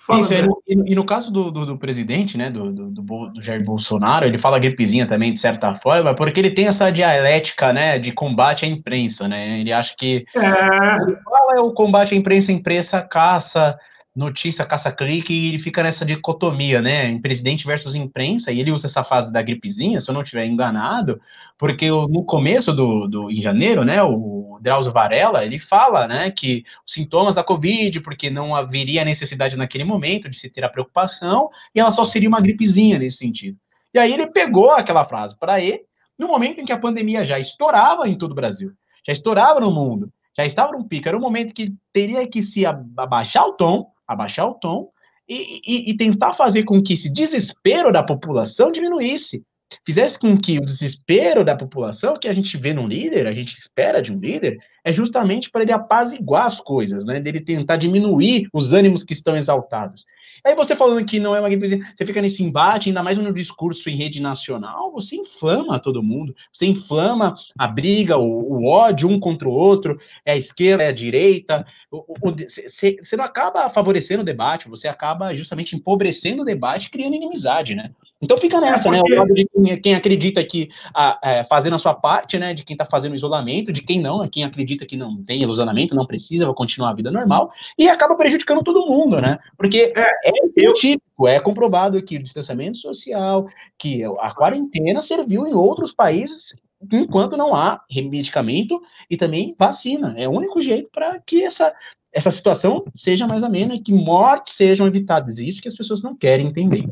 é 0.09 0.19
isso, 0.19 0.33
é, 0.33 0.47
e, 0.67 0.91
e, 0.91 0.95
no 0.95 1.05
caso 1.05 1.31
do, 1.31 1.51
do, 1.51 1.65
do 1.65 1.77
presidente, 1.77 2.37
né, 2.37 2.49
do, 2.49 2.71
do, 2.71 2.89
do, 2.89 3.41
Jair 3.41 3.63
Bolsonaro, 3.63 4.25
ele 4.25 4.37
fala 4.37 4.57
gripezinha 4.57 5.05
também, 5.05 5.33
de 5.33 5.39
certa 5.39 5.75
forma, 5.75 6.15
porque 6.15 6.39
ele 6.39 6.51
tem 6.51 6.67
essa 6.67 6.89
dialética, 6.89 7.73
né, 7.73 7.99
de 7.99 8.13
combate 8.13 8.65
à 8.65 8.69
imprensa, 8.69 9.27
né, 9.27 9.59
ele 9.59 9.73
acha 9.73 9.93
que 9.97 10.25
é. 10.33 10.39
ele 10.39 11.17
fala 11.23 11.57
é 11.57 11.59
o 11.59 11.73
combate 11.73 12.13
à 12.13 12.17
imprensa, 12.17 12.53
imprensa 12.53 13.01
caça, 13.01 13.77
notícia 14.17 14.65
caça-clique 14.65 15.31
e 15.31 15.49
ele 15.49 15.59
fica 15.59 15.83
nessa 15.83 16.03
dicotomia, 16.03 16.81
né? 16.81 17.07
Em 17.07 17.21
presidente 17.21 17.67
versus 17.67 17.95
imprensa, 17.95 18.51
e 18.51 18.59
ele 18.59 18.71
usa 18.71 18.87
essa 18.87 19.03
fase 19.03 19.31
da 19.31 19.43
gripezinha, 19.43 19.99
se 19.99 20.09
eu 20.09 20.13
não 20.13 20.23
estiver 20.23 20.45
enganado, 20.45 21.21
porque 21.55 21.87
no 21.89 22.23
começo 22.25 22.73
do, 22.73 23.07
do 23.07 23.31
em 23.31 23.39
janeiro, 23.39 23.85
né, 23.85 24.01
o 24.01 24.57
Drauzio 24.59 24.91
Varela, 24.91 25.45
ele 25.45 25.59
fala, 25.59 26.07
né, 26.07 26.31
que 26.31 26.65
os 26.85 26.93
sintomas 26.93 27.35
da 27.35 27.43
Covid, 27.43 28.01
porque 28.01 28.29
não 28.31 28.55
haveria 28.55 29.05
necessidade 29.05 29.55
naquele 29.55 29.83
momento 29.83 30.27
de 30.27 30.37
se 30.37 30.49
ter 30.49 30.63
a 30.63 30.69
preocupação, 30.69 31.51
e 31.75 31.79
ela 31.79 31.91
só 31.91 32.03
seria 32.03 32.27
uma 32.27 32.41
gripezinha 32.41 32.97
nesse 32.97 33.17
sentido. 33.17 33.57
E 33.93 33.99
aí 33.99 34.11
ele 34.11 34.25
pegou 34.25 34.71
aquela 34.71 35.05
frase 35.05 35.37
para 35.37 35.61
ele, 35.61 35.81
no 36.17 36.27
momento 36.27 36.59
em 36.59 36.65
que 36.65 36.73
a 36.73 36.79
pandemia 36.79 37.23
já 37.23 37.37
estourava 37.37 38.09
em 38.09 38.17
todo 38.17 38.31
o 38.31 38.35
Brasil, 38.35 38.71
já 39.05 39.13
estourava 39.13 39.59
no 39.59 39.71
mundo, 39.71 40.11
já 40.35 40.43
estava 40.43 40.71
num 40.71 40.83
pico, 40.83 41.07
era 41.07 41.17
um 41.17 41.21
momento 41.21 41.53
que 41.53 41.75
teria 41.93 42.27
que 42.27 42.41
se 42.41 42.65
abaixar 42.65 43.45
o 43.45 43.53
tom, 43.53 43.91
abaixar 44.07 44.47
o 44.47 44.53
tom 44.53 44.89
e, 45.27 45.61
e, 45.65 45.91
e 45.91 45.97
tentar 45.97 46.33
fazer 46.33 46.63
com 46.63 46.81
que 46.81 46.93
esse 46.93 47.11
desespero 47.11 47.91
da 47.91 48.01
população 48.01 48.71
diminuísse 48.71 49.43
fizesse 49.85 50.17
com 50.17 50.37
que 50.37 50.57
o 50.57 50.65
desespero 50.65 51.43
da 51.43 51.55
população 51.55 52.17
que 52.17 52.27
a 52.27 52.33
gente 52.33 52.55
vê 52.57 52.73
num 52.73 52.87
líder, 52.87 53.27
a 53.27 53.33
gente 53.33 53.55
espera 53.55 54.01
de 54.01 54.13
um 54.13 54.19
líder, 54.19 54.57
é 54.83 54.93
justamente 54.93 55.49
para 55.49 55.61
ele 55.61 55.73
apaziguar 55.73 56.45
as 56.45 56.59
coisas, 56.59 57.05
né? 57.05 57.19
Dele 57.19 57.41
tentar 57.41 57.75
diminuir 57.75 58.47
os 58.53 58.71
ânimos 58.71 59.03
que 59.03 59.13
estão 59.13 59.35
exaltados. 59.35 60.05
Aí 60.43 60.55
você 60.55 60.75
falando 60.75 61.05
que 61.05 61.19
não 61.19 61.35
é 61.35 61.39
uma 61.39 61.49
gameplay, 61.49 61.81
você 61.95 62.05
fica 62.05 62.21
nesse 62.21 62.43
embate, 62.43 62.89
ainda 62.89 63.03
mais 63.03 63.17
no 63.17 63.33
discurso 63.33 63.89
em 63.89 63.95
rede 63.95 64.19
nacional, 64.19 64.91
você 64.91 65.15
inflama 65.15 65.79
todo 65.79 66.03
mundo, 66.03 66.35
você 66.51 66.65
inflama 66.65 67.35
a 67.57 67.67
briga, 67.67 68.17
o, 68.17 68.53
o 68.53 68.65
ódio 68.65 69.09
um 69.09 69.19
contra 69.19 69.47
o 69.47 69.51
outro, 69.51 69.99
é 70.25 70.33
a 70.33 70.37
esquerda, 70.37 70.83
é 70.83 70.87
a 70.87 70.93
direita, 70.93 71.65
você 71.89 73.15
não 73.15 73.23
acaba 73.23 73.69
favorecendo 73.69 74.21
o 74.21 74.25
debate, 74.25 74.69
você 74.69 74.87
acaba 74.87 75.33
justamente 75.33 75.75
empobrecendo 75.75 76.41
o 76.41 76.45
debate, 76.45 76.89
criando 76.89 77.15
inimizade, 77.15 77.75
né? 77.75 77.91
Então 78.21 78.37
fica 78.37 78.59
nessa, 78.59 78.89
é 78.89 78.97
porque... 78.99 79.09
né? 79.09 79.15
O 79.15 79.19
lado 79.19 79.33
de 79.33 79.45
quem, 79.45 79.81
quem 79.81 79.95
acredita 79.95 80.43
que 80.43 80.69
a, 80.93 81.19
é, 81.23 81.43
fazendo 81.43 81.75
a 81.75 81.79
sua 81.79 81.93
parte, 81.93 82.37
né? 82.37 82.53
De 82.53 82.63
quem 82.63 82.73
está 82.73 82.85
fazendo 82.85 83.15
isolamento, 83.15 83.71
de 83.71 83.81
quem 83.81 84.01
não, 84.01 84.27
quem 84.27 84.43
acredita 84.43 84.85
que 84.85 84.97
não 84.97 85.23
tem 85.23 85.43
isolamento, 85.43 85.95
não 85.95 86.05
precisa, 86.05 86.45
vai 86.45 86.55
continuar 86.55 86.91
a 86.91 86.95
vida 86.95 87.11
normal, 87.11 87.51
e 87.77 87.87
acaba 87.87 88.15
prejudicando 88.15 88.63
todo 88.63 88.87
mundo, 88.87 89.21
né? 89.21 89.37
Porque 89.57 89.93
é, 89.95 90.29
é 90.29 90.31
científico, 90.57 91.27
é 91.27 91.39
comprovado 91.39 92.01
que 92.01 92.17
o 92.17 92.23
distanciamento 92.23 92.77
social, 92.77 93.47
que 93.77 94.03
a 94.19 94.33
quarentena 94.33 95.01
serviu 95.01 95.45
em 95.45 95.53
outros 95.53 95.93
países 95.93 96.55
enquanto 96.91 97.37
não 97.37 97.55
há 97.55 97.81
medicamento 98.09 98.81
e 99.09 99.17
também 99.17 99.55
vacina. 99.57 100.13
É 100.17 100.27
o 100.27 100.31
único 100.31 100.61
jeito 100.61 100.89
para 100.91 101.19
que 101.19 101.43
essa, 101.43 101.73
essa 102.11 102.31
situação 102.31 102.83
seja 102.95 103.27
mais 103.27 103.43
amena 103.43 103.75
e 103.75 103.81
que 103.81 103.91
mortes 103.91 104.53
sejam 104.53 104.87
evitadas. 104.87 105.39
Isso 105.39 105.61
que 105.61 105.67
as 105.67 105.75
pessoas 105.75 106.01
não 106.01 106.15
querem 106.15 106.47
entender. 106.47 106.87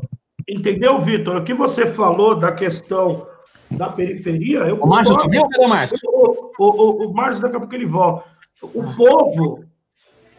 Entendeu, 0.48 1.00
Vitor? 1.00 1.36
O 1.36 1.44
que 1.44 1.54
você 1.54 1.86
falou 1.86 2.38
da 2.38 2.52
questão 2.52 3.26
da 3.70 3.88
periferia. 3.88 4.60
Eu 4.60 4.76
o 4.76 4.86
Márcio 4.86 5.18
subiu 5.20 5.48
cadê 5.48 5.64
o 5.64 5.68
Márcio? 5.68 5.98
O, 6.04 6.52
o, 6.58 6.64
o, 6.64 7.06
o 7.06 7.14
Márcio, 7.14 7.42
daqui 7.42 7.56
a 7.56 7.60
pouco 7.60 7.74
ele 7.74 7.86
volta. 7.86 8.24
O 8.62 8.94
povo, 8.94 9.64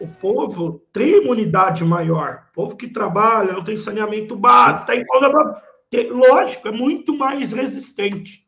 o 0.00 0.08
povo 0.08 0.82
tem 0.92 1.22
imunidade 1.22 1.84
maior. 1.84 2.44
O 2.50 2.54
povo 2.54 2.76
que 2.76 2.88
trabalha, 2.88 3.52
não 3.52 3.64
tem 3.64 3.76
saneamento 3.76 4.34
básico, 4.34 4.86
tem, 4.86 5.04
tem, 5.90 6.10
lógico, 6.10 6.68
é 6.68 6.72
muito 6.72 7.16
mais 7.16 7.52
resistente. 7.52 8.44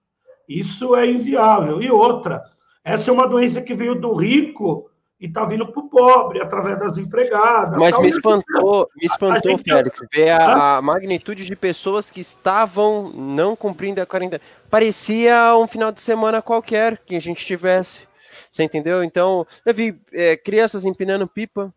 Isso 0.49 0.97
é 0.97 1.07
inviável. 1.07 1.81
E 1.81 1.91
outra, 1.91 2.43
essa 2.85 3.11
é 3.11 3.15
uma 3.15 3.29
doença 3.29 3.63
que 3.63 3.75
veio 3.75 3.95
do 3.95 4.13
rico 4.15 4.89
e 5.21 5.27
está 5.27 5.45
vindo 5.45 5.71
para 5.71 5.81
o 5.81 5.89
pobre 5.89 6.41
através 6.41 6.79
das 6.79 6.97
empregadas. 6.97 7.79
Mas 7.79 7.99
me 7.99 8.09
espantou, 8.09 8.89
me 8.97 9.07
espantou, 9.07 9.59
gente... 9.59 9.64
Félix, 9.64 10.01
ver 10.11 10.31
a, 10.31 10.79
a, 10.79 10.83
magnitude 10.83 11.45
de 11.45 11.55
pessoas 11.55 12.11
que 12.11 12.21
estavam 12.21 13.11
não 13.11 13.55
cumprindo 13.55 14.01
a 14.01 14.07
quarentena. 14.07 14.41
Parecia 14.71 15.55
um 15.57 15.66
final 15.66 15.93
de 15.93 16.01
semana 16.01 16.41
qualquer 16.41 16.97
que 17.05 17.14
a 17.14 17.21
gente 17.21 17.45
tivesse. 17.45 18.09
Você 18.51 18.62
entendeu? 18.64 19.05
Então, 19.05 19.47
eu 19.66 19.75
vi 19.75 20.01
é, 20.12 20.37
crianças 20.37 20.87
empinando 20.87 21.27
pipa 21.29 21.73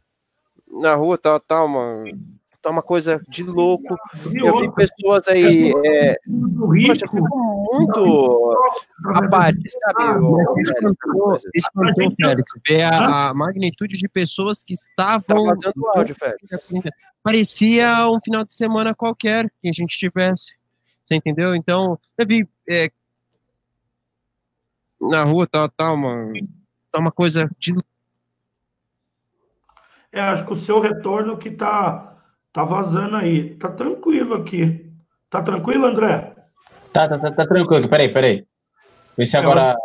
na 0.67 0.95
rua, 0.95 1.17
tal, 1.17 1.39
tal, 1.39 1.65
uma 1.65 2.05
tá 2.63 2.69
uma 2.69 2.81
coisa 2.81 3.21
de 3.27 3.43
louco. 3.43 3.95
Eu 4.33 4.59
vi 4.59 4.71
pessoas 4.73 5.27
aí. 5.27 5.73
É, 5.85 6.17
poxa, 6.87 7.05
muito 7.11 8.57
abate, 9.13 9.69
sabe? 9.69 10.03
Espantou, 11.53 12.13
Félix. 12.15 12.51
Ver 12.65 12.83
a, 12.83 13.29
a, 13.29 13.33
magnitude 13.33 13.97
de 13.97 14.07
pessoas 14.07 14.63
que 14.63 14.73
estavam. 14.73 15.55
Tá 15.57 15.71
áudio, 15.95 16.15
Félix. 16.15 16.89
Parecia 17.21 18.09
um 18.09 18.19
final 18.21 18.45
de 18.45 18.55
semana 18.55 18.95
qualquer 18.95 19.49
que 19.61 19.69
a 19.69 19.73
gente 19.73 19.97
tivesse. 19.97 20.53
Você 21.03 21.15
entendeu? 21.15 21.53
Então, 21.53 21.99
eu 22.17 22.25
vi. 22.25 22.47
É, 22.67 22.89
na 25.01 25.25
rua, 25.25 25.45
tá, 25.45 25.67
tá, 25.67 25.91
uma, 25.91 26.31
tá 26.89 26.99
uma 26.99 27.11
coisa 27.11 27.51
de. 27.59 27.75
É, 30.13 30.21
acho 30.21 30.45
que 30.45 30.53
o 30.53 30.55
seu 30.55 30.79
retorno 30.79 31.37
que 31.37 31.51
tá 31.51 32.12
Tá 32.53 32.63
vazando 32.63 33.15
aí. 33.15 33.55
Tá 33.55 33.69
tranquilo 33.69 34.35
aqui. 34.35 34.85
Tá 35.27 35.41
tranquilo, 35.41 35.87
André? 35.87 36.35
Tá, 36.93 37.07
tá, 37.07 37.17
tá, 37.17 37.31
tá 37.31 37.47
tranquilo. 37.47 37.89
Peraí, 37.89 38.13
peraí. 38.13 38.45
Vê 39.17 39.25
se 39.25 39.35
agora. 39.35 39.75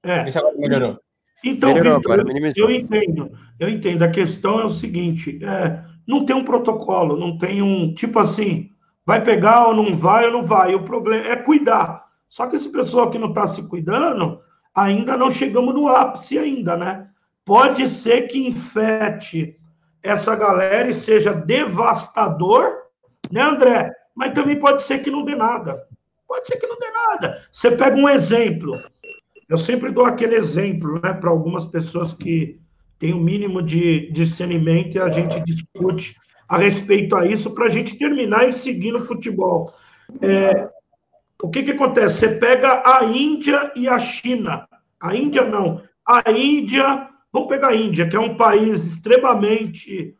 É. 0.00 0.22
Vê 0.22 0.30
se 0.30 0.38
agora 0.38 0.56
melhorou. 0.56 1.00
Então, 1.42 1.74
melhorou, 1.74 1.96
Victor, 1.96 2.20
agora, 2.20 2.32
eu, 2.32 2.52
eu 2.56 2.70
entendo. 2.70 3.32
Eu 3.58 3.68
entendo. 3.68 4.02
A 4.04 4.08
questão 4.08 4.60
é 4.60 4.64
o 4.64 4.68
seguinte: 4.68 5.44
é, 5.44 5.82
não 6.06 6.24
tem 6.24 6.36
um 6.36 6.44
protocolo, 6.44 7.18
não 7.18 7.36
tem 7.36 7.60
um. 7.60 7.92
Tipo 7.92 8.20
assim, 8.20 8.70
vai 9.04 9.22
pegar 9.22 9.66
ou 9.66 9.74
não 9.74 9.96
vai 9.96 10.26
ou 10.26 10.32
não 10.32 10.44
vai. 10.44 10.72
O 10.74 10.84
problema 10.84 11.26
é 11.26 11.34
cuidar. 11.34 12.04
Só 12.28 12.46
que 12.46 12.54
esse 12.54 12.70
pessoal 12.70 13.10
que 13.10 13.18
não 13.18 13.30
está 13.30 13.48
se 13.48 13.62
cuidando, 13.64 14.40
ainda 14.72 15.16
não 15.16 15.30
chegamos 15.30 15.74
no 15.74 15.88
ápice 15.88 16.38
ainda, 16.38 16.76
né? 16.76 17.08
Pode 17.44 17.88
ser 17.88 18.28
que 18.28 18.46
infete 18.46 19.58
essa 20.04 20.36
galera 20.36 20.88
e 20.88 20.94
seja 20.94 21.32
devastador, 21.32 22.74
né, 23.32 23.40
André? 23.40 23.90
Mas 24.14 24.34
também 24.34 24.58
pode 24.58 24.82
ser 24.82 24.98
que 24.98 25.10
não 25.10 25.24
dê 25.24 25.34
nada. 25.34 25.82
Pode 26.28 26.46
ser 26.46 26.56
que 26.58 26.66
não 26.66 26.78
dê 26.78 26.90
nada. 26.90 27.42
Você 27.50 27.70
pega 27.70 27.96
um 27.96 28.08
exemplo. 28.08 28.78
Eu 29.48 29.56
sempre 29.56 29.90
dou 29.90 30.04
aquele 30.04 30.36
exemplo, 30.36 31.00
né, 31.02 31.12
para 31.14 31.30
algumas 31.30 31.64
pessoas 31.64 32.12
que 32.12 32.60
têm 32.98 33.14
o 33.14 33.16
um 33.16 33.20
mínimo 33.20 33.62
de 33.62 34.10
discernimento 34.12 34.96
e 34.96 35.00
a 35.00 35.08
gente 35.10 35.40
discute 35.40 36.16
a 36.46 36.58
respeito 36.58 37.16
a 37.16 37.26
isso 37.26 37.52
para 37.52 37.66
a 37.66 37.70
gente 37.70 37.96
terminar 37.96 38.46
e 38.46 38.52
seguir 38.52 38.92
no 38.92 39.00
futebol. 39.00 39.72
É, 40.20 40.68
o 41.42 41.48
que, 41.48 41.62
que 41.62 41.72
acontece? 41.72 42.20
Você 42.20 42.28
pega 42.28 42.82
a 42.84 43.04
Índia 43.04 43.72
e 43.74 43.88
a 43.88 43.98
China. 43.98 44.68
A 45.00 45.14
Índia 45.14 45.44
não. 45.44 45.82
A 46.06 46.30
Índia 46.30 47.08
Vamos 47.34 47.48
pegar 47.48 47.70
a 47.70 47.74
Índia, 47.74 48.08
que 48.08 48.14
é 48.14 48.20
um 48.20 48.36
país 48.36 48.86
extremamente. 48.86 50.16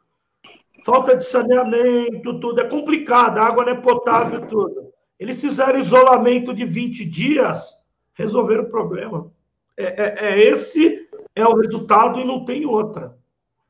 Falta 0.85 1.17
de 1.17 1.25
saneamento, 1.25 2.41
tudo. 2.41 2.61
É 2.61 2.65
complicado, 2.65 3.39
a 3.39 3.47
água 3.47 3.65
não 3.65 3.71
é 3.71 3.77
potável, 3.77 4.45
tudo. 4.49 4.93
Eles 5.17 5.41
fizeram 5.41 5.79
isolamento 5.79 6.53
de 6.53 6.65
20 6.65 7.05
dias, 7.05 7.73
resolveram 8.15 8.65
o 8.65 8.69
problema. 8.69 9.31
É, 9.77 9.85
é, 9.85 10.27
é 10.27 10.41
esse 10.41 11.09
é 11.37 11.47
o 11.47 11.55
resultado 11.55 12.19
e 12.19 12.25
não 12.25 12.45
tem 12.45 12.67
outra. 12.67 13.17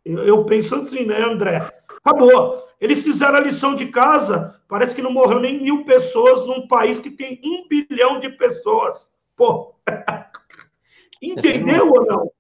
Eu, 0.03 0.21
eu 0.21 0.45
penso 0.47 0.77
assim, 0.77 1.05
né, 1.05 1.21
André? 1.21 1.71
Acabou. 2.03 2.67
Eles 2.81 3.05
fizeram 3.05 3.37
a 3.37 3.41
lição 3.41 3.75
de 3.75 3.89
casa, 3.89 4.59
parece 4.67 4.95
que 4.95 5.03
não 5.03 5.13
morreu 5.13 5.39
nem 5.39 5.63
mil 5.63 5.85
pessoas 5.85 6.47
num 6.47 6.67
país 6.67 6.99
que 6.99 7.11
tem 7.11 7.39
um 7.45 7.69
bilhão 7.69 8.19
de 8.21 8.31
pessoas. 8.31 9.07
Pô, 9.37 9.75
entendeu 11.21 11.91
ou 11.91 12.07
não? 12.07 12.34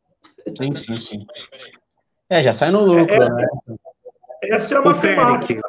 Sim, 0.57 0.74
sim, 0.74 0.99
sim. 0.99 1.26
É, 2.28 2.42
já 2.42 2.53
sai 2.53 2.70
no 2.70 2.84
lucro, 2.84 3.14
é, 3.14 3.28
né? 3.30 3.47
Essa 4.42 4.74
é 4.74 4.80
uma 4.80 4.92
matemática. 4.92 5.62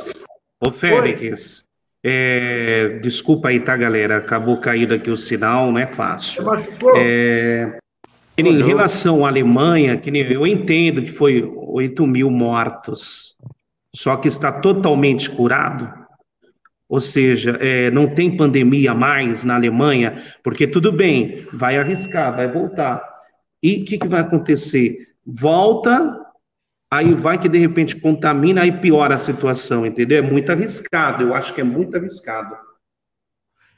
Ô, 0.60 0.72
Félix, 0.72 1.64
é, 2.04 3.00
desculpa 3.02 3.50
aí, 3.50 3.60
tá, 3.60 3.76
galera? 3.76 4.18
Acabou 4.18 4.58
caindo 4.58 4.94
aqui 4.94 5.10
o 5.10 5.18
sinal, 5.18 5.72
não 5.72 5.80
é 5.80 5.88
fácil. 5.88 6.44
É, 6.96 7.78
em 8.38 8.62
relação 8.62 9.26
à 9.26 9.30
Alemanha, 9.30 9.98
que 9.98 10.10
eu 10.10 10.46
entendo 10.46 11.02
que 11.02 11.12
foi 11.12 11.44
8 11.56 12.06
mil 12.06 12.30
mortos, 12.30 13.36
só 13.96 14.18
que 14.18 14.28
está 14.28 14.52
totalmente 14.52 15.30
curado. 15.30 15.92
Ou 16.88 17.02
seja, 17.02 17.58
é, 17.60 17.90
não 17.90 18.14
tem 18.14 18.38
pandemia 18.38 18.94
mais 18.94 19.44
na 19.44 19.56
Alemanha, 19.56 20.24
porque 20.44 20.68
tudo 20.68 20.92
bem, 20.92 21.48
vai 21.52 21.78
arriscar, 21.78 22.36
vai 22.36 22.48
voltar. 22.48 23.15
E 23.66 23.82
o 23.82 23.86
que, 23.86 23.98
que 23.98 24.08
vai 24.08 24.22
acontecer? 24.22 25.16
Volta, 25.26 26.24
aí 26.92 27.16
vai 27.16 27.40
que 27.40 27.50
de 27.50 27.58
repente 27.58 28.00
contamina, 28.00 28.62
aí 28.62 28.80
piora 28.80 29.16
a 29.16 29.18
situação, 29.18 29.88
entendeu? 29.88 30.20
É 30.20 30.22
muito 30.22 30.52
arriscado, 30.52 31.24
eu 31.24 31.34
acho 31.34 31.52
que 31.52 31.62
é 31.62 31.64
muito 31.64 31.98
arriscado. 31.98 32.56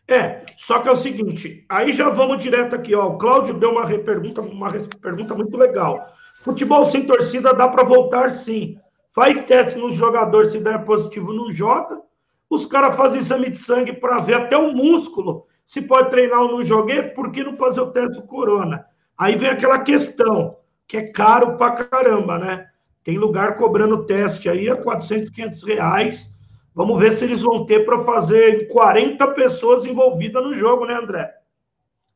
É, 0.05 0.43
só 0.57 0.79
que 0.79 0.89
é 0.89 0.91
o 0.91 0.95
seguinte, 0.97 1.65
aí 1.69 1.93
já 1.93 2.09
vamos 2.09 2.43
direto 2.43 2.75
aqui, 2.75 2.93
ó. 2.93 3.07
O 3.07 3.17
Cláudio 3.17 3.53
deu 3.53 3.71
uma 3.71 3.87
pergunta, 3.87 4.41
uma 4.41 4.69
pergunta 5.01 5.33
muito 5.33 5.55
legal. 5.55 6.13
Futebol 6.41 6.85
sem 6.85 7.05
torcida 7.05 7.53
dá 7.53 7.69
para 7.69 7.85
voltar 7.85 8.31
sim. 8.31 8.77
Faz 9.15 9.41
teste 9.43 9.79
no 9.79 9.93
jogador, 9.93 10.49
se 10.49 10.59
der 10.59 10.83
positivo, 10.83 11.31
não 11.31 11.49
joga. 11.49 12.01
Os 12.49 12.65
caras 12.65 12.97
fazem 12.97 13.21
exame 13.21 13.51
de 13.51 13.57
sangue 13.57 13.93
para 13.93 14.19
ver 14.19 14.33
até 14.33 14.57
o 14.57 14.73
músculo 14.73 15.47
se 15.65 15.81
pode 15.81 16.09
treinar 16.09 16.41
ou 16.41 16.51
não 16.51 16.63
joguei, 16.63 17.03
por 17.03 17.31
que 17.31 17.41
não 17.41 17.55
fazer 17.55 17.79
o 17.79 17.91
teste 17.91 18.19
do 18.19 18.27
corona? 18.27 18.85
Aí 19.17 19.35
vem 19.35 19.49
aquela 19.49 19.79
questão, 19.79 20.57
que 20.87 20.97
é 20.97 21.03
caro 21.03 21.57
pra 21.57 21.71
caramba, 21.71 22.37
né? 22.37 22.67
Tem 23.03 23.17
lugar 23.17 23.55
cobrando 23.55 24.05
teste 24.05 24.49
aí 24.49 24.69
a 24.69 24.75
400, 24.75 25.29
500 25.29 25.63
reais. 25.63 26.37
Vamos 26.75 26.99
ver 26.99 27.13
se 27.13 27.25
eles 27.25 27.41
vão 27.41 27.65
ter 27.65 27.85
para 27.85 27.99
fazer 28.03 28.67
40 28.67 29.27
pessoas 29.29 29.85
envolvidas 29.85 30.43
no 30.43 30.53
jogo, 30.53 30.85
né, 30.85 30.93
André? 30.93 31.33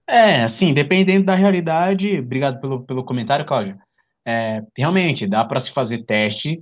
É, 0.05 0.43
assim, 0.43 0.73
dependendo 0.73 1.25
da 1.25 1.35
realidade. 1.35 2.19
Obrigado 2.19 2.59
pelo, 2.59 2.83
pelo 2.83 3.03
comentário, 3.03 3.45
Cláudio. 3.45 3.79
É, 4.25 4.61
realmente, 4.77 5.25
dá 5.25 5.43
para 5.43 5.59
se 5.59 5.71
fazer 5.71 5.99
teste 5.99 6.61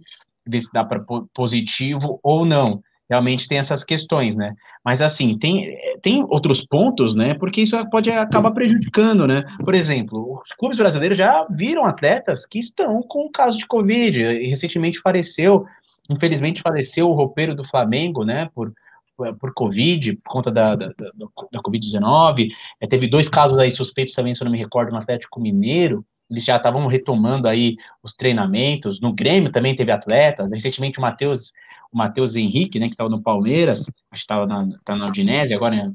ver 0.49 0.61
se 0.61 0.71
dá 0.73 0.83
para 0.83 1.03
positivo 1.33 2.19
ou 2.23 2.45
não. 2.45 2.81
Realmente 3.09 3.47
tem 3.47 3.57
essas 3.57 3.83
questões, 3.83 4.35
né? 4.35 4.53
Mas 4.85 5.01
assim, 5.01 5.37
tem, 5.37 5.75
tem 6.01 6.23
outros 6.29 6.63
pontos, 6.63 7.15
né? 7.15 7.33
Porque 7.33 7.61
isso 7.61 7.75
pode 7.89 8.11
acabar 8.11 8.51
prejudicando, 8.51 9.25
né? 9.25 9.43
Por 9.63 9.73
exemplo, 9.73 10.39
os 10.41 10.51
clubes 10.53 10.77
brasileiros 10.77 11.17
já 11.17 11.47
viram 11.49 11.85
atletas 11.85 12.45
que 12.45 12.59
estão 12.59 13.01
com 13.01 13.29
caso 13.31 13.57
de 13.57 13.65
Covid. 13.65 14.21
Recentemente 14.47 15.01
faleceu, 15.01 15.65
infelizmente 16.09 16.61
faleceu 16.61 17.09
o 17.09 17.13
roupeiro 17.13 17.55
do 17.55 17.67
Flamengo, 17.67 18.23
né? 18.23 18.47
Por, 18.53 18.71
por 19.17 19.53
Covid, 19.55 20.15
por 20.17 20.31
conta 20.31 20.51
da, 20.51 20.75
da, 20.75 20.87
da, 20.87 21.03
da 21.51 21.61
Covid-19. 21.61 22.49
É, 22.79 22.85
teve 22.85 23.07
dois 23.07 23.27
casos 23.27 23.57
aí 23.57 23.71
suspeitos 23.71 24.13
também, 24.13 24.35
se 24.35 24.41
eu 24.41 24.45
não 24.45 24.51
me 24.51 24.59
recordo, 24.59 24.91
no 24.91 24.97
Atlético 24.97 25.41
Mineiro 25.41 26.05
eles 26.29 26.43
já 26.43 26.57
estavam 26.57 26.85
retomando 26.87 27.47
aí 27.47 27.75
os 28.03 28.13
treinamentos. 28.13 29.01
No 29.01 29.13
Grêmio 29.13 29.51
também 29.51 29.75
teve 29.75 29.91
atletas. 29.91 30.49
Recentemente 30.51 30.99
o 30.99 31.01
Matheus, 31.01 31.53
o 31.91 31.97
Matheus 31.97 32.35
Henrique, 32.35 32.79
né, 32.79 32.87
que 32.87 32.93
estava 32.93 33.09
no 33.09 33.21
Palmeiras, 33.21 33.79
acho 33.79 33.89
que 34.11 34.17
estava 34.17 34.45
na, 34.45 34.67
tá 34.85 34.95
na 34.95 35.05
Udinese, 35.05 35.53
agora 35.53 35.75
né, 35.75 35.93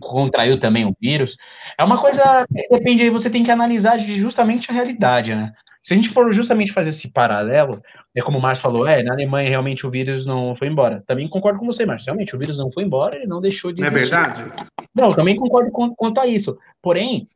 contraiu 0.00 0.58
também 0.58 0.86
o 0.86 0.96
vírus. 1.00 1.36
É 1.76 1.84
uma 1.84 2.00
coisa 2.00 2.46
que 2.46 2.68
depende, 2.68 3.10
você 3.10 3.28
tem 3.28 3.44
que 3.44 3.50
analisar 3.50 3.98
justamente 3.98 4.70
a 4.70 4.74
realidade, 4.74 5.34
né? 5.34 5.52
Se 5.82 5.94
a 5.94 5.96
gente 5.96 6.10
for 6.10 6.32
justamente 6.34 6.72
fazer 6.72 6.90
esse 6.90 7.08
paralelo, 7.08 7.80
é 8.14 8.20
como 8.20 8.38
o 8.38 8.42
Márcio 8.42 8.62
falou, 8.62 8.86
é, 8.86 9.02
na 9.02 9.12
Alemanha 9.12 9.48
realmente 9.48 9.86
o 9.86 9.90
vírus 9.90 10.26
não 10.26 10.54
foi 10.54 10.68
embora. 10.68 11.02
Também 11.06 11.28
concordo 11.28 11.58
com 11.58 11.66
você, 11.66 11.86
Márcio. 11.86 12.06
Realmente 12.06 12.34
o 12.34 12.38
vírus 12.38 12.58
não 12.58 12.70
foi 12.70 12.82
embora, 12.82 13.16
ele 13.16 13.26
não 13.26 13.40
deixou 13.40 13.72
de 13.72 13.80
existir. 13.80 14.10
Não 14.10 14.18
é 14.18 14.24
verdade? 14.26 14.52
Não, 14.94 15.14
também 15.14 15.36
concordo 15.36 15.70
com, 15.70 15.94
quanto 15.94 16.20
a 16.20 16.26
isso. 16.26 16.58
Porém, 16.82 17.28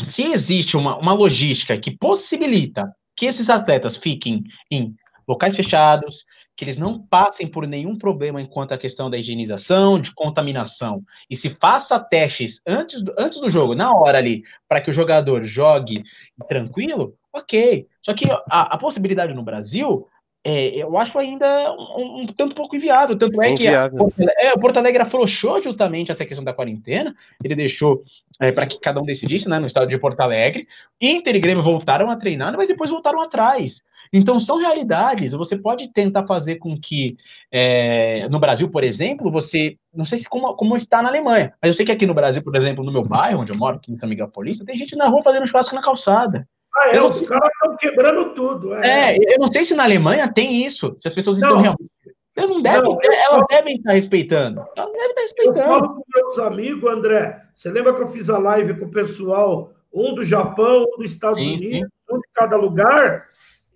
se 0.00 0.22
existe 0.24 0.76
uma, 0.76 0.96
uma 0.96 1.12
logística 1.12 1.78
que 1.78 1.90
possibilita 1.90 2.94
que 3.14 3.26
esses 3.26 3.48
atletas 3.48 3.96
fiquem 3.96 4.44
em 4.70 4.94
locais 5.26 5.56
fechados, 5.56 6.24
que 6.56 6.64
eles 6.64 6.78
não 6.78 6.98
passem 6.98 7.46
por 7.46 7.66
nenhum 7.66 7.96
problema 7.96 8.40
enquanto 8.40 8.72
a 8.72 8.78
questão 8.78 9.10
da 9.10 9.18
higienização, 9.18 10.00
de 10.00 10.14
contaminação, 10.14 11.02
e 11.28 11.36
se 11.36 11.50
faça 11.50 11.98
testes 12.00 12.60
antes 12.66 13.02
do, 13.02 13.14
antes 13.18 13.40
do 13.40 13.50
jogo, 13.50 13.74
na 13.74 13.92
hora 13.92 14.18
ali, 14.18 14.42
para 14.68 14.80
que 14.80 14.90
o 14.90 14.92
jogador 14.92 15.44
jogue 15.44 16.02
tranquilo, 16.48 17.14
ok. 17.32 17.86
Só 18.02 18.14
que 18.14 18.24
a, 18.30 18.74
a 18.74 18.78
possibilidade 18.78 19.34
no 19.34 19.42
Brasil 19.42 20.06
é, 20.48 20.68
eu 20.76 20.96
acho 20.96 21.18
ainda 21.18 21.72
um, 21.72 22.20
um, 22.20 22.26
tanto 22.28 22.54
pouco 22.54 22.76
inviável. 22.76 23.18
Tanto 23.18 23.42
é 23.42 23.56
que 23.56 23.66
a, 23.66 23.90
é, 24.38 24.52
o 24.52 24.60
Porto 24.60 24.76
Alegre 24.76 25.02
afrouxou 25.02 25.60
justamente 25.60 26.12
essa 26.12 26.24
questão 26.24 26.44
da 26.44 26.52
quarentena. 26.52 27.16
Ele 27.42 27.56
deixou 27.56 28.04
é, 28.38 28.52
para 28.52 28.64
que 28.64 28.78
cada 28.78 29.00
um 29.00 29.04
decidisse 29.04 29.48
né, 29.48 29.58
no 29.58 29.66
estado 29.66 29.88
de 29.88 29.98
Porto 29.98 30.20
Alegre. 30.20 30.68
Inter 31.00 31.34
e 31.34 31.40
Grêmio 31.40 31.64
voltaram 31.64 32.08
a 32.12 32.16
treinar, 32.16 32.56
mas 32.56 32.68
depois 32.68 32.88
voltaram 32.88 33.20
atrás. 33.20 33.82
Então 34.12 34.38
são 34.38 34.58
realidades. 34.58 35.32
Você 35.32 35.58
pode 35.58 35.88
tentar 35.88 36.24
fazer 36.28 36.56
com 36.56 36.78
que 36.78 37.16
é, 37.50 38.28
no 38.28 38.38
Brasil, 38.38 38.70
por 38.70 38.84
exemplo, 38.84 39.32
você. 39.32 39.76
Não 39.92 40.04
sei 40.04 40.18
se 40.18 40.28
como, 40.28 40.54
como 40.54 40.76
está 40.76 41.02
na 41.02 41.08
Alemanha, 41.08 41.54
mas 41.60 41.70
eu 41.70 41.74
sei 41.74 41.84
que 41.84 41.90
aqui 41.90 42.06
no 42.06 42.14
Brasil, 42.14 42.40
por 42.40 42.54
exemplo, 42.54 42.84
no 42.84 42.92
meu 42.92 43.02
bairro, 43.02 43.40
onde 43.40 43.50
eu 43.50 43.58
moro, 43.58 43.78
aqui 43.78 43.90
em 43.90 43.96
São 43.96 44.08
Miguel 44.08 44.28
Paulista, 44.28 44.64
tem 44.64 44.76
gente 44.76 44.94
na 44.94 45.08
rua 45.08 45.24
fazendo 45.24 45.46
churrasco 45.48 45.74
na 45.74 45.82
calçada. 45.82 46.46
Ah, 46.76 46.90
é, 46.90 47.02
os 47.02 47.22
caras 47.22 47.48
estão 47.54 47.76
quebrando 47.76 48.34
tudo. 48.34 48.74
É. 48.74 49.16
é. 49.16 49.34
eu 49.34 49.38
não 49.38 49.50
sei 49.50 49.64
se 49.64 49.74
na 49.74 49.84
Alemanha 49.84 50.32
tem 50.32 50.64
isso, 50.64 50.94
se 50.98 51.08
as 51.08 51.14
pessoas 51.14 51.38
não. 51.40 51.48
estão 51.48 51.62
realmente. 51.62 51.90
Elas 52.36 52.50
não 52.50 52.60
devem, 52.60 52.82
não, 52.82 52.98
elas 53.02 53.26
falo... 53.28 53.46
devem 53.48 53.76
estar 53.76 53.92
respeitando. 53.92 54.66
Elas 54.76 54.92
devem 54.92 55.08
estar 55.08 55.22
respeitando. 55.22 55.58
Eu 55.58 55.66
falo 55.66 55.94
com 55.94 56.02
meus 56.14 56.38
amigos, 56.38 56.92
André. 56.92 57.42
Você 57.54 57.70
lembra 57.70 57.94
que 57.94 58.02
eu 58.02 58.06
fiz 58.06 58.28
a 58.28 58.36
live 58.36 58.78
com 58.78 58.84
o 58.84 58.90
pessoal, 58.90 59.72
um 59.90 60.14
do 60.14 60.22
Japão, 60.22 60.84
um 60.84 60.98
dos 60.98 61.12
Estados 61.12 61.42
sim, 61.42 61.54
Unidos, 61.54 61.88
sim. 61.88 62.14
um 62.14 62.18
de 62.18 62.28
cada 62.34 62.56
lugar, 62.56 63.28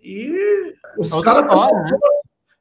e 0.03 0.75
os 0.99 1.11
caras 1.23 1.45
né? 1.45 1.99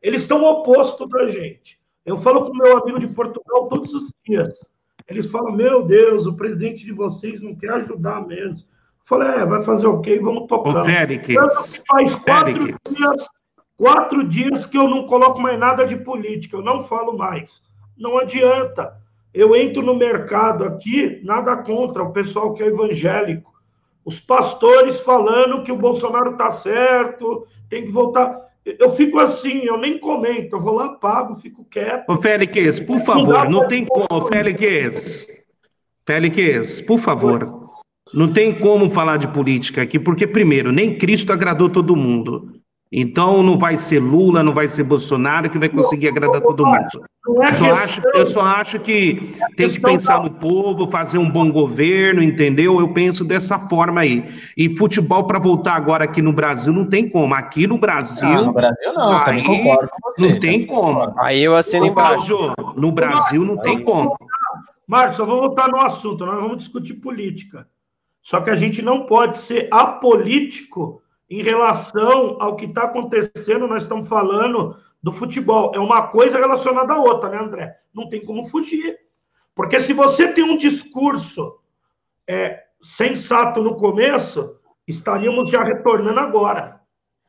eles 0.02 0.22
estão 0.22 0.44
oposto 0.44 1.06
da 1.08 1.28
gente. 1.28 1.80
Eu 2.06 2.18
falo 2.18 2.46
com 2.46 2.58
meu 2.58 2.78
amigo 2.78 3.00
de 3.00 3.08
Portugal 3.08 3.68
todos 3.68 3.94
os 3.94 4.12
dias. 4.26 4.60
Eles 5.08 5.28
falam: 5.28 5.52
Meu 5.52 5.84
Deus, 5.84 6.26
o 6.26 6.36
presidente 6.36 6.86
de 6.86 6.94
vocês 6.94 7.42
não 7.42 7.56
quer 7.56 7.72
ajudar 7.72 8.26
mesmo. 8.26 8.68
Falei, 9.10 9.28
é, 9.28 9.45
vai 9.45 9.64
fazer 9.64 9.88
o 9.88 10.01
quê? 10.01 10.20
Vamos 10.22 10.45
tocar. 10.45 10.82
Ô, 10.82 10.86
Félix, 10.86 11.82
faz 11.88 12.16
quatro 12.16 12.53
dias, 12.88 13.30
quatro 13.76 14.24
dias 14.24 14.68
que 14.68 14.78
eu 14.78 14.88
não 14.88 15.07
coloco 15.07 15.41
mais 15.41 15.57
nada 15.57 15.84
de 15.84 15.95
política, 15.95 16.55
eu 16.55 16.62
não 16.62 16.84
falo 16.84 17.18
mais. 17.18 17.60
Não 17.97 18.20
adianta. 18.20 18.93
Eu 19.34 19.55
entro 19.55 19.82
no 19.82 19.95
mercado 19.95 20.64
aqui, 20.64 21.22
nada 21.24 21.57
contra 21.57 22.03
o 22.03 22.14
pessoal 22.14 22.53
que 22.53 22.62
é 22.62 22.68
evangélico. 22.68 23.51
Os 24.05 24.20
pastores 24.20 24.99
falando 24.99 25.64
que 25.64 25.72
o 25.72 25.78
Bolsonaro 25.78 26.38
tá 26.38 26.51
certo, 26.51 27.47
tem 27.68 27.86
que 27.86 27.91
voltar. 27.91 28.39
Eu 28.64 28.91
fico 28.91 29.18
assim, 29.18 29.64
eu 29.64 29.78
nem 29.80 29.97
comento, 29.97 30.55
eu 30.55 30.62
vou 30.62 30.76
lá, 30.76 30.89
pago, 30.89 31.34
fico 31.34 31.66
quieto. 31.66 32.07
Ô, 32.07 32.18
Félix, 32.18 32.80
por 32.80 32.99
favor, 32.99 33.49
não, 33.49 33.62
não 33.62 33.68
tem 33.68 33.88
como. 33.88 34.28
Félix, 34.28 35.26
Félix, 36.05 36.82
por 36.82 36.99
favor. 36.99 37.59
Não 38.14 38.32
tem 38.32 38.53
como 38.53 38.89
falar 38.89 39.18
de 39.18 39.28
política 39.28 39.82
aqui, 39.82 39.99
porque, 39.99 40.26
primeiro, 40.26 40.72
nem 40.72 40.97
Cristo 40.97 41.32
agradou 41.32 41.70
todo 41.70 41.95
mundo. 41.95 42.53
Então, 42.91 43.43
não 43.43 43.57
vai 43.57 43.78
ser 43.78 43.99
Lula, 43.99 44.43
não 44.43 44.53
vai 44.53 44.68
ser 44.68 44.84
Bolsonaro 44.84 45.49
que 45.49 45.60
vai 45.60 45.70
conseguir 45.70 46.07
agradar 46.07 46.41
todo 46.41 46.66
mundo. 46.66 46.88
Eu 47.28 47.53
só 47.53 47.72
acho, 47.72 48.01
eu 48.16 48.26
só 48.26 48.41
acho 48.41 48.80
que 48.80 49.34
tem 49.55 49.70
que 49.70 49.80
pensar 49.80 50.24
no 50.24 50.32
povo, 50.32 50.89
fazer 50.89 51.20
um 51.20 51.30
bom 51.30 51.51
governo, 51.51 52.24
entendeu? 52.24 52.80
Eu 52.80 52.91
penso 52.91 53.24
dessa 53.24 53.60
forma 53.60 54.01
aí. 54.01 54.26
E 54.57 54.76
futebol, 54.76 55.26
para 55.26 55.38
voltar 55.38 55.76
agora 55.76 56.05
aqui 56.05 56.22
no 56.22 56.34
Brasil, 56.34 56.74
não 56.74 56.86
tem 56.86 57.07
como. 57.07 57.36
Aqui 57.36 57.68
no 57.68 57.78
Brasil. 57.78 58.28
Não, 58.28 58.45
no 58.45 58.53
Brasil 58.53 58.93
não, 58.93 59.18
aí, 59.18 59.26
também 59.26 59.43
concordo 59.43 59.89
com 59.91 60.12
você. 60.12 60.34
Não 60.34 60.39
tem 60.39 60.66
como. 60.66 61.14
Aí 61.20 61.43
eu 61.43 61.55
assino 61.55 61.86
embaixo. 61.86 62.53
No 62.76 62.91
Brasil 62.91 63.45
não 63.45 63.57
tem 63.57 63.84
como. 63.84 64.18
Márcio, 64.88 65.24
vamos 65.24 65.41
voltar 65.41 65.68
no 65.68 65.80
assunto, 65.80 66.26
nós 66.26 66.41
vamos 66.41 66.57
discutir 66.57 66.95
política. 66.95 67.68
Só 68.22 68.41
que 68.41 68.49
a 68.49 68.55
gente 68.55 68.82
não 68.82 69.05
pode 69.05 69.38
ser 69.38 69.67
apolítico 69.72 71.01
em 71.30 71.41
relação 71.43 72.38
ao 72.39 72.55
que 72.55 72.65
está 72.65 72.84
acontecendo. 72.84 73.67
Nós 73.67 73.84
estamos 73.84 74.07
falando 74.07 74.78
do 75.01 75.11
futebol. 75.11 75.72
É 75.74 75.80
uma 75.80 76.07
coisa 76.07 76.38
relacionada 76.38 76.93
à 76.93 76.97
outra, 76.97 77.30
né, 77.30 77.38
André? 77.38 77.76
Não 77.93 78.09
tem 78.09 78.24
como 78.24 78.45
fugir. 78.45 78.97
Porque 79.55 79.80
se 79.80 79.93
você 79.93 80.32
tem 80.32 80.43
um 80.43 80.57
discurso 80.57 81.59
é, 82.28 82.63
sensato 82.82 83.61
no 83.61 83.76
começo, 83.76 84.55
estaríamos 84.88 85.49
já 85.49 85.63
retornando 85.63 86.20
agora. 86.20 86.80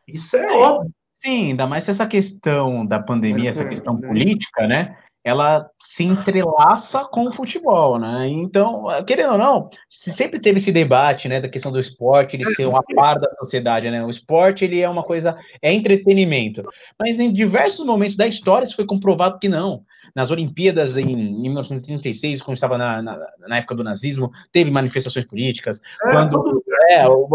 Isso 0.07 0.37
é, 0.37 0.45
é 0.45 0.53
óbvio. 0.53 0.93
Sim, 1.23 1.51
ainda 1.51 1.67
mais 1.67 1.89
essa 1.89 2.07
questão 2.07 2.87
da 2.87 2.99
pandemia, 2.99 3.51
essa 3.51 3.65
questão 3.65 3.97
política, 3.97 4.67
né? 4.67 4.97
Ela 5.23 5.69
se 5.79 6.05
entrelaça 6.05 7.05
com 7.05 7.25
o 7.25 7.33
futebol, 7.33 7.99
né? 7.99 8.27
Então, 8.29 8.87
querendo 9.07 9.33
ou 9.33 9.39
não, 9.39 9.71
sempre 9.89 10.41
teve 10.41 10.59
esse 10.59 10.73
debate, 10.73 11.29
né, 11.29 11.41
da 11.41 11.49
questão 11.49 11.71
do 11.71 11.79
esporte, 11.79 12.37
ele 12.37 12.55
ser 12.55 12.67
uma 12.67 12.83
par 12.95 13.19
da 13.19 13.31
sociedade, 13.39 13.91
né? 13.91 14.03
O 14.03 14.09
esporte, 14.09 14.65
ele 14.65 14.81
é 14.81 14.89
uma 14.89 15.03
coisa, 15.03 15.37
é 15.61 15.73
entretenimento. 15.73 16.63
Mas 16.99 17.21
em 17.21 17.31
diversos 17.33 17.85
momentos 17.85 18.17
da 18.17 18.27
história 18.27 18.65
isso 18.65 18.77
foi 18.77 18.87
comprovado 18.87 19.39
que 19.39 19.49
não. 19.49 19.85
Nas 20.15 20.31
Olimpíadas 20.31 20.97
em, 20.97 21.13
em 21.13 21.43
1936, 21.43 22.43
quando 22.43 22.57
estava 22.57 22.77
na, 22.77 23.03
na, 23.03 23.19
na, 23.47 23.59
época 23.59 23.75
do 23.77 23.85
nazismo, 23.85 24.31
teve 24.51 24.71
manifestações 24.71 25.25
políticas. 25.25 25.81
É, 26.05 26.11
quando 26.11 26.65
é, 26.89 27.07
o, 27.07 27.29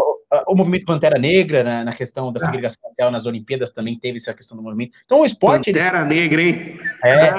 o, 0.48 0.56
movimento 0.56 0.86
Pantera 0.86 1.18
Negra, 1.18 1.64
na, 1.64 1.84
na 1.86 1.94
questão 1.94 2.34
da 2.34 2.42
ah. 2.42 2.46
segregação 2.46 2.82
racial 2.90 3.12
nas 3.12 3.26
Olimpíadas, 3.26 3.72
também 3.72 3.98
teve 3.98 4.18
essa 4.18 4.34
questão 4.34 4.58
do 4.58 4.64
movimento. 4.64 4.98
Então, 5.06 5.22
o 5.22 5.26
esporte. 5.26 5.72
Pantera 5.72 6.00
ele... 6.00 6.08
Negra, 6.08 6.42
hein? 6.42 6.80
É. 7.04 7.34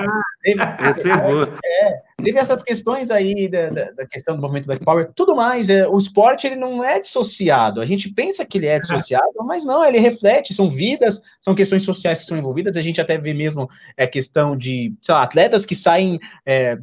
Teve, 0.46 0.62
é, 0.62 1.88
é, 1.88 2.02
teve 2.22 2.38
essas 2.38 2.62
questões 2.62 3.10
aí 3.10 3.48
da, 3.48 3.68
da, 3.68 3.90
da, 3.90 4.06
questão 4.06 4.36
do 4.36 4.40
movimento 4.40 4.66
Black 4.66 4.84
Power, 4.84 5.10
tudo 5.12 5.34
mais. 5.34 5.68
É, 5.68 5.88
o 5.88 5.98
esporte 5.98 6.46
ele 6.46 6.54
não 6.54 6.84
é 6.84 7.00
dissociado. 7.00 7.80
A 7.80 7.86
gente 7.86 8.08
pensa 8.08 8.44
que 8.44 8.56
ele 8.56 8.68
é 8.68 8.78
dissociado, 8.78 9.32
mas 9.44 9.64
não, 9.64 9.84
ele 9.84 9.98
reflete, 9.98 10.54
são 10.54 10.70
vidas, 10.70 11.20
são 11.40 11.52
questões 11.52 11.82
sociais 11.82 12.20
que 12.20 12.26
são 12.26 12.38
envolvidas. 12.38 12.76
A 12.76 12.80
gente 12.80 13.00
até 13.00 13.18
vê 13.18 13.34
mesmo 13.34 13.68
é, 13.96 14.06
questão 14.06 14.56
de, 14.56 14.94
sei 15.02 15.12
lá, 15.16 15.24
atletas 15.24 15.66
que 15.66 15.74
saem, 15.74 16.20
é, 16.44 16.78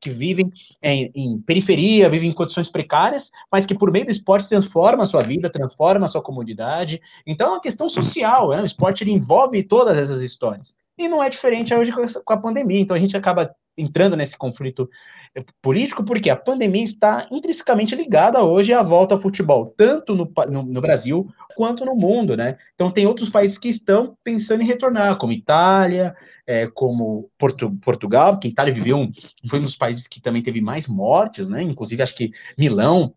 que 0.00 0.10
vivem 0.10 0.52
em, 0.80 1.10
em, 1.16 1.38
periferia, 1.40 2.08
vivem 2.08 2.30
em 2.30 2.34
condições 2.34 2.68
precárias, 2.68 3.32
mas 3.50 3.66
que 3.66 3.74
por 3.74 3.90
meio 3.90 4.04
do 4.04 4.12
esporte 4.12 4.48
transforma 4.48 5.02
a 5.02 5.06
sua 5.06 5.22
vida, 5.22 5.50
transforma 5.50 6.04
a 6.04 6.08
sua 6.08 6.22
comunidade. 6.22 7.02
Então 7.26 7.48
é 7.48 7.50
uma 7.50 7.60
questão 7.60 7.88
social, 7.88 8.50
né? 8.50 8.62
o 8.62 8.64
esporte 8.64 9.02
ele 9.02 9.10
envolve 9.10 9.64
todas 9.64 9.98
essas 9.98 10.22
histórias. 10.22 10.76
E 11.02 11.08
não 11.08 11.20
é 11.20 11.28
diferente 11.28 11.74
hoje 11.74 11.92
com 11.92 12.32
a 12.32 12.36
pandemia. 12.36 12.78
Então 12.78 12.96
a 12.96 13.00
gente 13.00 13.16
acaba 13.16 13.52
entrando 13.76 14.16
nesse 14.16 14.38
conflito 14.38 14.88
político 15.60 16.04
porque 16.04 16.30
a 16.30 16.36
pandemia 16.36 16.84
está 16.84 17.26
intrinsecamente 17.28 17.96
ligada 17.96 18.40
hoje 18.40 18.72
à 18.72 18.84
volta 18.84 19.14
ao 19.14 19.20
futebol, 19.20 19.74
tanto 19.76 20.14
no, 20.14 20.30
no, 20.48 20.62
no, 20.62 20.80
Brasil 20.80 21.26
quanto 21.56 21.84
no 21.84 21.96
mundo, 21.96 22.36
né? 22.36 22.56
Então 22.74 22.90
tem 22.90 23.04
outros 23.04 23.30
países 23.30 23.58
que 23.58 23.68
estão 23.68 24.16
pensando 24.22 24.62
em 24.62 24.66
retornar, 24.66 25.16
como 25.16 25.32
Itália, 25.32 26.14
é, 26.46 26.68
como 26.68 27.28
Porto, 27.36 27.72
Portugal, 27.80 28.38
que 28.38 28.46
Itália 28.48 28.72
viveu 28.72 28.98
um, 28.98 29.10
foi 29.48 29.58
um 29.58 29.62
dos 29.62 29.76
países 29.76 30.06
que 30.06 30.20
também 30.20 30.42
teve 30.42 30.60
mais 30.60 30.86
mortes, 30.86 31.48
né? 31.48 31.62
Inclusive 31.62 32.02
acho 32.02 32.14
que 32.14 32.30
Milão 32.56 33.12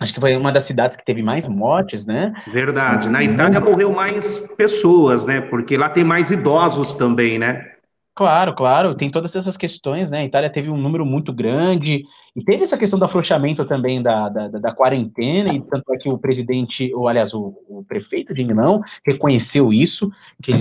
Acho 0.00 0.12
que 0.12 0.20
foi 0.20 0.36
uma 0.36 0.52
das 0.52 0.64
cidades 0.64 0.96
que 0.96 1.04
teve 1.04 1.22
mais 1.22 1.46
mortes, 1.46 2.06
né? 2.06 2.32
Verdade. 2.52 3.08
Na 3.08 3.22
Itália 3.22 3.60
morreu 3.60 3.92
mais 3.92 4.38
pessoas, 4.56 5.24
né? 5.26 5.40
Porque 5.40 5.76
lá 5.76 5.88
tem 5.88 6.04
mais 6.04 6.30
idosos 6.30 6.94
também, 6.94 7.38
né? 7.38 7.70
Claro, 8.14 8.54
claro, 8.54 8.94
tem 8.94 9.10
todas 9.10 9.34
essas 9.34 9.56
questões, 9.56 10.10
né? 10.10 10.18
A 10.18 10.24
Itália 10.24 10.48
teve 10.48 10.70
um 10.70 10.76
número 10.76 11.04
muito 11.04 11.32
grande, 11.32 12.04
e 12.36 12.42
teve 12.42 12.64
essa 12.64 12.76
questão 12.76 12.98
do 12.98 13.04
afrouxamento 13.04 13.64
também 13.64 14.02
da, 14.02 14.28
da, 14.28 14.48
da 14.48 14.72
quarentena, 14.72 15.52
e 15.54 15.60
tanto 15.60 15.94
é 15.94 15.98
que 15.98 16.08
o 16.08 16.18
presidente, 16.18 16.92
ou 16.92 17.06
aliás, 17.06 17.32
o, 17.32 17.56
o 17.68 17.84
prefeito 17.84 18.34
de 18.34 18.44
Milão 18.44 18.82
reconheceu 19.06 19.72
isso, 19.72 20.10
que, 20.42 20.52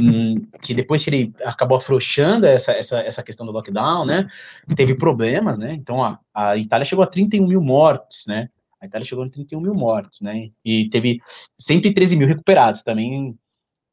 que 0.62 0.74
depois 0.76 1.04
que 1.04 1.10
ele 1.10 1.34
acabou 1.44 1.78
afrouxando 1.78 2.46
essa, 2.46 2.72
essa, 2.74 3.00
essa 3.00 3.24
questão 3.24 3.44
do 3.44 3.52
lockdown, 3.52 4.06
né? 4.06 4.28
Teve 4.76 4.94
problemas, 4.94 5.58
né? 5.58 5.74
Então 5.74 6.04
a, 6.04 6.20
a 6.32 6.56
Itália 6.58 6.86
chegou 6.86 7.04
a 7.04 7.08
31 7.08 7.48
mil 7.48 7.62
mortes, 7.62 8.26
né? 8.28 8.50
A 8.84 8.86
Itália 8.86 9.06
chegou 9.06 9.24
a 9.24 9.30
31 9.30 9.62
mil 9.62 9.74
mortes, 9.74 10.20
né? 10.20 10.50
E 10.64 10.90
teve 10.90 11.22
113 11.58 12.18
mil 12.18 12.28
recuperados 12.28 12.84
também 12.84 13.34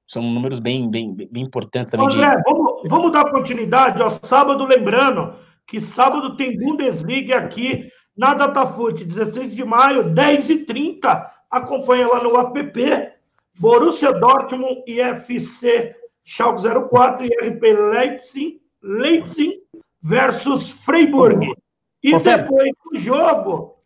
são 0.09 0.21
números 0.21 0.59
bem, 0.59 0.91
bem, 0.91 1.15
bem 1.15 1.45
importantes 1.45 1.93
também. 1.93 2.09
André, 2.09 2.35
de... 2.35 2.43
vamos, 2.43 2.89
vamos 2.89 3.13
dar 3.13 3.31
continuidade. 3.31 4.03
Ó, 4.03 4.11
sábado, 4.11 4.65
lembrando 4.65 5.37
que 5.69 5.81
sábado 5.81 6.37
tem 6.37 6.59
Bundesliga 6.59 7.39
aqui 7.39 7.89
na 8.17 8.35
Datafute, 8.35 9.05
16 9.05 9.55
de 9.55 9.65
maio, 9.65 10.13
10h30. 10.13 11.31
Acompanha 11.49 12.09
lá 12.09 12.25
no 12.25 12.37
app. 12.37 13.13
Borussia 13.61 14.13
Dortmund 14.13 14.83
e 14.89 15.01
FC 15.01 15.95
Schalke 16.25 16.63
04 16.63 17.27
e 17.27 17.29
RP 17.29 17.63
Leipzig, 17.93 18.61
Leipzig 18.83 19.61
versus 20.03 20.71
Freiburg. 20.71 21.55
E 22.03 22.19
depois 22.19 22.73
do 22.85 22.99
jogo, 22.99 23.80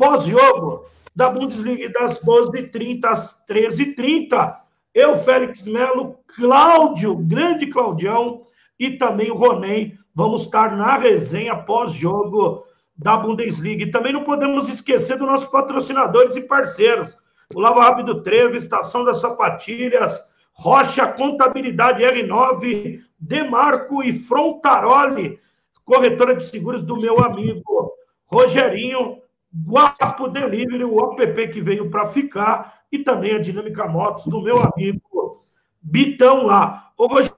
pós-jogo, 0.00 0.86
da 1.14 1.28
Bundesliga 1.28 1.90
das 1.90 2.18
12h30 2.20 3.04
às 3.04 3.38
13h30, 3.46 4.56
eu, 4.94 5.18
Félix 5.18 5.66
Melo, 5.66 6.18
Cláudio, 6.34 7.14
grande 7.14 7.66
Claudião 7.66 8.42
e 8.78 8.92
também 8.92 9.30
o 9.30 9.34
Ronei. 9.34 9.94
Vamos 10.14 10.44
estar 10.44 10.74
na 10.74 10.96
resenha 10.96 11.54
pós-jogo 11.54 12.64
da 12.96 13.18
Bundesliga. 13.18 13.84
E 13.84 13.90
também 13.90 14.12
não 14.12 14.24
podemos 14.24 14.70
esquecer 14.70 15.18
dos 15.18 15.28
nossos 15.28 15.48
patrocinadores 15.48 16.34
e 16.34 16.40
parceiros. 16.40 17.16
O 17.54 17.60
Lava 17.60 17.82
Rápido 17.82 18.22
Trevo, 18.22 18.56
Estação 18.56 19.04
das 19.04 19.20
Sapatilhas, 19.20 20.18
Rocha 20.52 21.06
Contabilidade 21.08 22.02
R9, 22.02 23.00
Demarco 23.18 24.02
e 24.02 24.12
Frontaroli, 24.14 25.38
corretora 25.84 26.34
de 26.34 26.44
seguros 26.44 26.82
do 26.82 26.96
meu 26.96 27.20
amigo 27.20 27.92
Rogerinho, 28.26 29.20
Guapo 29.52 30.28
Delivery, 30.28 30.84
o 30.84 31.00
app 31.00 31.48
que 31.48 31.60
veio 31.60 31.90
para 31.90 32.06
ficar 32.06 32.80
e 32.90 32.98
também 32.98 33.34
a 33.34 33.40
Dinâmica 33.40 33.88
Motos 33.88 34.26
do 34.26 34.40
meu 34.40 34.58
amigo 34.58 35.44
Bitão 35.82 36.46
lá. 36.46 36.92
Hoje, 36.96 37.32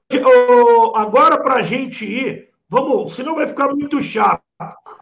agora 0.95 1.41
para 1.41 1.55
a 1.55 1.61
gente 1.63 2.05
ir, 2.05 2.49
vamos, 2.69 3.15
senão 3.15 3.35
vai 3.35 3.47
ficar 3.47 3.69
muito 3.69 4.01
chato. 4.01 4.43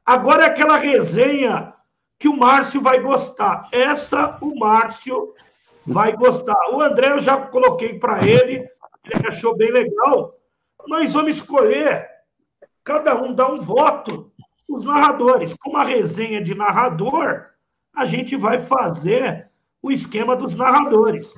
Agora 0.06 0.44
é 0.44 0.48
aquela 0.48 0.78
resenha 0.78 1.74
que 2.18 2.28
o 2.28 2.38
Márcio 2.38 2.82
vai 2.82 3.00
gostar. 3.00 3.68
Essa 3.72 4.38
o 4.42 4.58
Márcio 4.58 5.34
vai 5.86 6.14
gostar. 6.14 6.58
O 6.72 6.82
André 6.82 7.12
eu 7.12 7.20
já 7.20 7.38
coloquei 7.38 7.98
para 7.98 8.26
ele, 8.26 8.68
ele 9.06 9.28
achou 9.28 9.56
bem 9.56 9.72
legal. 9.72 10.36
Nós 10.88 11.14
vamos 11.14 11.38
escolher, 11.38 12.08
cada 12.84 13.22
um 13.22 13.34
dá 13.34 13.48
um 13.48 13.60
voto, 13.60 14.31
os 14.78 14.86
narradores. 14.86 15.54
Com 15.56 15.72
uma 15.72 15.84
resenha 15.84 16.42
de 16.42 16.56
narrador, 16.56 17.46
a 17.96 18.06
gente 18.06 18.36
vai 18.36 18.60
fazer 18.60 19.50
o 19.82 19.92
esquema 19.92 20.36
dos 20.36 20.56
narradores. 20.56 21.34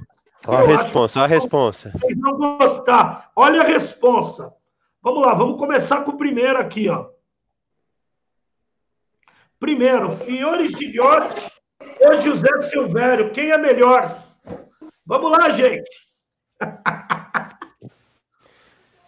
Olha 0.46 0.76
a 0.76 0.78
resposta, 0.82 1.20
olha 1.20 1.26
a 1.26 1.30
resposta. 1.30 1.92
Vocês 1.92 2.18
não 2.18 2.38
gostar. 2.38 3.32
Olha 3.36 3.62
a 3.62 3.66
resposta. 3.66 4.54
Vamos 5.02 5.22
lá, 5.22 5.34
vamos 5.34 5.58
começar 5.58 6.04
com 6.04 6.12
o 6.12 6.18
primeiro 6.18 6.58
aqui, 6.58 6.90
ó. 6.90 7.08
Primeiro, 9.60 10.12
Fiore 10.18 10.68
Gigliotti 10.70 11.52
ou 12.02 12.18
José 12.22 12.62
Silvério, 12.62 13.32
quem 13.32 13.52
é 13.52 13.58
melhor? 13.58 14.22
Vamos 15.06 15.32
lá, 15.32 15.50
gente. 15.50 15.90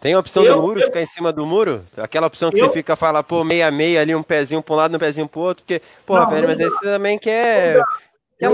Tem 0.06 0.14
a 0.14 0.20
opção 0.20 0.44
eu, 0.44 0.54
do 0.54 0.62
muro, 0.62 0.78
eu, 0.78 0.86
ficar 0.86 1.02
em 1.02 1.06
cima 1.06 1.32
do 1.32 1.44
muro? 1.44 1.84
Aquela 1.96 2.28
opção 2.28 2.52
que 2.52 2.60
eu, 2.60 2.68
você 2.68 2.74
fica, 2.74 2.94
fala, 2.94 3.24
pô, 3.24 3.42
meia 3.42 3.72
meia 3.72 4.02
ali, 4.02 4.14
um 4.14 4.22
pezinho 4.22 4.62
para 4.62 4.72
um 4.72 4.76
lado, 4.76 4.94
um 4.94 5.00
pezinho 5.00 5.26
para 5.26 5.40
o 5.40 5.42
outro, 5.42 5.64
porque, 5.64 5.82
porra, 6.06 6.26
velho, 6.26 6.46
mas 6.46 6.60
aí 6.60 6.70
você 6.70 6.80
também 6.80 7.18
quer 7.18 7.82
eu, 8.38 8.52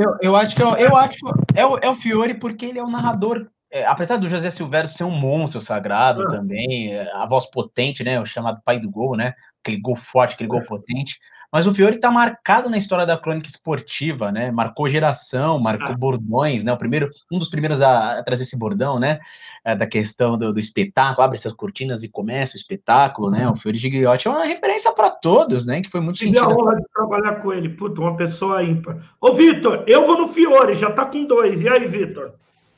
eu, 0.00 0.16
eu, 0.20 0.34
acho 0.34 0.56
que 0.56 0.62
eu, 0.64 0.74
eu 0.74 0.96
acho 0.96 1.16
que 1.16 1.24
é 1.54 1.64
o, 1.64 1.78
é 1.78 1.88
o 1.88 1.94
Fiore 1.94 2.34
porque 2.34 2.66
ele 2.66 2.80
é 2.80 2.82
um 2.82 2.90
narrador. 2.90 3.46
É, 3.70 3.86
apesar 3.86 4.16
do 4.16 4.28
José 4.28 4.50
Silvério 4.50 4.88
ser 4.90 5.04
um 5.04 5.12
monstro 5.12 5.60
sagrado 5.60 6.22
ah. 6.22 6.30
também, 6.32 6.98
a 6.98 7.24
voz 7.26 7.48
potente, 7.48 8.02
né? 8.02 8.20
O 8.20 8.26
chamado 8.26 8.60
pai 8.64 8.80
do 8.80 8.90
gol, 8.90 9.16
né? 9.16 9.32
Aquele 9.62 9.80
gol 9.80 9.94
forte, 9.94 10.34
aquele 10.34 10.48
gol 10.48 10.64
potente. 10.64 11.20
Mas 11.52 11.66
o 11.66 11.74
Fiore 11.74 11.96
está 11.96 12.10
marcado 12.10 12.70
na 12.70 12.78
história 12.78 13.04
da 13.04 13.18
crônica 13.18 13.48
esportiva, 13.48 14.30
né? 14.30 14.52
Marcou 14.52 14.88
geração, 14.88 15.58
marcou 15.58 15.88
ah. 15.88 15.96
bordões, 15.96 16.62
né? 16.62 16.72
O 16.72 16.76
primeiro, 16.76 17.10
um 17.30 17.38
dos 17.38 17.48
primeiros 17.48 17.82
a, 17.82 18.18
a 18.18 18.22
trazer 18.22 18.44
esse 18.44 18.56
bordão, 18.56 19.00
né? 19.00 19.18
É, 19.64 19.74
da 19.74 19.86
questão 19.86 20.38
do, 20.38 20.52
do, 20.52 20.60
espetáculo, 20.60 21.24
abre 21.24 21.36
essas 21.36 21.52
cortinas 21.52 22.02
e 22.02 22.08
começa 22.08 22.54
o 22.54 22.56
espetáculo, 22.56 23.30
né? 23.30 23.48
O 23.48 23.56
Fiore 23.56 23.76
Gigliotti 23.76 24.28
é 24.28 24.30
uma 24.30 24.44
referência 24.44 24.92
para 24.92 25.10
todos, 25.10 25.66
né? 25.66 25.82
Que 25.82 25.90
foi 25.90 26.00
muito 26.00 26.18
Tive 26.18 26.38
sentido. 26.38 26.50
a 26.50 26.54
honra 26.54 26.76
de 26.76 26.84
trabalhar 26.94 27.34
com 27.36 27.52
ele, 27.52 27.68
puta, 27.70 28.00
uma 28.00 28.16
pessoa 28.16 28.62
ímpar. 28.62 28.96
Ô, 29.20 29.32
Vitor, 29.32 29.84
eu 29.86 30.06
vou 30.06 30.18
no 30.18 30.28
Fiore, 30.28 30.74
já 30.74 30.90
tá 30.90 31.04
com 31.04 31.24
dois. 31.24 31.60
E 31.60 31.68
aí, 31.68 31.86
Vitor? 31.86 32.32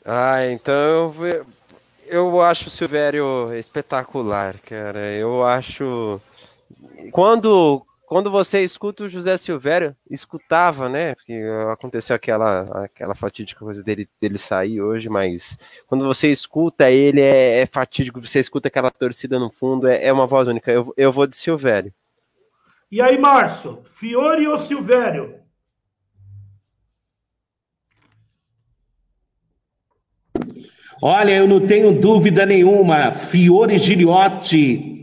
Ah, 0.05 0.45
então 0.47 1.15
eu, 1.21 1.47
eu 2.09 2.41
acho 2.41 2.69
o 2.69 2.71
Silvério 2.71 3.53
espetacular, 3.55 4.57
cara. 4.61 5.13
Eu 5.13 5.45
acho. 5.45 6.21
Quando 7.13 7.87
quando 8.13 8.31
você 8.31 8.63
escuta 8.63 9.05
o 9.05 9.09
José 9.09 9.39
Silvério, 9.39 9.97
escutava, 10.11 10.87
né? 10.87 11.15
Porque 11.15 11.33
aconteceu 11.73 12.15
aquela, 12.15 12.85
aquela 12.85 13.15
fatídica 13.15 13.65
coisa 13.65 13.83
dele, 13.83 14.07
dele 14.21 14.37
sair 14.37 14.83
hoje, 14.83 15.09
mas 15.09 15.57
quando 15.87 16.05
você 16.05 16.31
escuta 16.31 16.91
ele, 16.91 17.23
é, 17.23 17.63
é 17.63 17.65
fatídico, 17.65 18.21
você 18.21 18.39
escuta 18.39 18.69
aquela 18.69 18.91
torcida 18.91 19.39
no 19.39 19.49
fundo, 19.49 19.89
é, 19.89 20.05
é 20.05 20.13
uma 20.13 20.27
voz 20.27 20.47
única. 20.47 20.71
Eu, 20.71 20.93
eu 20.95 21.11
vou 21.11 21.27
de 21.27 21.39
Silvério. 21.39 21.91
E 22.91 23.01
aí, 23.01 23.17
Márcio, 23.17 23.83
Fiore 23.95 24.47
ou 24.47 24.59
Silvério? 24.59 25.37
Olha, 31.01 31.35
eu 31.35 31.49
não 31.49 31.67
tenho 31.67 31.99
dúvida 31.99 32.45
nenhuma. 32.45 33.15
Fiore 33.15 33.79
Giliotti 33.79 35.02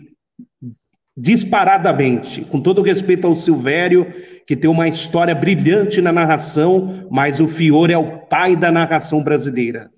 disparadamente, 1.20 2.46
com 2.46 2.62
todo 2.62 2.82
respeito 2.82 3.28
ao 3.28 3.36
Silvério, 3.36 4.06
que 4.48 4.56
tem 4.56 4.70
uma 4.70 4.88
história 4.88 5.36
brilhante 5.36 6.02
na 6.02 6.14
narração, 6.14 7.08
mas 7.12 7.42
o 7.42 7.48
Fiore 7.48 7.92
é 7.92 7.98
o 7.98 8.20
pai 8.20 8.56
da 8.56 8.72
narração 8.72 9.22
brasileira. 9.22 9.92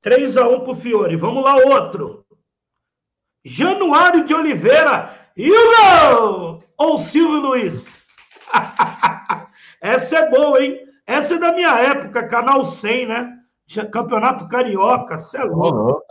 3 0.00 0.36
a 0.36 0.48
1 0.48 0.60
pro 0.60 0.76
Fiore. 0.76 1.16
Vamos 1.16 1.42
lá, 1.42 1.56
outro. 1.56 2.24
Januário 3.44 4.24
de 4.24 4.32
Oliveira, 4.32 5.10
Hugo! 5.36 6.62
Ou 6.78 6.98
Silvio 6.98 7.40
Luiz? 7.40 7.86
Essa 9.82 10.18
é 10.18 10.30
boa, 10.30 10.62
hein? 10.62 10.78
Essa 11.06 11.34
é 11.34 11.38
da 11.38 11.52
minha 11.52 11.78
época, 11.80 12.28
Canal 12.28 12.64
100, 12.64 13.06
né? 13.06 13.32
Campeonato 13.90 14.48
Carioca, 14.48 15.18
você 15.18 15.38
é 15.38 15.44
louco. 15.44 16.02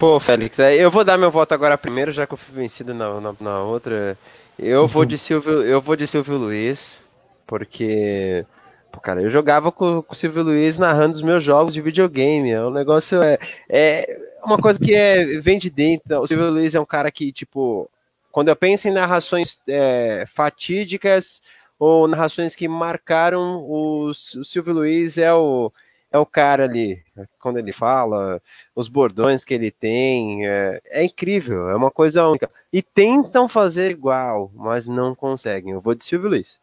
Pô, 0.00 0.18
Félix, 0.18 0.58
é, 0.58 0.74
eu 0.76 0.90
vou 0.90 1.04
dar 1.04 1.18
meu 1.18 1.30
voto 1.30 1.52
agora 1.52 1.76
primeiro, 1.76 2.10
já 2.10 2.26
que 2.26 2.32
eu 2.32 2.38
fui 2.38 2.54
vencido 2.54 2.94
na, 2.94 3.20
na, 3.20 3.34
na 3.38 3.62
outra. 3.62 4.16
Eu 4.58 4.88
vou 4.88 5.04
de 5.04 5.18
Silvio, 5.18 5.62
eu 5.62 5.78
vou 5.78 5.94
de 5.94 6.06
Silvio 6.06 6.38
Luiz, 6.38 7.02
porque 7.46 8.46
Pô, 8.90 8.98
cara, 8.98 9.20
eu 9.20 9.28
jogava 9.28 9.70
com, 9.70 10.00
com 10.00 10.14
o 10.14 10.16
Silvio 10.16 10.42
Luiz 10.42 10.78
narrando 10.78 11.16
os 11.16 11.20
meus 11.20 11.44
jogos 11.44 11.74
de 11.74 11.82
videogame. 11.82 12.56
O 12.56 12.70
negócio 12.70 13.22
é, 13.22 13.38
é 13.68 14.18
uma 14.42 14.56
coisa 14.56 14.78
que 14.78 14.94
é, 14.94 15.38
vem 15.38 15.58
de 15.58 15.68
dentro. 15.68 16.18
O 16.18 16.26
Silvio 16.26 16.50
Luiz 16.50 16.74
é 16.74 16.80
um 16.80 16.86
cara 16.86 17.10
que, 17.10 17.30
tipo, 17.30 17.86
quando 18.32 18.48
eu 18.48 18.56
penso 18.56 18.88
em 18.88 18.92
narrações 18.92 19.60
é, 19.68 20.24
fatídicas 20.34 21.42
ou 21.78 22.08
narrações 22.08 22.56
que 22.56 22.66
marcaram, 22.66 23.58
o, 23.58 24.06
o 24.06 24.14
Silvio 24.14 24.72
Luiz 24.72 25.18
é 25.18 25.30
o, 25.34 25.70
é 26.12 26.18
o 26.18 26.26
cara 26.26 26.64
ali, 26.64 27.02
quando 27.38 27.58
ele 27.58 27.72
fala, 27.72 28.42
os 28.74 28.88
bordões 28.88 29.44
que 29.44 29.54
ele 29.54 29.70
tem, 29.70 30.46
é, 30.46 30.80
é, 30.86 31.04
incrível, 31.04 31.68
é 31.68 31.76
uma 31.76 31.90
coisa 31.90 32.26
única. 32.26 32.50
E 32.72 32.82
tentam 32.82 33.48
fazer 33.48 33.90
igual, 33.90 34.50
mas 34.54 34.86
não 34.86 35.14
conseguem. 35.14 35.72
Eu 35.72 35.80
vou 35.80 35.94
de 35.94 36.04
Silvio 36.04 36.30
Luiz. 36.30 36.58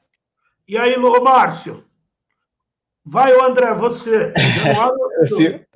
E 0.68 0.78
aí, 0.78 0.96
Lô 0.96 1.22
Márcio? 1.24 1.87
Vai, 3.10 3.32
André, 3.40 3.74
você. 3.74 4.34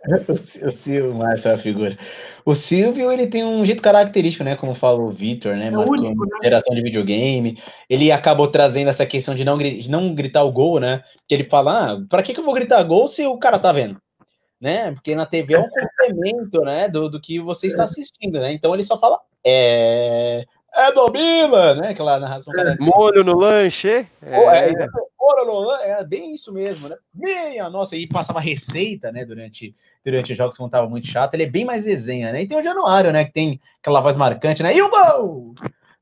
o 0.65 0.71
Silvio, 0.71 1.13
Márcio 1.13 1.49
é 1.49 1.53
uma 1.53 1.57
figura. 1.59 1.97
O 2.45 2.53
Silvio, 2.53 3.09
ele 3.09 3.27
tem 3.27 3.43
um 3.43 3.65
jeito 3.65 3.81
característico, 3.81 4.43
né? 4.43 4.57
Como 4.57 4.75
fala 4.75 4.99
o 4.99 5.11
Vitor, 5.11 5.55
né? 5.55 5.67
É 5.67 5.77
único, 5.77 6.25
né? 6.25 6.37
Geração 6.43 6.75
de 6.75 6.81
videogame. 6.81 7.57
Ele 7.89 8.11
acabou 8.11 8.49
trazendo 8.49 8.89
essa 8.89 9.05
questão 9.05 9.33
de 9.33 9.45
não, 9.45 9.57
de 9.57 9.89
não 9.89 10.13
gritar 10.13 10.43
o 10.43 10.51
gol, 10.51 10.79
né? 10.79 11.03
Que 11.25 11.35
ele 11.35 11.45
fala, 11.45 11.93
ah, 11.93 11.97
pra 12.09 12.21
que, 12.21 12.33
que 12.33 12.39
eu 12.41 12.45
vou 12.45 12.53
gritar 12.53 12.83
gol 12.83 13.07
se 13.07 13.25
o 13.25 13.37
cara 13.37 13.57
tá 13.57 13.71
vendo? 13.71 13.97
Né? 14.59 14.91
Porque 14.91 15.15
na 15.15 15.25
TV 15.25 15.53
é 15.53 15.59
um 15.59 15.69
complemento, 15.69 16.61
né? 16.61 16.89
Do, 16.89 17.09
do 17.09 17.21
que 17.21 17.39
você 17.39 17.67
está 17.67 17.83
assistindo, 17.83 18.39
né? 18.39 18.51
Então 18.51 18.73
ele 18.73 18.83
só 18.83 18.97
fala, 18.99 19.17
é... 19.45 20.43
É 20.73 20.91
Dobila, 20.91 21.75
né? 21.75 21.89
Aquela 21.89 22.19
narração. 22.19 22.53
É, 22.57 22.77
molho 22.79 23.23
no 23.23 23.37
lanche. 23.37 23.89
É, 23.89 24.07
é, 24.23 24.69
é, 24.69 24.87
molho 25.19 25.45
no 25.45 25.59
lanche, 25.59 25.83
é 25.83 26.03
bem 26.03 26.33
isso 26.33 26.53
mesmo, 26.53 26.87
né? 26.87 26.95
Minha 27.13 27.69
nossa, 27.69 27.95
e 27.95 28.07
passava 28.07 28.39
receita, 28.39 29.11
né? 29.11 29.25
Durante, 29.25 29.75
durante 30.03 30.31
os 30.31 30.37
jogos 30.37 30.57
que 30.57 30.69
tava 30.69 30.87
muito 30.87 31.07
chato. 31.07 31.33
Ele 31.33 31.43
é 31.43 31.49
bem 31.49 31.65
mais 31.65 31.83
desenha, 31.83 32.31
né? 32.31 32.43
E 32.43 32.47
tem 32.47 32.57
o 32.57 32.63
Januário, 32.63 33.11
né? 33.11 33.25
Que 33.25 33.33
tem 33.33 33.61
aquela 33.81 33.99
voz 33.99 34.15
marcante, 34.15 34.63
né? 34.63 34.73
E 34.75 34.81
o 34.81 34.89
gol! 34.89 35.55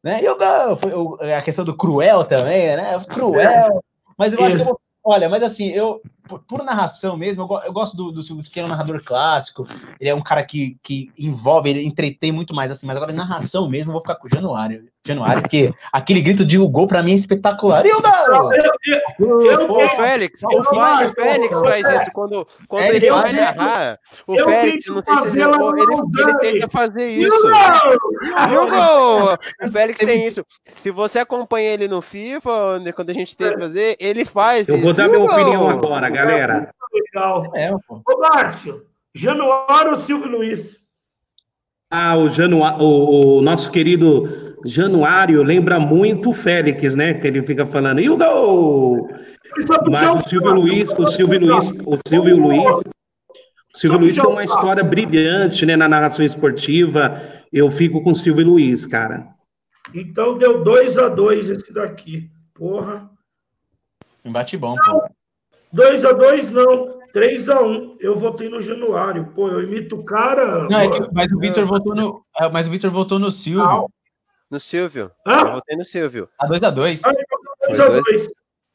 Né? 0.03 0.23
E 0.23 0.29
o 0.29 0.37
gol! 0.37 0.75
Foi 0.77 0.93
o, 0.93 1.17
a 1.35 1.41
questão 1.41 1.65
do 1.65 1.75
cruel 1.75 2.23
também, 2.23 2.75
né? 2.77 3.03
Cruel. 3.09 3.83
Mas 4.17 4.33
eu 4.33 4.43
acho 4.43 4.55
que 4.55 4.61
eu 4.61 4.65
vou 4.65 4.79
Olha, 5.03 5.29
mas 5.29 5.41
assim, 5.41 5.69
eu, 5.69 6.01
por, 6.29 6.39
por 6.43 6.63
narração 6.63 7.17
mesmo, 7.17 7.41
eu, 7.41 7.61
eu 7.65 7.73
gosto 7.73 7.97
do, 7.97 8.11
do 8.11 8.21
Silvio 8.21 8.43
que 8.49 8.59
é 8.59 8.63
um 8.63 8.67
narrador 8.67 9.01
clássico, 9.03 9.67
ele 9.99 10.09
é 10.09 10.15
um 10.15 10.21
cara 10.21 10.43
que, 10.43 10.77
que 10.83 11.11
envolve, 11.17 11.69
ele 11.69 11.83
entretém 11.83 12.31
muito 12.31 12.53
mais, 12.53 12.71
assim, 12.71 12.85
mas 12.85 12.95
agora 12.95 13.11
narração 13.11 13.67
mesmo, 13.67 13.89
eu 13.89 13.93
vou 13.93 14.01
ficar 14.01 14.15
com 14.15 14.27
o 14.27 14.29
Januário. 14.29 14.87
Januário, 15.05 15.41
porque 15.41 15.73
aquele 15.91 16.21
grito 16.21 16.45
de 16.45 16.57
gol 16.57 16.85
pra 16.85 17.01
mim 17.01 17.13
é 17.13 17.15
espetacular. 17.15 17.85
E 17.85 17.91
o 17.91 18.01
gol! 18.01 18.49
O 19.69 19.89
Félix, 19.95 20.43
o, 20.43 20.59
o 20.59 20.63
Félix 21.13 21.59
faz 21.59 22.01
isso 22.01 22.11
quando, 22.11 22.47
quando 22.67 22.83
é, 22.83 22.95
ele 22.95 23.09
vai 23.09 23.31
narrar. 23.31 23.97
O 24.27 24.35
Félix, 24.35 24.85
não 24.87 25.01
sei 25.01 25.31
se 25.31 25.39
ele, 25.39 25.81
ele, 25.81 26.21
ele 26.21 26.37
tenta 26.39 26.69
fazer 26.69 27.09
isso. 27.11 27.47
E 28.51 28.57
o 28.57 28.69
gol! 28.69 29.37
O 29.63 29.71
Félix 29.71 29.99
tem 29.99 30.27
isso. 30.27 30.45
Se 30.67 30.91
você 30.91 31.19
acompanha 31.19 31.69
ele 31.69 31.87
no 31.87 32.01
FIFA, 32.01 32.81
quando 32.93 33.09
a 33.09 33.13
gente 33.13 33.35
tem 33.35 33.53
que 33.53 33.57
fazer, 33.57 33.95
ele 33.99 34.25
faz 34.25 34.67
eu 34.67 34.75
isso. 34.75 34.85
Eu 34.85 34.93
vou 34.93 34.93
dar 34.93 35.07
minha 35.07 35.23
opinião 35.23 35.69
agora, 35.69 36.09
galera. 36.25 36.73
Legal. 36.93 37.51
É, 37.55 37.73
Ô, 37.73 38.19
Márcio, 38.19 38.85
Januário 39.13 39.91
ou 39.91 39.97
Silvio 39.97 40.29
Luiz? 40.29 40.79
Ah, 41.91 42.17
o, 42.17 42.29
Januário, 42.29 42.81
o, 42.81 43.37
o 43.37 43.41
nosso 43.41 43.71
querido 43.71 44.55
Januário 44.65 45.41
lembra 45.43 45.79
muito 45.79 46.31
o 46.31 46.33
Félix, 46.33 46.95
né? 46.95 47.13
Que 47.13 47.27
ele 47.27 47.41
fica 47.43 47.65
falando, 47.65 47.99
e 47.99 48.09
o 48.09 48.17
gol! 48.17 49.09
Mas 49.89 50.25
o 50.25 50.29
Silvio 50.29 50.53
Luiz, 50.53 50.89
o 50.91 51.07
Silvio 51.07 51.39
Luiz, 51.39 51.71
o 51.85 51.97
Silvio 52.07 52.37
Luiz, 52.37 52.81
o 53.73 53.77
Silvio 53.77 53.99
Luiz 53.99 54.15
tem 54.15 54.25
uma 54.25 54.43
história 54.43 54.83
brilhante, 54.83 55.65
né, 55.65 55.75
na 55.75 55.87
narração 55.87 56.23
esportiva. 56.23 57.21
Eu 57.51 57.71
fico 57.71 58.03
com 58.03 58.11
o 58.11 58.15
Silvio 58.15 58.45
Luiz, 58.45 58.85
cara. 58.85 59.27
Então 59.93 60.37
deu 60.37 60.63
2 60.63 60.97
a 60.97 61.09
2 61.09 61.49
esse 61.49 61.73
daqui. 61.73 62.29
Porra. 62.53 63.09
Embate 64.23 64.57
bom, 64.57 64.75
pô. 64.75 65.09
2 65.71 66.05
a 66.05 66.11
2 66.13 66.51
não. 66.51 66.99
3 67.11 67.49
a 67.49 67.61
1 67.61 67.97
Eu 67.99 68.15
votei 68.15 68.49
no 68.49 68.61
Januário. 68.61 69.31
Pô, 69.33 69.49
eu 69.49 69.63
imito 69.63 69.95
o 69.95 70.03
cara. 70.03 70.67
Não, 70.69 70.79
é 70.79 70.89
que, 70.89 71.13
mas 71.13 71.31
o 71.31 71.39
Vitor 71.39 71.65
votou 71.65 71.95
no. 71.95 72.23
É, 72.39 72.47
mas 72.49 72.67
o 72.67 72.71
Vitor 72.71 72.91
votou 72.91 73.17
no 73.17 73.31
Silvio. 73.31 73.65
Não. 73.65 73.89
No 74.49 74.59
Silvio. 74.59 75.11
Hã? 75.25 75.39
Eu 75.39 75.53
votei 75.53 75.77
no 75.77 75.85
Silvio. 75.85 76.29
A 76.39 76.47
2x2. 76.47 77.01
2x2. 77.71 78.29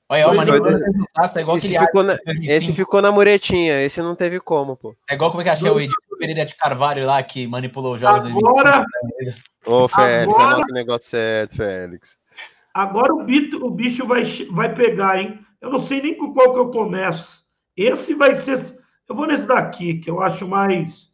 Olha, 0.09 0.28
o 0.28 1.38
é 1.38 1.40
igual 1.40 1.57
esse, 1.57 1.78
ficou 1.78 2.03
na, 2.03 2.18
esse 2.42 2.72
ficou 2.74 3.01
na 3.01 3.11
muretinha, 3.11 3.80
esse 3.82 4.03
não 4.03 4.14
teve 4.14 4.38
como, 4.38 4.76
pô. 4.76 4.95
É 5.09 5.14
igual 5.14 5.30
como 5.30 5.40
é 5.40 5.45
que 5.45 5.51
achei 5.51 5.68
o 5.68 5.80
Edith 5.80 5.95
Pereira 6.18 6.45
de 6.45 6.55
Carvalho 6.55 7.07
lá, 7.07 7.22
que 7.22 7.47
manipulou 7.47 7.95
os 7.95 8.01
jogos 8.01 8.30
Agora, 8.30 8.84
Ô, 9.66 9.88
Félix, 9.88 10.28
agora, 10.28 10.55
anota 10.55 10.70
o 10.70 10.74
negócio 10.74 11.09
certo, 11.09 11.57
Félix. 11.57 12.18
Agora 12.74 13.14
o, 13.14 13.24
bito, 13.24 13.64
o 13.64 13.70
bicho 13.70 14.07
vai, 14.07 14.24
vai 14.51 14.74
pegar, 14.74 15.18
hein? 15.20 15.43
Eu 15.64 15.70
não 15.70 15.78
sei 15.78 16.02
nem 16.02 16.14
com 16.14 16.34
qual 16.34 16.52
que 16.52 16.58
eu 16.58 16.70
começo. 16.70 17.42
Esse 17.74 18.12
vai 18.12 18.34
ser. 18.34 18.78
Eu 19.08 19.16
vou 19.16 19.26
nesse 19.26 19.46
daqui, 19.46 19.94
que 19.94 20.10
eu 20.10 20.20
acho 20.20 20.46
mais. 20.46 21.10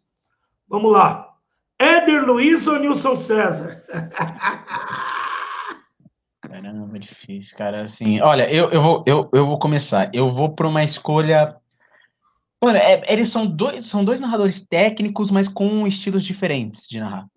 Vamos 0.68 0.92
lá. 0.92 1.32
Éder 1.78 2.26
Luiz 2.26 2.66
ou 2.66 2.80
Nilson 2.80 3.14
César? 3.14 3.80
Caramba, 6.42 6.98
difícil, 6.98 7.56
cara. 7.56 7.84
Assim, 7.84 8.20
olha, 8.20 8.52
eu, 8.52 8.70
eu, 8.70 8.82
vou, 8.82 9.04
eu, 9.06 9.30
eu 9.32 9.46
vou 9.46 9.56
começar. 9.56 10.10
Eu 10.12 10.32
vou 10.32 10.52
para 10.52 10.66
uma 10.66 10.82
escolha. 10.82 11.54
Mano, 12.60 12.76
é, 12.76 13.04
eles 13.06 13.28
são 13.28 13.46
dois, 13.46 13.86
são 13.86 14.04
dois 14.04 14.20
narradores 14.20 14.60
técnicos, 14.60 15.30
mas 15.30 15.46
com 15.46 15.86
estilos 15.86 16.24
diferentes 16.24 16.88
de 16.88 16.98
narrar. 16.98 17.28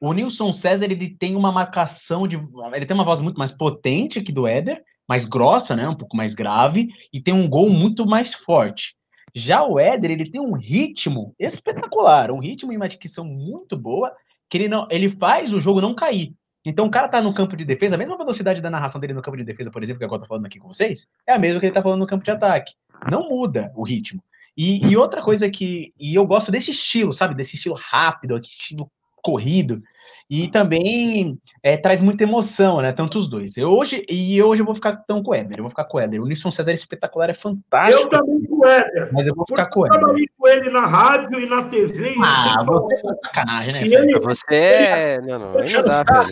O 0.00 0.14
Nilson 0.14 0.50
César 0.50 0.86
ele 0.86 1.10
tem 1.10 1.36
uma 1.36 1.52
marcação 1.52 2.26
de. 2.26 2.36
Ele 2.72 2.86
tem 2.86 2.94
uma 2.94 3.04
voz 3.04 3.20
muito 3.20 3.36
mais 3.36 3.52
potente 3.52 4.22
que 4.22 4.32
do 4.32 4.46
Éder, 4.46 4.82
mais 5.08 5.24
grossa, 5.24 5.76
né? 5.76 5.88
Um 5.88 5.96
pouco 5.96 6.16
mais 6.16 6.34
grave, 6.34 6.88
e 7.12 7.20
tem 7.20 7.34
um 7.34 7.48
gol 7.48 7.70
muito 7.70 8.06
mais 8.06 8.34
forte. 8.34 8.94
Já 9.34 9.64
o 9.64 9.78
Éder, 9.78 10.12
ele 10.12 10.30
tem 10.30 10.40
um 10.40 10.52
ritmo 10.52 11.34
espetacular, 11.38 12.30
um 12.30 12.38
ritmo 12.38 12.72
e 12.72 12.76
uma 12.76 12.88
dicção 12.88 13.24
muito 13.24 13.76
boa, 13.76 14.12
que 14.48 14.58
ele 14.58 14.68
não, 14.68 14.86
ele 14.90 15.10
faz 15.10 15.52
o 15.52 15.60
jogo 15.60 15.80
não 15.80 15.94
cair. 15.94 16.32
Então 16.64 16.86
o 16.86 16.90
cara 16.90 17.08
tá 17.08 17.20
no 17.20 17.34
campo 17.34 17.56
de 17.56 17.64
defesa, 17.64 17.96
a 17.96 17.98
mesma 17.98 18.16
velocidade 18.16 18.62
da 18.62 18.70
narração 18.70 19.00
dele 19.00 19.12
no 19.12 19.20
campo 19.20 19.36
de 19.36 19.44
defesa, 19.44 19.70
por 19.70 19.82
exemplo, 19.82 19.98
que 19.98 20.04
agora 20.04 20.20
eu 20.20 20.22
tô 20.22 20.28
falando 20.28 20.46
aqui 20.46 20.58
com 20.58 20.68
vocês, 20.68 21.06
é 21.26 21.32
a 21.32 21.38
mesma 21.38 21.60
que 21.60 21.66
ele 21.66 21.74
tá 21.74 21.82
falando 21.82 22.00
no 22.00 22.06
campo 22.06 22.24
de 22.24 22.30
ataque. 22.30 22.72
Não 23.10 23.28
muda 23.28 23.70
o 23.74 23.82
ritmo. 23.82 24.22
E, 24.56 24.86
e 24.86 24.96
outra 24.96 25.20
coisa 25.20 25.50
que. 25.50 25.92
E 25.98 26.14
eu 26.14 26.26
gosto 26.26 26.50
desse 26.50 26.70
estilo, 26.70 27.12
sabe? 27.12 27.34
Desse 27.34 27.56
estilo 27.56 27.74
rápido, 27.74 28.36
aquele 28.36 28.52
estilo 28.52 28.90
corrido. 29.16 29.82
E 30.28 30.48
também 30.48 31.38
é, 31.62 31.76
traz 31.76 32.00
muita 32.00 32.22
emoção, 32.24 32.80
né? 32.80 32.92
Tanto 32.92 33.18
os 33.18 33.28
dois. 33.28 33.56
Eu 33.56 33.70
hoje, 33.70 34.04
e 34.08 34.42
hoje 34.42 34.62
eu 34.62 34.66
vou 34.66 34.74
ficar 34.74 34.96
tão 35.06 35.22
com 35.22 35.32
o 35.32 35.34
Éder. 35.34 35.58
Eu 35.58 35.64
vou 35.64 35.70
ficar 35.70 35.84
com 35.84 35.98
o 35.98 36.00
Éder. 36.00 36.22
O 36.22 36.26
Nilson 36.26 36.50
César 36.50 36.70
é 36.70 36.74
espetacular, 36.74 37.28
é 37.28 37.34
fantástico. 37.34 38.02
Eu 38.02 38.08
também 38.08 38.42
com 38.44 38.56
o 38.56 38.64
Éder. 38.64 39.10
Mas 39.12 39.26
eu 39.26 39.34
vou 39.34 39.44
ficar 39.46 39.66
com 39.66 39.80
o 39.80 39.86
Éder. 39.86 40.00
Eu 40.00 40.06
também 40.06 40.26
com 40.38 40.48
ele 40.48 40.70
na 40.70 40.86
rádio 40.86 41.40
e 41.40 41.48
na 41.48 41.64
TV. 41.64 42.14
Ah, 42.22 42.64
você 42.64 42.94
é 42.94 43.14
sacanagem, 43.22 43.72
né? 43.74 43.86
E 43.86 43.94
ele, 43.94 44.18
você 44.18 44.54
é. 44.54 45.20
Não, 45.20 45.38
não, 45.38 45.52
não 45.52 45.82
dá, 45.84 46.28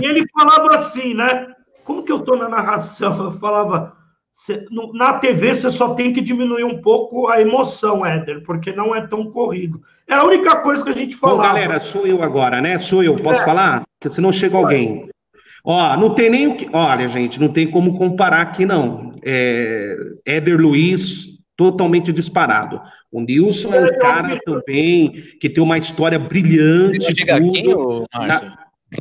E 0.00 0.04
ele 0.04 0.24
falava 0.28 0.76
assim, 0.76 1.14
né? 1.14 1.48
Como 1.82 2.04
que 2.04 2.12
eu 2.12 2.20
tô 2.20 2.36
na 2.36 2.48
narração? 2.48 3.24
Eu 3.24 3.32
falava 3.32 3.96
na 4.94 5.14
TV 5.14 5.54
você 5.54 5.70
só 5.70 5.94
tem 5.94 6.12
que 6.12 6.20
diminuir 6.20 6.64
um 6.64 6.80
pouco 6.80 7.28
a 7.28 7.40
emoção, 7.40 8.04
Éder, 8.04 8.42
porque 8.44 8.72
não 8.72 8.94
é 8.94 9.06
tão 9.06 9.30
corrido. 9.30 9.82
É 10.08 10.14
a 10.14 10.24
única 10.24 10.56
coisa 10.56 10.82
que 10.82 10.90
a 10.90 10.94
gente 10.94 11.16
fala. 11.16 11.42
galera, 11.42 11.80
sou 11.80 12.06
eu 12.06 12.22
agora, 12.22 12.60
né? 12.60 12.78
Sou 12.78 13.02
eu. 13.02 13.16
Posso 13.16 13.42
é. 13.42 13.44
falar? 13.44 13.82
Porque 13.98 14.14
senão 14.14 14.32
chega 14.32 14.56
alguém. 14.56 15.08
Ó, 15.64 15.96
não 15.96 16.14
tem 16.14 16.30
nem 16.30 16.46
o 16.46 16.56
que. 16.56 16.68
Olha, 16.72 17.06
gente, 17.08 17.38
não 17.38 17.48
tem 17.48 17.70
como 17.70 17.96
comparar 17.96 18.40
aqui, 18.40 18.64
não. 18.64 19.14
É... 19.24 19.94
Éder 20.24 20.58
Luiz, 20.58 21.38
totalmente 21.56 22.12
disparado. 22.12 22.80
O 23.10 23.20
Nilson 23.20 23.74
é 23.74 23.80
um 23.80 23.86
é, 23.86 23.98
cara 23.98 24.38
também 24.44 25.10
que 25.40 25.50
tem 25.50 25.62
uma 25.62 25.76
história 25.76 26.18
brilhante. 26.18 27.14
Chega 27.14 27.36
aqui, 27.36 27.68
ô, 27.74 28.06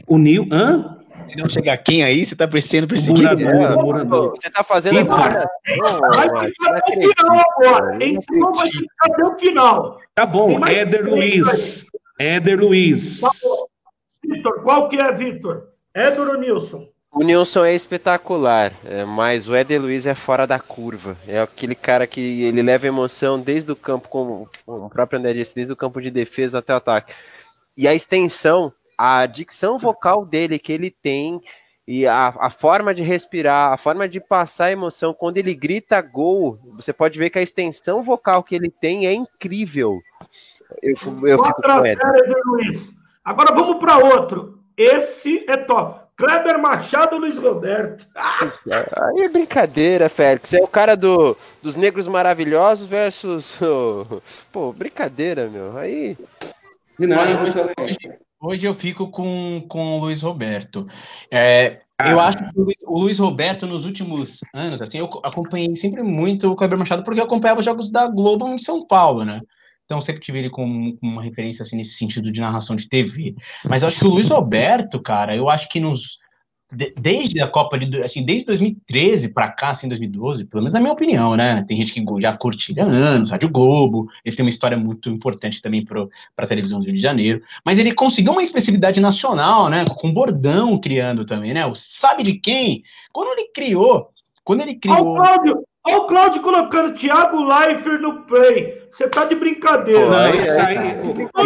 O 0.08 0.18
Nil. 0.18 0.48
Hã? 0.52 0.97
Não 1.38 1.48
chegar 1.48 1.78
quem 1.78 2.04
aí, 2.04 2.26
você 2.26 2.36
tá 2.36 2.50
sendo 2.60 2.88
perseguido. 2.88 3.38
Morador, 3.40 3.84
morador. 3.84 4.34
Você 4.36 4.50
tá 4.50 4.64
fazendo 4.64 5.00
agora. 5.00 5.48
Vai 6.10 6.50
ficar 6.50 6.76
até 6.76 6.92
o 6.92 7.14
final 7.14 7.46
agora. 7.52 7.98
Então 8.04 8.54
vai 8.54 8.72
ficar 8.72 9.06
até 9.06 9.24
o 9.24 9.38
final. 9.38 10.02
Tá 10.16 10.26
bom, 10.26 10.66
Éder 10.66 11.08
Luiz. 11.08 11.86
Éder 12.20 12.60
Luiz. 12.60 13.22
Vitor, 14.24 14.64
qual 14.64 14.90
que 14.90 15.00
é, 15.00 15.12
Vitor? 15.12 15.68
Éder 15.94 16.28
ou 16.28 16.38
Nilson? 16.38 16.90
O 17.12 17.24
Nilson 17.24 17.66
é 17.66 17.74
espetacular, 17.74 18.72
é, 18.86 19.04
mas 19.06 19.48
o 19.48 19.56
Éder 19.56 19.82
Luiz 19.82 20.06
é 20.06 20.14
fora 20.14 20.46
da 20.46 20.60
curva. 20.60 21.18
É 21.28 21.40
aquele 21.40 21.74
cara 21.74 22.06
que 22.06 22.44
ele 22.44 22.62
leva 22.62 22.86
emoção 22.86 23.40
desde 23.40 23.72
o 23.72 23.76
campo, 23.76 24.08
como 24.10 24.50
o 24.66 24.90
próprio 24.90 25.18
André 25.18 25.34
disse, 25.34 25.56
desde 25.56 25.74
o 25.74 25.76
campo 25.76 26.02
de 26.02 26.12
defesa 26.12 26.60
até 26.60 26.74
o 26.74 26.78
ataque. 26.78 27.14
E 27.76 27.88
a 27.88 27.96
extensão 27.96 28.74
a 28.98 29.26
dicção 29.26 29.78
vocal 29.78 30.26
dele 30.26 30.58
que 30.58 30.74
ele 30.74 30.90
tem 30.90 31.42
e 31.88 32.06
a, 32.06 32.36
a, 32.40 32.50
forma 32.50 32.94
de 32.94 33.02
respirar, 33.02 33.72
a 33.72 33.78
forma 33.78 34.10
de 34.10 34.20
passar 34.20 34.66
a 34.66 34.72
emoção, 34.72 35.14
quando 35.14 35.38
ele 35.38 35.54
grita 35.54 36.02
gol, 36.02 36.60
você 36.76 36.92
pode 36.92 37.18
ver 37.18 37.30
que 37.30 37.40
a 37.40 37.42
extensão 37.42 38.04
vocal 38.04 38.44
que 38.44 38.56
ele 38.56 38.70
tem 38.70 39.08
é 39.08 39.14
incrível. 39.14 40.02
Eu, 40.82 40.96
eu 41.26 41.44
fico 41.46 41.62
com 41.62 41.86
ele. 41.86 42.02
Agora 43.24 43.54
vamos 43.54 43.78
para 43.78 43.98
outro. 43.98 44.60
Esse 44.76 45.46
é 45.50 45.56
top. 45.56 46.08
Kleber 46.18 46.60
Machado 46.60 47.18
Luiz 47.18 47.38
Roberto. 47.38 48.06
Aí 48.16 49.24
é 49.24 49.30
brincadeira, 49.30 50.10
Félix. 50.10 50.52
É 50.52 50.62
o 50.62 50.68
cara 50.68 50.98
do, 50.98 51.38
dos 51.62 51.76
Negros 51.76 52.08
Maravilhosos 52.08 52.88
versus. 52.88 53.58
Oh, 53.62 54.20
pô, 54.52 54.74
brincadeira, 54.74 55.48
meu. 55.48 55.78
Aí. 55.78 56.18
Não, 57.00 57.44
hoje, 57.44 58.10
Hoje 58.40 58.68
eu 58.68 58.76
fico 58.76 59.10
com, 59.10 59.66
com 59.68 59.98
o 59.98 60.00
Luiz 60.00 60.22
Roberto. 60.22 60.88
É, 61.32 61.82
eu 62.06 62.20
acho 62.20 62.38
que 62.38 62.60
o 62.86 63.00
Luiz, 63.00 63.18
Roberto, 63.18 63.66
nos 63.66 63.86
últimos 63.86 64.40
anos, 64.54 64.82
assim, 64.82 65.00
eu 65.00 65.10
acompanhei 65.24 65.76
sempre 65.76 66.04
muito 66.04 66.52
o 66.52 66.56
Kleber 66.56 66.78
Machado, 66.78 67.04
porque 67.04 67.20
eu 67.20 67.26
acompanhava 67.26 67.60
os 67.60 67.66
jogos 67.66 67.90
da 67.90 68.08
Globo 68.08 68.48
em 68.48 68.60
São 68.60 68.86
Paulo, 68.86 69.26
né? 69.26 69.42
então 69.88 70.02
sempre 70.02 70.22
tive 70.22 70.40
ele 70.40 70.50
como, 70.50 70.98
como 70.98 71.14
uma 71.14 71.24
referência 71.24 71.64
assim, 71.64 71.78
nesse 71.78 71.94
sentido 71.94 72.30
de 72.30 72.42
narração 72.42 72.76
de 72.76 72.88
TV. 72.90 73.34
Mas 73.66 73.82
eu 73.82 73.88
acho 73.88 73.98
que 73.98 74.06
o 74.06 74.10
Luiz 74.10 74.30
Roberto, 74.30 75.02
cara, 75.02 75.36
eu 75.36 75.50
acho 75.50 75.70
que 75.70 75.80
nos 75.80 76.18
desde 76.72 77.40
a 77.40 77.48
Copa 77.48 77.78
de 77.78 78.04
assim, 78.04 78.26
desde 78.26 78.46
2013 78.46 79.30
para 79.30 79.50
cá, 79.50 79.70
assim, 79.70 79.88
2012, 79.88 80.46
pelo 80.46 80.64
menos 80.64 80.74
na 80.74 80.82
minha 80.82 80.92
opinião, 80.92 81.36
né? 81.36 81.64
Tem 81.68 81.78
gente 81.78 81.94
que 81.94 82.04
já 82.22 82.36
curte 82.36 82.78
há 82.80 82.84
anos, 82.84 83.30
Rádio 83.30 83.50
Globo, 83.50 84.08
ele 84.26 84.36
tem 84.36 84.46
uma 84.46 84.50
história 84.50 84.78
muito 84.78 85.10
importante 85.10 85.62
também 85.62 85.86
para 85.86 86.08
a 86.38 86.48
televisão 86.48 86.80
do 86.80 86.86
Rio 86.86 86.96
de 86.96 87.02
Janeiro, 87.02 87.42
mas 87.64 87.78
ele 87.78 87.94
conseguiu 87.94 88.34
uma 88.34 88.44
expressividade 88.44 89.00
nacional, 89.00 89.70
né? 89.70 89.86
Com 89.86 90.14
bordão 90.14 90.78
criando 90.80 91.26
também, 91.26 91.54
né? 91.54 91.66
O 91.66 91.74
sabe 91.74 92.24
de 92.24 92.34
quem? 92.34 92.84
Quando 93.14 93.32
ele 93.32 93.50
criou, 93.54 94.10
quando 94.44 94.62
ele 94.62 94.76
criou. 94.76 94.98
Olha 94.98 95.10
o 95.10 95.16
Cláudio, 95.16 95.64
olha 95.86 95.98
o 95.98 96.08
Cláudio 96.08 96.42
colocando 96.42 96.94
Thiago 96.94 97.44
Leifert 97.44 98.02
no 98.02 98.24
play. 98.24 98.77
Você 98.92 99.08
tá 99.08 99.26
de 99.26 99.36
brincadeira. 99.36 100.36
Esse, 100.36 100.60
aí, 100.60 100.78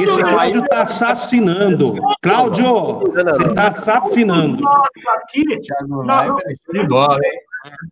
esse 0.04 0.22
Cláudio 0.22 0.64
tá 0.66 0.82
assassinando. 0.82 1.96
Cláudio, 2.22 3.00
você 3.00 3.54
tá 3.54 3.68
assassinando. 3.68 4.68
Aqui, 4.68 5.46
de 5.46 5.54
hein? 5.54 5.62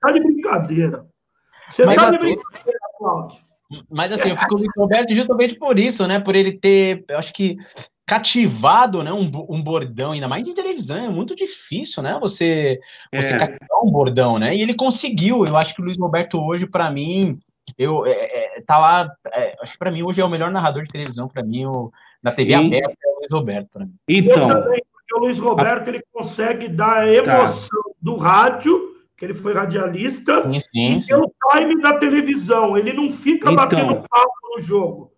Tá 0.02 0.12
de 0.12 0.20
brincadeira. 0.20 1.06
Você 1.70 1.86
Mas 1.86 1.96
tá 1.96 2.12
de 2.12 2.18
brincadeira, 2.18 2.80
Cláudio. 2.98 3.40
Mas 3.90 4.12
assim, 4.12 4.30
eu 4.30 4.38
fico 4.38 4.58
com 4.58 4.82
o 4.82 4.84
Roberto 4.84 5.14
justamente 5.14 5.56
por 5.56 5.78
isso, 5.78 6.08
né? 6.08 6.20
Por 6.20 6.36
ele 6.36 6.54
ter, 6.54 7.06
eu 7.08 7.20
acho 7.20 7.32
que 7.34 7.58
cativado, 8.10 9.04
né? 9.04 9.14
Um, 9.14 9.30
um 9.48 9.62
bordão, 9.62 10.14
ainda 10.14 10.28
mais 10.28 10.48
em 10.48 10.54
televisão, 10.56 10.98
é 10.98 11.10
muito 11.10 11.36
difícil, 11.36 12.02
né? 12.02 12.18
Você, 12.20 12.80
você 13.14 13.36
é. 13.36 13.38
cativar 13.38 13.84
um 13.84 13.92
bordão, 13.92 14.40
né? 14.40 14.56
E 14.56 14.62
ele 14.62 14.74
conseguiu. 14.74 15.46
Eu 15.46 15.56
acho 15.56 15.76
que 15.76 15.82
o 15.82 15.86
Luiz 15.86 15.98
Roberto 16.00 16.40
hoje, 16.40 16.66
para 16.66 16.90
mim, 16.90 17.38
eu 17.78 18.08
é, 18.08 18.12
é, 18.12 18.49
tá 18.70 18.78
lá. 18.78 19.12
É, 19.34 19.58
acho 19.64 19.74
que 19.74 19.80
para 19.80 19.90
mim 19.90 20.04
hoje 20.04 20.22
é 20.22 20.26
o 20.26 20.30
melhor 20.30 20.52
narrador 20.52 20.84
de 20.84 20.90
televisão. 20.90 21.28
Para 21.28 21.42
mim, 21.42 21.66
o, 21.66 21.92
na 22.22 22.32
TV 22.32 22.54
Sim. 22.54 22.68
aberta 22.68 22.98
é 23.04 23.10
o 23.10 23.18
Luiz 23.18 23.32
Roberto. 23.32 23.70
Pra 23.74 23.86
mim. 23.86 23.96
Então, 24.08 24.48
eu 24.48 24.48
também, 24.48 24.82
porque 24.94 25.16
o 25.16 25.20
Luiz 25.20 25.40
Roberto 25.40 25.88
ele 25.88 26.04
consegue 26.14 26.68
dar 26.68 27.00
a 27.00 27.12
emoção 27.12 27.84
tá. 27.84 27.92
do 28.00 28.18
rádio 28.18 28.96
que 29.18 29.26
ele 29.26 29.34
foi 29.34 29.54
radialista, 29.54 30.44
sim, 30.44 30.60
sim, 30.62 30.98
e 30.98 31.06
pelo 31.06 31.34
time 31.52 31.82
da 31.82 31.98
televisão. 31.98 32.78
Ele 32.78 32.94
não 32.94 33.12
fica 33.12 33.52
então, 33.52 33.56
batendo 33.56 34.08
papo 34.08 34.56
no 34.56 34.62
jogo. 34.62 35.12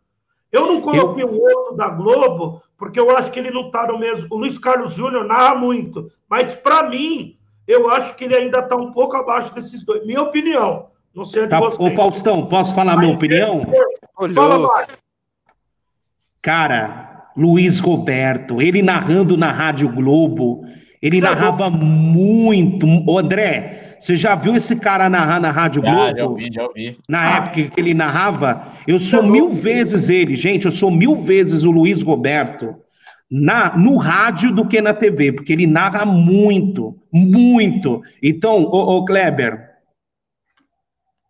Eu 0.51 0.65
não 0.65 0.81
coloquei 0.81 1.23
o 1.23 1.39
outro 1.39 1.75
da 1.75 1.89
Globo, 1.89 2.63
porque 2.75 2.99
eu 2.99 3.15
acho 3.15 3.31
que 3.31 3.37
ele 3.37 3.51
não 3.51 3.67
está 3.67 3.85
no 3.85 3.99
mesmo. 3.99 4.27
O 4.31 4.37
Luiz 4.37 4.57
Carlos 4.57 4.95
Júnior 4.95 5.25
narra 5.25 5.53
muito, 5.53 6.11
mas 6.27 6.55
para 6.55 6.89
mim, 6.89 7.37
eu 7.67 7.91
acho 7.91 8.15
que 8.15 8.23
ele 8.23 8.35
ainda 8.35 8.59
está 8.59 8.75
um 8.75 8.91
pouco 8.91 9.15
abaixo 9.15 9.53
desses 9.53 9.83
dois. 9.83 10.03
Minha 10.03 10.23
opinião. 10.23 10.90
Não 11.15 11.25
sei 11.25 11.47
tá, 11.47 11.59
Ô, 11.59 11.91
Faustão, 11.91 12.45
posso 12.45 12.73
falar 12.73 12.93
a 12.93 12.97
minha 12.97 13.13
opinião? 13.13 13.65
Fala, 14.33 14.87
Cara, 16.41 17.25
Luiz 17.35 17.79
Roberto, 17.79 18.61
ele 18.61 18.81
narrando 18.81 19.37
na 19.37 19.51
Rádio 19.51 19.89
Globo, 19.89 20.65
ele 21.01 21.19
Você 21.19 21.27
narrava 21.27 21.65
é 21.65 21.69
muito. 21.69 22.87
Ô, 23.07 23.19
André, 23.19 23.97
você 23.99 24.15
já 24.15 24.35
viu 24.35 24.55
esse 24.55 24.75
cara 24.75 25.09
narrar 25.09 25.39
na 25.39 25.51
Rádio 25.51 25.81
já, 25.83 25.91
Globo? 25.91 26.17
Já 26.17 26.25
ouvi, 26.25 26.49
já 26.51 26.63
ouvi. 26.63 26.97
Na 27.07 27.21
ah. 27.21 27.37
época 27.37 27.69
que 27.69 27.79
ele 27.79 27.93
narrava, 27.93 28.67
eu 28.87 28.99
sou 28.99 29.21
mil 29.21 29.51
vezes 29.51 30.09
ele, 30.09 30.35
gente, 30.35 30.65
eu 30.65 30.71
sou 30.71 30.89
mil 30.89 31.17
vezes 31.17 31.63
o 31.63 31.71
Luiz 31.71 32.01
Roberto 32.01 32.75
na, 33.29 33.77
no 33.77 33.97
rádio 33.97 34.53
do 34.53 34.67
que 34.67 34.81
na 34.81 34.93
TV, 34.93 35.31
porque 35.31 35.53
ele 35.53 35.67
narra 35.67 36.05
muito, 36.05 36.95
muito. 37.11 38.01
Então, 38.21 38.63
ô, 38.63 38.97
ô 38.97 39.05
Kleber, 39.05 39.70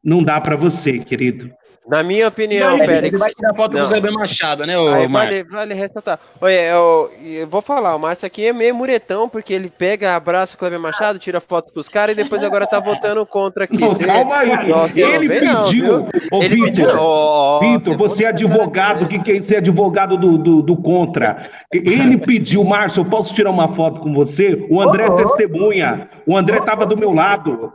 não 0.04 0.24
dá 0.24 0.40
para 0.40 0.56
você, 0.56 1.00
querido. 1.00 1.52
Na 1.88 2.04
minha 2.04 2.28
opinião, 2.28 2.78
não, 2.78 2.86
Félix. 2.86 3.08
Ele 3.08 3.18
vai 3.18 3.34
tirar 3.34 3.56
foto 3.56 3.74
não. 3.74 3.84
do 3.84 3.90
Kleber 3.90 4.14
Machado, 4.14 4.66
né, 4.68 4.78
ô, 4.78 5.10
vale, 5.10 5.44
vale 5.44 5.74
ressaltar. 5.74 6.20
Olha, 6.40 6.62
eu, 6.68 7.12
eu, 7.24 7.48
vou 7.48 7.62
falar, 7.62 7.96
o 7.96 8.00
Márcio 8.00 8.28
aqui 8.28 8.46
é 8.46 8.54
meio 8.54 8.76
muretão, 8.76 9.28
porque 9.28 9.52
ele 9.52 9.68
pega, 9.68 10.16
abraça 10.16 10.56
o 10.56 10.60
Kleber 10.60 10.80
Machado, 10.80 11.18
tira 11.18 11.42
foto 11.42 11.74
com 11.74 11.80
os 11.80 11.90
caras 11.90 12.14
e 12.14 12.24
depois 12.24 12.44
agora 12.44 12.68
tá 12.68 12.80
votando 12.80 13.26
contra 13.26 13.64
aqui. 13.64 13.80
Não, 13.80 13.96
calma 13.96 14.38
aí. 14.38 14.70
Nossa, 14.70 15.02
ele 15.02 15.28
pediu. 15.28 16.08
Ô, 16.32 16.44
ele 16.44 16.56
Vitor, 16.56 17.60
pediu, 17.60 17.80
Vitor, 17.80 17.98
você 17.98 18.26
é 18.26 18.28
advogado, 18.28 19.04
o 19.04 19.08
que, 19.08 19.18
que 19.20 19.32
é 19.32 19.36
isso? 19.38 19.54
É 19.54 19.58
advogado 19.58 20.18
do, 20.18 20.38
do, 20.38 20.62
do, 20.62 20.78
contra. 20.78 21.50
Ele 21.74 22.18
pediu, 22.18 22.64
Márcio, 22.64 23.02
eu 23.02 23.06
posso 23.06 23.34
tirar 23.34 23.50
uma 23.50 23.68
foto 23.68 24.00
com 24.02 24.14
você? 24.14 24.66
O 24.70 24.80
André 24.80 25.08
oh, 25.10 25.16
testemunha. 25.16 26.08
O 26.28 26.38
André 26.38 26.62
tava 26.62 26.86
do 26.86 26.96
meu 26.96 27.12
lado. 27.12 27.74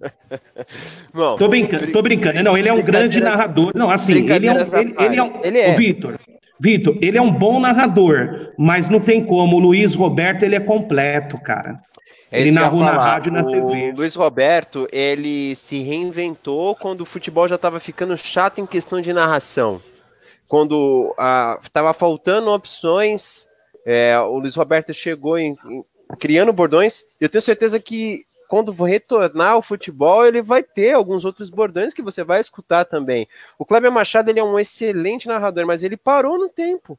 Bom, 1.12 1.36
tô 1.36 1.48
brincando, 1.48 1.92
tô 1.92 2.02
brincando. 2.02 2.42
Não, 2.42 2.56
ele 2.56 2.68
é 2.68 2.72
um 2.72 2.82
grande 2.82 3.20
narrador. 3.20 3.72
Não, 3.74 3.90
assim, 3.90 4.30
ele 4.30 4.46
é 4.46 4.52
um, 4.52 4.58
ele, 4.58 4.94
ele 4.98 5.16
é 5.16 5.22
um, 5.22 5.40
ele 5.42 5.58
é. 5.58 5.74
Vitor, 5.74 6.18
Vitor, 6.58 6.98
ele 7.00 7.18
é 7.18 7.22
um 7.22 7.32
bom 7.32 7.60
narrador, 7.60 8.52
mas 8.58 8.88
não 8.88 9.00
tem 9.00 9.24
como. 9.24 9.56
O 9.56 9.60
Luiz 9.60 9.94
Roberto, 9.94 10.42
ele 10.42 10.56
é 10.56 10.60
completo, 10.60 11.38
cara. 11.38 11.80
É 12.30 12.40
ele 12.40 12.50
narrou 12.50 12.80
na 12.80 12.92
rádio 12.92 13.30
e 13.30 13.32
na 13.32 13.42
o 13.42 13.46
TV. 13.46 13.92
Luiz 13.92 14.14
Roberto, 14.14 14.88
ele 14.90 15.54
se 15.54 15.82
reinventou 15.82 16.74
quando 16.74 17.02
o 17.02 17.06
futebol 17.06 17.46
já 17.46 17.54
estava 17.54 17.78
ficando 17.78 18.16
chato 18.16 18.60
em 18.60 18.66
questão 18.66 19.00
de 19.00 19.12
narração. 19.12 19.80
Quando 20.48 21.14
estava 21.62 21.90
ah, 21.90 21.94
faltando 21.94 22.50
opções, 22.50 23.46
é, 23.86 24.18
o 24.18 24.38
Luiz 24.38 24.54
Roberto 24.54 24.92
chegou 24.92 25.38
em, 25.38 25.56
em, 25.68 25.84
criando 26.18 26.52
bordões. 26.52 27.04
Eu 27.20 27.28
tenho 27.28 27.42
certeza 27.42 27.78
que 27.78 28.24
quando 28.48 28.72
retornar 28.72 29.52
ao 29.52 29.62
futebol, 29.62 30.24
ele 30.24 30.42
vai 30.42 30.62
ter 30.62 30.92
alguns 30.92 31.24
outros 31.24 31.50
bordões 31.50 31.92
que 31.92 32.02
você 32.02 32.22
vai 32.24 32.40
escutar 32.40 32.84
também. 32.84 33.28
O 33.58 33.64
Kleber 33.64 33.90
Machado 33.90 34.30
ele 34.30 34.40
é 34.40 34.44
um 34.44 34.58
excelente 34.58 35.28
narrador, 35.28 35.66
mas 35.66 35.82
ele 35.82 35.96
parou 35.96 36.38
no 36.38 36.48
tempo. 36.48 36.98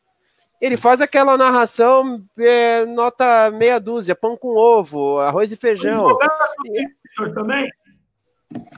Ele 0.59 0.75
faz 0.75 1.01
aquela 1.01 1.37
narração 1.37 2.23
é, 2.37 2.85
nota 2.85 3.51
meia 3.51 3.79
dúzia, 3.79 4.15
pão 4.15 4.35
com 4.35 4.55
ovo, 4.55 5.19
arroz 5.19 5.51
e 5.51 5.55
feijão. 5.55 6.03
Luiz 6.03 6.13
Roberto 6.13 7.33
também? 7.33 7.69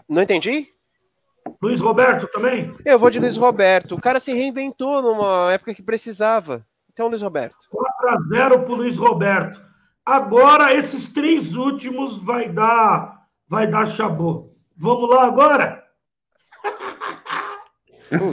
Não 0.08 0.22
entendi? 0.22 0.68
Luiz 1.62 1.80
Roberto 1.80 2.28
também? 2.28 2.76
Eu 2.86 3.00
vou 3.00 3.10
de 3.10 3.20
Luiz 3.20 3.38
Roberto. 3.38 3.96
O 3.96 4.02
cara 4.02 4.20
se 4.20 4.34
reinventou 4.34 5.02
numa 5.02 5.52
época 5.54 5.74
que 5.74 5.82
precisava. 5.82 6.66
Então, 6.92 7.08
Luiz 7.08 7.22
Roberto. 7.22 7.56
4x0 7.72 8.66
pro 8.66 8.76
Luiz 8.76 8.98
Roberto. 8.98 9.69
Agora, 10.06 10.74
esses 10.74 11.10
três 11.10 11.56
últimos 11.56 12.18
vai 12.18 12.50
dar, 12.50 13.26
vai 13.48 13.68
dar 13.68 13.88
chabô. 13.88 14.54
Vamos 14.76 15.10
lá 15.10 15.26
agora? 15.26 15.84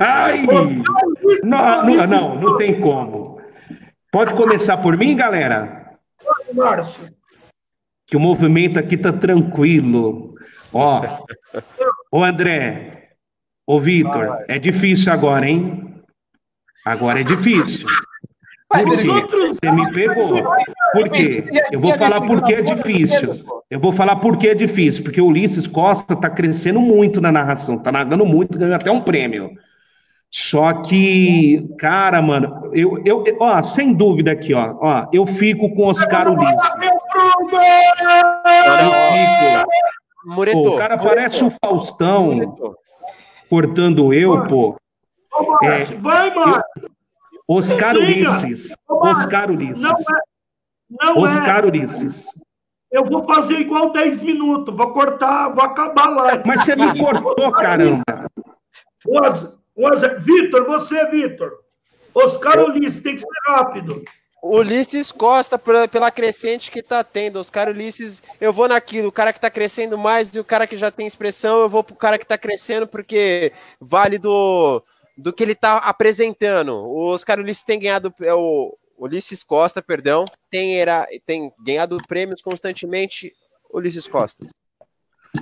Ai, 0.01 0.47
não, 1.45 1.85
não, 1.85 2.07
não, 2.07 2.41
não 2.41 2.57
tem 2.57 2.81
como. 2.81 3.41
Pode 4.11 4.33
começar 4.35 4.79
por 4.79 4.97
mim, 4.97 5.15
galera? 5.15 5.99
Márcio. 6.55 7.15
Que 8.07 8.17
o 8.17 8.21
movimento 8.21 8.79
aqui 8.79 8.97
tá 8.97 9.13
tranquilo. 9.13 10.35
Ó, 10.73 11.03
ô 12.11 12.25
André, 12.25 13.17
ô 13.67 13.81
Vitor, 13.81 14.45
é 14.49 14.59
difícil 14.59 15.13
agora, 15.13 15.47
hein? 15.47 16.03
Agora 16.85 17.21
é 17.21 17.25
difícil. 17.25 17.87
Por 18.85 18.97
quê? 18.99 19.49
Você 19.49 19.71
me 19.71 19.93
pegou. 19.93 20.43
Por 20.93 21.09
quê? 21.11 21.45
Eu 21.71 21.81
vou 21.81 21.95
falar 21.95 22.21
por 22.21 22.43
que 22.43 22.55
é 22.55 22.63
difícil. 22.63 23.45
Eu 23.71 23.81
vou 23.81 23.93
falar 23.93 24.17
por 24.17 24.37
que 24.37 24.49
é 24.49 24.55
difícil. 24.55 25.03
Porque 25.03 25.21
o 25.21 25.27
Ulisses 25.27 25.67
Costa 25.67 26.15
está 26.15 26.31
crescendo 26.31 26.81
muito 26.81 27.21
na 27.21 27.33
narração, 27.33 27.77
está 27.77 27.91
narrando 27.93 28.25
muito, 28.25 28.59
ganhou 28.59 28.75
até 28.77 28.91
um 28.91 29.01
prêmio. 29.01 29.51
Só 30.31 30.83
que, 30.83 31.67
cara, 31.79 32.21
mano, 32.21 32.71
eu, 32.73 33.01
eu, 33.05 33.25
ó, 33.41 33.63
sem 33.63 33.95
dúvida 33.95 34.33
aqui, 34.33 34.53
ó, 34.53 34.75
ó, 34.81 35.07
eu 35.13 35.27
fico 35.27 35.75
com 35.75 35.87
Oscar 35.87 36.31
Ulisses. 36.31 36.61
Eu 36.83 36.91
fico. 40.35 40.53
Pô, 40.53 40.75
o 40.75 40.77
cara 40.77 40.99
parece 40.99 41.45
o 41.45 41.53
Faustão 41.65 42.57
cortando 43.49 44.13
eu, 44.13 44.47
pô. 44.47 44.77
É, 45.63 45.85
vai, 45.97 46.35
mano! 46.35 46.61
Oscar 47.49 47.97
Ulisses. 47.97 48.75
Oscar 48.89 49.51
Ulisses. 49.51 49.83
Não 49.83 49.93
é. 49.93 50.21
Não 50.89 51.19
Oscar 51.19 51.65
é. 51.65 51.67
Ulisses. 51.69 52.27
Eu 52.91 53.05
vou 53.05 53.25
fazer 53.25 53.59
igual 53.59 53.93
10 53.93 54.23
minutos, 54.23 54.77
vou 54.77 54.93
cortar, 54.93 55.49
vou 55.49 55.65
acabar 55.65 56.09
lá. 56.09 56.43
Mas 56.47 56.65
você 56.65 56.77
me 56.77 56.99
cortou, 56.99 57.53
caramba. 57.53 58.05
Vitor, 60.19 60.65
você, 60.65 61.05
Vitor. 61.07 61.53
Oscar 62.15 62.61
Ulisses, 62.61 63.03
tem 63.03 63.17
que 63.17 63.21
ser 63.21 63.29
rápido. 63.47 64.03
Ulisses 64.43 65.11
Costa, 65.11 65.59
pela 65.59 66.11
crescente 66.11 66.71
que 66.71 66.83
tá 66.83 67.03
tendo. 67.03 67.41
Oscar 67.41 67.69
Ulisses, 67.69 68.23
eu 68.41 68.53
vou 68.53 68.69
naquilo. 68.69 69.09
O 69.09 69.13
cara 69.13 69.33
que 69.33 69.41
tá 69.41 69.51
crescendo 69.51 69.99
mais 69.99 70.35
e 70.35 70.39
o 70.39 70.45
cara 70.45 70.67
que 70.67 70.77
já 70.77 70.91
tem 70.91 71.07
expressão, 71.07 71.61
eu 71.61 71.69
vou 71.69 71.83
pro 71.83 71.97
cara 71.97 72.19
que 72.19 72.27
tá 72.27 72.39
crescendo, 72.39 72.87
porque 72.87 73.53
vale 73.81 74.19
do 74.19 74.83
do 75.17 75.33
que 75.33 75.43
ele 75.43 75.53
está 75.53 75.79
apresentando. 75.79 76.75
O 76.75 77.07
Oscar 77.07 77.41
Ulisses 77.41 77.65
tem 77.65 77.79
ganhado, 77.79 78.13
é 78.21 78.35
o 78.35 78.77
Ulisses 78.99 79.43
Costa, 79.43 79.83
perdão, 79.83 80.25
tem, 80.51 80.79
era, 80.79 81.07
tem 81.25 81.53
ganhado 81.65 81.97
prêmios 82.07 82.43
constantemente. 82.43 83.33
Ulisses 83.73 84.07
Costa. 84.07 84.47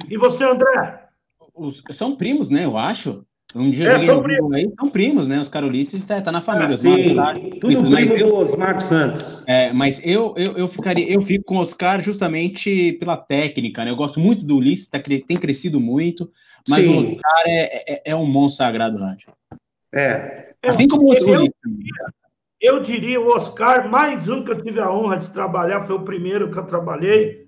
E 0.09 0.17
você, 0.17 0.45
André? 0.45 1.09
Os, 1.55 1.83
são 1.93 2.17
primos, 2.17 2.49
né? 2.49 2.65
Eu 2.65 2.77
acho. 2.77 3.25
Um 3.55 3.71
dia 3.71 3.87
é, 3.87 4.01
são, 4.01 4.21
primos. 4.21 4.53
Aí, 4.53 4.69
são 4.77 4.91
primos, 4.91 5.29
né? 5.29 5.39
Os 5.39 5.49
Carolices 5.49 6.05
tá, 6.05 6.21
tá 6.21 6.33
na 6.33 6.41
família. 6.41 6.75
Ah, 6.75 6.77
sim, 6.77 7.51
tudo 7.61 7.61
primo 7.61 7.91
mas 7.91 8.19
do 8.19 8.35
Osmar 8.35 8.81
Santos. 8.81 9.45
É, 9.47 9.73
mas 9.73 10.01
eu, 10.03 10.35
eu, 10.37 10.59
eu 10.59 10.67
ficaria, 10.67 11.09
eu 11.09 11.23
fico 11.23 11.45
com 11.45 11.57
o 11.57 11.61
Oscar 11.61 12.03
justamente 12.03 12.95
pela 12.95 13.17
técnica, 13.17 13.85
né? 13.85 13.93
Eu 13.93 13.97
gosto 13.97 14.19
muito 14.19 14.45
do 14.45 14.57
Ulisses, 14.57 14.89
tá, 14.89 14.99
tem 15.01 15.37
crescido 15.37 15.79
muito, 15.79 16.29
mas 16.69 16.85
sim. 16.85 16.91
o 16.91 16.99
Oscar 16.99 17.43
é, 17.47 17.93
é, 17.93 18.03
é 18.07 18.17
um 18.17 18.27
monstro 18.27 18.65
sagrado 18.65 18.99
rádio. 18.99 19.29
É. 19.95 20.55
Assim 20.67 20.89
como 20.89 21.05
o 21.05 21.11
Ulisses. 21.11 21.55
Eu 22.61 22.81
diria 22.81 23.21
o 23.21 23.29
Oscar, 23.29 23.89
mais 23.89 24.29
um 24.29 24.43
que 24.43 24.51
eu 24.51 24.61
tive 24.61 24.81
a 24.81 24.91
honra 24.91 25.19
de 25.19 25.31
trabalhar, 25.31 25.83
foi 25.83 25.97
o 25.97 26.03
primeiro 26.03 26.51
que 26.51 26.59
eu 26.59 26.65
trabalhei. 26.65 27.47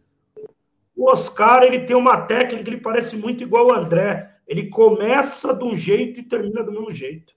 O 0.94 1.10
Oscar, 1.10 1.62
ele 1.62 1.80
tem 1.80 1.96
uma 1.96 2.20
técnica, 2.22 2.70
ele 2.70 2.80
parece 2.80 3.16
muito 3.16 3.42
igual 3.42 3.66
o 3.66 3.72
André. 3.72 4.30
Ele 4.46 4.68
começa 4.68 5.52
de 5.52 5.64
um 5.64 5.74
jeito 5.74 6.20
e 6.20 6.22
termina 6.22 6.62
do 6.62 6.70
mesmo 6.70 6.90
jeito. 6.90 7.34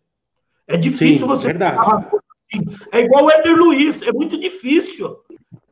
É 0.68 0.78
difícil 0.78 1.20
Sim, 1.20 1.28
você. 1.28 1.48
Verdade. 1.48 1.80
Assim. 1.80 2.66
É 2.92 3.00
igual 3.00 3.26
o 3.26 3.32
Eder 3.32 3.56
Luiz, 3.56 4.02
é 4.04 4.12
muito 4.12 4.40
difícil. 4.40 5.18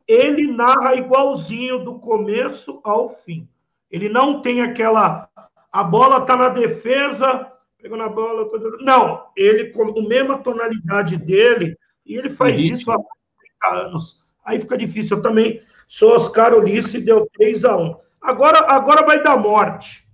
Ele 0.06 0.50
narra 0.50 0.96
igualzinho 0.96 1.84
do 1.84 1.98
começo 1.98 2.80
ao 2.82 3.10
fim. 3.10 3.46
Ele 3.90 4.08
não 4.08 4.40
tem 4.40 4.62
aquela. 4.62 5.28
A 5.70 5.84
bola 5.84 6.22
tá 6.22 6.36
na 6.36 6.48
defesa, 6.48 7.52
pegou 7.80 7.96
na 7.96 8.08
bola. 8.08 8.48
Não, 8.80 9.26
ele 9.36 9.70
com 9.72 9.82
a 9.82 10.08
mesma 10.08 10.38
tonalidade 10.38 11.16
dele 11.16 11.76
e 12.04 12.16
ele 12.16 12.30
faz 12.30 12.58
isso 12.58 12.90
há 12.90 12.96
30 12.96 13.86
anos. 13.86 14.18
Aí 14.44 14.60
fica 14.60 14.78
difícil. 14.78 15.16
Eu 15.16 15.22
também 15.22 15.60
sou 15.86 16.14
Oscar 16.14 16.54
Ulisses, 16.54 17.04
deu 17.04 17.28
3 17.34 17.64
a 17.64 17.76
1 17.76 17.96
Agora, 18.20 18.70
agora 18.70 19.06
vai 19.06 19.22
dar 19.22 19.36
morte. 19.36 20.06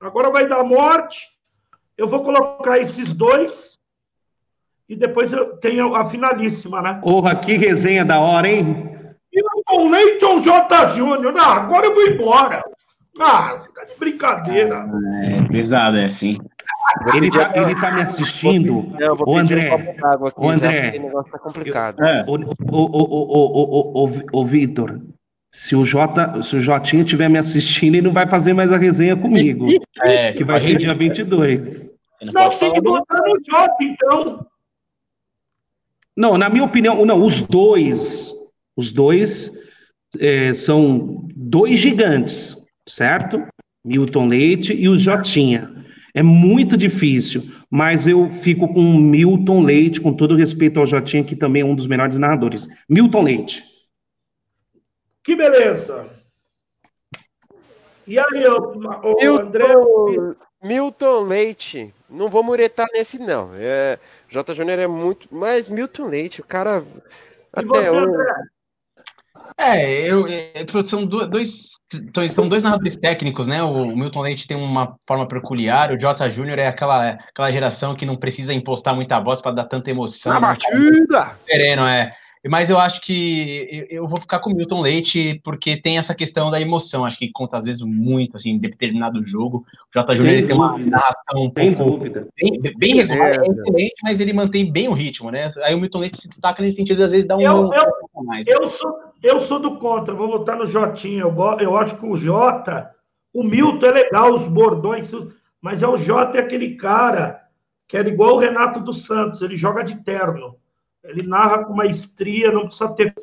Agora 0.00 0.30
vai 0.30 0.46
dar 0.46 0.62
morte. 0.62 1.26
Eu 1.96 2.06
vou 2.06 2.22
colocar 2.22 2.78
esses 2.78 3.12
dois. 3.12 3.78
E 4.88 4.96
depois 4.96 5.32
eu 5.32 5.56
tenho 5.56 5.94
a 5.94 6.08
finalíssima, 6.08 6.80
né? 6.80 7.00
Porra, 7.02 7.36
que 7.36 7.54
resenha 7.54 8.04
da 8.04 8.20
hora, 8.20 8.48
hein? 8.48 8.88
o 9.70 9.88
Leighton 9.88 10.38
J. 10.38 10.94
Júnior. 10.94 11.32
Não, 11.32 11.44
agora 11.44 11.86
eu 11.86 11.94
vou 11.94 12.06
embora. 12.06 12.62
Ah, 13.20 13.58
fica 13.60 13.84
de 13.84 13.94
brincadeira. 13.98 14.84
Ah, 14.84 15.24
é 15.24 15.48
pesado, 15.48 15.98
é 15.98 16.06
assim. 16.06 16.38
Ele 17.14 17.30
tá, 17.30 17.52
ele 17.54 17.80
tá 17.80 17.90
me 17.92 18.02
assistindo. 18.02 18.92
Não, 18.98 19.16
o 19.26 19.36
André, 19.36 19.70
um 19.70 20.26
aqui, 20.26 20.34
o 20.36 20.48
André, 20.48 20.94
o 20.98 21.02
negócio 21.02 21.32
tá 21.32 21.38
complicado. 21.38 22.04
É. 22.04 22.24
O, 22.26 22.34
o, 22.34 22.46
o, 22.70 24.04
o, 24.04 24.08
o, 24.08 24.22
o 24.32 24.44
Vitor, 24.44 25.00
se 25.52 25.74
o 25.74 25.84
J, 25.84 26.42
se 26.42 26.56
o 26.56 26.60
Jotinha 26.60 27.02
estiver 27.02 27.28
me 27.28 27.38
assistindo, 27.38 27.94
ele 27.94 28.06
não 28.06 28.12
vai 28.12 28.28
fazer 28.28 28.52
mais 28.52 28.72
a 28.72 28.76
resenha 28.76 29.16
comigo. 29.16 29.66
É, 30.00 30.32
que 30.32 30.44
vai 30.44 30.60
ser 30.60 30.78
dia 30.78 30.94
22. 30.94 31.92
Não, 32.22 32.50
tem 32.50 32.72
que 32.72 32.80
botar 32.80 33.20
no 33.20 33.36
Jota, 33.44 33.76
então. 33.80 34.46
Não, 36.16 36.38
na 36.38 36.48
minha 36.48 36.62
opinião, 36.62 37.04
não, 37.04 37.20
os 37.20 37.40
dois, 37.40 38.32
os 38.76 38.92
dois 38.92 39.50
é, 40.20 40.54
são 40.54 41.26
dois 41.34 41.80
gigantes, 41.80 42.56
certo? 42.88 43.44
Milton 43.84 44.28
Leite 44.28 44.72
e 44.72 44.88
o 44.88 44.96
Jotinha. 44.96 45.77
É 46.18 46.22
muito 46.22 46.76
difícil, 46.76 47.44
mas 47.70 48.04
eu 48.04 48.28
fico 48.42 48.66
com 48.74 48.80
o 48.80 48.98
Milton 48.98 49.62
Leite, 49.62 50.00
com 50.00 50.12
todo 50.12 50.34
respeito 50.34 50.80
ao 50.80 50.86
Jotinha, 50.86 51.22
que 51.22 51.36
também 51.36 51.62
é 51.62 51.64
um 51.64 51.76
dos 51.76 51.86
melhores 51.86 52.18
narradores. 52.18 52.66
Milton 52.88 53.22
Leite. 53.22 53.62
Que 55.22 55.36
beleza! 55.36 56.08
E 58.04 58.18
aí, 58.18 58.48
o, 58.48 58.58
o 58.58 59.14
Milton, 59.14 59.38
André? 59.38 59.64
Milton 60.60 61.20
Leite. 61.20 61.94
Não 62.10 62.26
vou 62.26 62.42
muretar 62.42 62.88
nesse, 62.92 63.20
não. 63.20 63.52
É, 63.54 63.96
J. 64.28 64.56
Júnior 64.56 64.80
é 64.80 64.88
muito. 64.88 65.28
Mas 65.30 65.68
Milton 65.68 66.06
Leite, 66.06 66.40
o 66.40 66.44
cara. 66.44 66.82
E 67.56 67.60
até 67.60 67.64
você, 67.64 67.96
André? 67.96 68.34
É, 69.58 70.08
eu, 70.08 70.24
é, 70.28 70.52
são 70.84 71.04
dois, 71.04 71.70
são 72.30 72.48
dois 72.48 72.62
narradores 72.62 72.96
técnicos, 72.96 73.48
né? 73.48 73.60
O 73.60 73.96
Milton 73.96 74.20
Leite 74.20 74.46
tem 74.46 74.56
uma 74.56 74.96
forma 75.04 75.26
peculiar, 75.26 75.90
o 75.92 76.00
Jota 76.00 76.30
Júnior 76.30 76.60
é 76.60 76.68
aquela, 76.68 77.10
aquela 77.10 77.50
geração 77.50 77.96
que 77.96 78.06
não 78.06 78.16
precisa 78.16 78.54
impostar 78.54 78.94
muita 78.94 79.18
voz 79.18 79.40
para 79.40 79.52
dar 79.52 79.64
tanta 79.64 79.90
emoção. 79.90 80.32
Na 80.32 80.40
batida! 80.40 81.36
Sereno, 81.44 81.82
é. 81.86 82.14
Mas 82.46 82.70
eu 82.70 82.78
acho 82.78 83.00
que 83.00 83.86
eu 83.90 84.06
vou 84.06 84.20
ficar 84.20 84.38
com 84.38 84.50
o 84.50 84.54
Milton 84.54 84.80
Leite, 84.80 85.40
porque 85.42 85.76
tem 85.76 85.98
essa 85.98 86.14
questão 86.14 86.50
da 86.50 86.60
emoção. 86.60 87.04
Acho 87.04 87.18
que 87.18 87.30
conta 87.32 87.58
às 87.58 87.64
vezes 87.64 87.82
muito, 87.82 88.36
assim, 88.36 88.50
em 88.50 88.58
determinado 88.58 89.24
jogo. 89.24 89.64
O 89.94 89.98
J. 89.98 90.14
Júnior 90.14 90.46
tem 90.46 90.56
uma 90.56 90.78
narração 90.78 91.52
um 91.58 91.72
dúvida. 91.72 92.28
bem, 92.36 92.60
bem 92.78 92.94
regular, 92.94 93.32
é, 93.32 93.36
é 93.36 93.50
excelente, 93.50 93.94
mas 94.04 94.20
ele 94.20 94.32
mantém 94.32 94.70
bem 94.70 94.88
o 94.88 94.92
ritmo, 94.92 95.30
né? 95.30 95.48
Aí 95.64 95.74
o 95.74 95.80
Milton 95.80 95.98
Leite 95.98 96.20
se 96.20 96.28
destaca 96.28 96.62
nesse 96.62 96.76
sentido, 96.76 97.02
às 97.02 97.10
vezes 97.10 97.26
dá 97.26 97.36
um. 97.36 97.40
Eu, 97.40 97.72
eu, 97.72 98.22
mais. 98.24 98.46
eu, 98.46 98.68
sou, 98.68 98.94
eu 99.22 99.40
sou 99.40 99.58
do 99.58 99.76
contra, 99.76 100.14
vou 100.14 100.28
votar 100.28 100.56
no 100.56 100.66
Jotinha. 100.66 101.22
Eu, 101.22 101.34
eu 101.60 101.76
acho 101.76 101.96
que 101.96 102.06
o 102.06 102.16
Jota, 102.16 102.90
o 103.32 103.42
Milton 103.42 103.86
é 103.86 103.92
legal, 103.92 104.32
os 104.32 104.46
bordões, 104.46 105.10
mas 105.60 105.82
é 105.82 105.88
o 105.88 105.96
Jota 105.96 106.38
é 106.38 106.40
aquele 106.40 106.76
cara 106.76 107.42
que 107.86 107.96
era 107.96 108.08
igual 108.08 108.34
o 108.34 108.38
Renato 108.38 108.80
dos 108.80 109.06
Santos, 109.06 109.40
ele 109.40 109.56
joga 109.56 109.82
de 109.82 109.96
terno. 109.96 110.56
Ele 111.02 111.26
narra 111.26 111.64
com 111.64 111.72
maestria, 111.72 112.52
não 112.52 112.66
precisa 112.66 112.90
ter. 112.90 113.14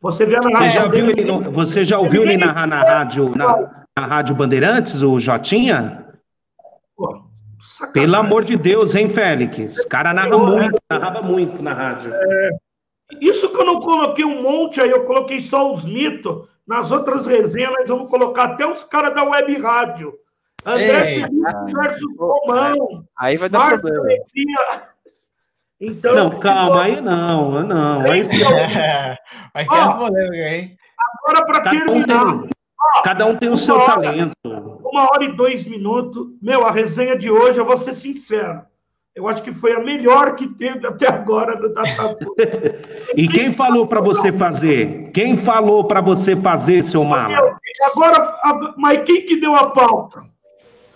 Você 0.00 0.26
vê 0.26 0.36
a 0.36 0.40
narração. 0.40 0.66
Você 0.66 0.72
já, 0.72 0.86
viu 0.86 1.10
ele, 1.10 1.20
ele, 1.22 1.38
você 1.50 1.84
já 1.84 1.98
ouviu 1.98 2.22
ele, 2.22 2.32
ele 2.34 2.44
narrar 2.44 2.66
na 2.66 2.82
rádio, 2.82 3.32
na, 3.34 3.86
na 3.96 4.06
Rádio 4.06 4.34
Bandeirantes, 4.34 5.00
o 5.00 5.18
Jotinha? 5.18 6.04
Pô, 6.94 7.22
Pelo 7.94 8.16
amor 8.16 8.44
de 8.44 8.56
Deus, 8.56 8.94
hein, 8.94 9.08
Félix? 9.08 9.78
O 9.78 9.88
cara 9.88 10.12
narra 10.12 10.36
muito, 10.36 10.76
narrava 10.90 11.22
muito 11.22 11.62
na 11.62 11.72
rádio. 11.72 12.12
É, 12.14 12.50
isso 13.20 13.48
que 13.50 13.56
eu 13.56 13.64
não 13.64 13.80
coloquei 13.80 14.24
um 14.24 14.42
monte 14.42 14.80
aí, 14.80 14.90
eu 14.90 15.04
coloquei 15.04 15.40
só 15.40 15.72
os 15.72 15.84
mitos. 15.84 16.48
Nas 16.66 16.90
outras 16.90 17.26
resenhas, 17.26 17.72
nós 17.72 17.88
vamos 17.88 18.10
colocar 18.10 18.44
até 18.44 18.66
os 18.66 18.82
caras 18.82 19.14
da 19.14 19.22
web 19.22 19.56
rádio. 19.58 20.12
André 20.64 21.14
Ei, 21.14 21.22
Felipe 21.22 21.72
versus 21.72 22.16
Romão. 22.18 23.04
Aí 23.16 23.36
vai 23.36 23.48
dar 23.48 23.58
Marcos 23.60 23.88
problema. 23.88 24.24
Então, 25.80 26.14
não, 26.14 26.40
calma, 26.40 26.82
aí 26.82 27.00
não, 27.00 27.62
não. 27.62 28.00
Aí 28.00 28.20
é, 28.20 29.16
vai 29.54 29.66
ter 29.68 29.96
polêmica, 29.96 30.48
hein? 30.48 30.76
Agora, 30.98 31.46
para 31.46 31.70
terminar. 31.70 32.26
Um 32.26 32.42
tem, 32.42 32.50
ó, 32.80 33.02
cada 33.02 33.26
um 33.26 33.36
tem 33.36 33.50
o 33.50 33.56
seu 33.56 33.76
hora, 33.76 34.02
talento. 34.02 34.32
Uma 34.44 35.04
hora 35.12 35.24
e 35.24 35.36
dois 35.36 35.66
minutos. 35.66 36.26
Meu, 36.42 36.66
a 36.66 36.72
resenha 36.72 37.16
de 37.16 37.30
hoje, 37.30 37.60
eu 37.60 37.64
vou 37.64 37.76
ser 37.76 37.94
sincero. 37.94 38.62
Eu 39.16 39.26
acho 39.26 39.42
que 39.42 39.50
foi 39.50 39.72
a 39.72 39.80
melhor 39.80 40.34
que 40.34 40.46
teve 40.46 40.86
até 40.86 41.08
agora 41.08 41.58
no 41.58 41.72
Datafolha. 41.72 42.18
e 43.16 43.26
quem 43.26 43.50
falou 43.50 43.86
para 43.86 44.02
você 44.02 44.30
fazer? 44.30 45.10
Quem 45.14 45.38
falou 45.38 45.84
para 45.84 46.02
você 46.02 46.36
fazer, 46.36 46.84
seu 46.84 47.02
mala? 47.02 47.58
Agora, 47.90 48.74
mas 48.76 49.02
quem 49.04 49.22
que 49.22 49.40
deu 49.40 49.54
a 49.54 49.70
pauta? 49.70 50.22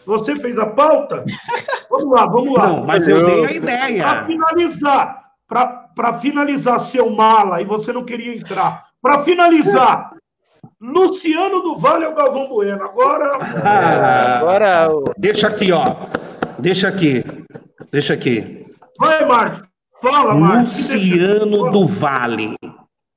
Você 0.04 0.36
fez 0.36 0.58
a 0.58 0.66
pauta? 0.66 1.24
Vamos 1.88 2.10
lá, 2.10 2.26
vamos 2.26 2.52
lá. 2.52 2.68
Não, 2.68 2.84
mas 2.84 3.08
eu 3.08 3.24
dei 3.24 3.46
a 3.46 3.52
ideia. 3.52 4.02
Para 4.02 4.26
finalizar, 4.26 5.22
para 5.94 6.14
finalizar 6.20 6.80
seu 6.80 7.08
mala, 7.08 7.62
e 7.62 7.64
você 7.64 7.90
não 7.90 8.04
queria 8.04 8.36
entrar. 8.36 8.84
Para 9.00 9.20
finalizar, 9.20 10.12
Luciano 10.78 11.62
do 11.62 11.78
Vale 11.78 12.04
ou 12.04 12.14
Galvão 12.14 12.48
Bueno? 12.48 12.84
Agora. 12.84 13.38
Ah, 13.64 14.38
agora. 14.40 14.90
Deixa 15.16 15.48
aqui, 15.48 15.72
ó. 15.72 15.96
Deixa 16.58 16.86
aqui. 16.86 17.24
Deixa 17.90 18.14
aqui. 18.14 18.66
Vai, 18.98 19.24
Márcio. 19.26 19.64
Fala, 20.02 20.34
Márcio. 20.34 20.94
Luciano 20.94 21.70
do 21.70 21.86
Vale 21.86 22.56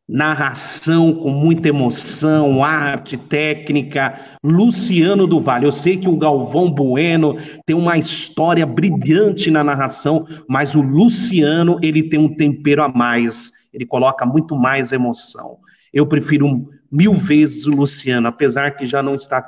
narração 0.07 1.13
com 1.13 1.31
muita 1.31 1.69
emoção, 1.69 2.63
arte, 2.63 3.17
técnica. 3.17 4.37
Luciano 4.43 5.25
do 5.25 5.41
Vale. 5.41 5.65
Eu 5.65 5.71
sei 5.71 5.97
que 5.97 6.09
o 6.09 6.17
Galvão 6.17 6.69
Bueno 6.69 7.37
tem 7.65 7.75
uma 7.75 7.97
história 7.97 8.65
brilhante 8.65 9.49
na 9.49 9.63
narração, 9.63 10.27
mas 10.47 10.75
o 10.75 10.81
Luciano, 10.81 11.79
ele 11.81 12.03
tem 12.03 12.19
um 12.19 12.35
tempero 12.35 12.83
a 12.83 12.89
mais. 12.89 13.51
Ele 13.73 13.85
coloca 13.85 14.25
muito 14.25 14.55
mais 14.55 14.91
emoção. 14.91 15.57
Eu 15.93 16.05
prefiro 16.05 16.69
mil 16.91 17.15
vezes 17.15 17.65
o 17.65 17.71
Luciano, 17.71 18.27
apesar 18.27 18.75
que 18.75 18.85
já 18.85 19.01
não 19.01 19.15
está 19.15 19.43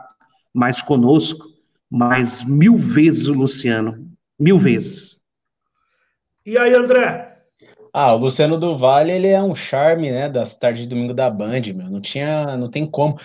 mais 0.54 0.82
conosco, 0.82 1.46
mas 1.92 2.44
mil 2.44 2.78
vezes 2.78 3.28
o 3.28 3.34
Luciano. 3.34 4.15
Mil 4.40 4.60
vezes. 4.60 5.22
E 6.46 6.58
aí, 6.58 6.74
André? 6.74 7.36
Ah, 7.94 8.14
o 8.14 8.18
Luciano 8.18 8.60
do 8.60 8.78
Vale, 8.78 9.12
ele 9.12 9.28
é 9.28 9.42
um 9.42 9.56
charme, 9.56 10.12
né, 10.12 10.28
das 10.28 10.58
tardes 10.58 10.84
de 10.84 10.90
domingo 10.90 11.14
da 11.14 11.30
Band, 11.30 11.62
meu, 11.74 11.90
não 11.90 12.02
tinha, 12.02 12.58
não 12.58 12.70
tem 12.70 12.86
como. 12.86 13.18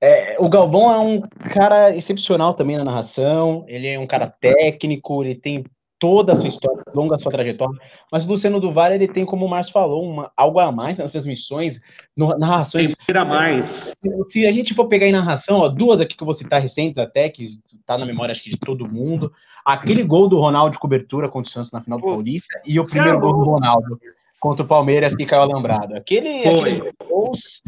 É, 0.00 0.36
o 0.38 0.48
Galvão 0.48 0.92
é 0.92 0.98
um 0.98 1.22
cara 1.50 1.96
excepcional 1.96 2.52
também 2.52 2.76
na 2.76 2.84
narração, 2.84 3.64
ele 3.66 3.88
é 3.88 3.98
um 3.98 4.06
cara 4.06 4.28
técnico, 4.28 5.24
ele 5.24 5.34
tem 5.34 5.64
toda 5.98 6.32
a 6.32 6.36
sua 6.36 6.48
história, 6.48 6.84
longa 6.94 7.16
a 7.16 7.18
sua 7.18 7.32
trajetória, 7.32 7.76
mas 8.12 8.24
o 8.24 8.28
Luciano 8.28 8.60
do 8.60 8.70
Vale, 8.70 8.94
ele 8.94 9.08
tem, 9.08 9.24
como 9.24 9.46
o 9.46 9.48
Márcio 9.48 9.72
falou, 9.72 10.04
uma, 10.04 10.30
algo 10.36 10.60
a 10.60 10.70
mais 10.70 10.96
nas 10.96 11.10
transmissões, 11.10 11.80
no, 12.16 12.38
narrações. 12.38 12.94
Tira 13.06 13.24
mais. 13.24 13.94
Se, 14.00 14.24
se, 14.28 14.46
a 14.46 14.52
gente 14.52 14.74
for 14.74 14.86
pegar 14.86 15.06
em 15.06 15.12
narração, 15.12 15.58
ó, 15.58 15.68
duas 15.68 16.00
aqui 16.00 16.16
que 16.16 16.22
eu 16.22 16.26
vou 16.26 16.34
citar 16.34 16.60
recentes 16.60 16.98
até, 16.98 17.28
que 17.28 17.58
tá 17.84 17.98
na 17.98 18.06
memória, 18.06 18.32
acho 18.32 18.42
que, 18.42 18.50
de 18.50 18.58
todo 18.58 18.88
mundo, 18.88 19.32
aquele 19.68 20.02
gol 20.02 20.28
do 20.28 20.38
Ronaldo 20.38 20.72
de 20.72 20.78
cobertura 20.78 21.28
contra 21.28 21.48
o 21.48 21.52
Santos 21.52 21.70
na 21.72 21.82
final 21.82 21.98
do 21.98 22.06
Paulista, 22.06 22.60
e 22.64 22.80
o 22.80 22.86
primeiro 22.86 23.20
gol 23.20 23.34
do 23.34 23.44
Ronaldo 23.44 24.00
contra 24.40 24.64
o 24.64 24.66
Palmeiras 24.68 25.14
que 25.14 25.26
caiu 25.26 25.42
alambrado. 25.42 25.94
Aquele, 25.94 26.38
aqueles 26.38 26.80
gols 27.06 27.62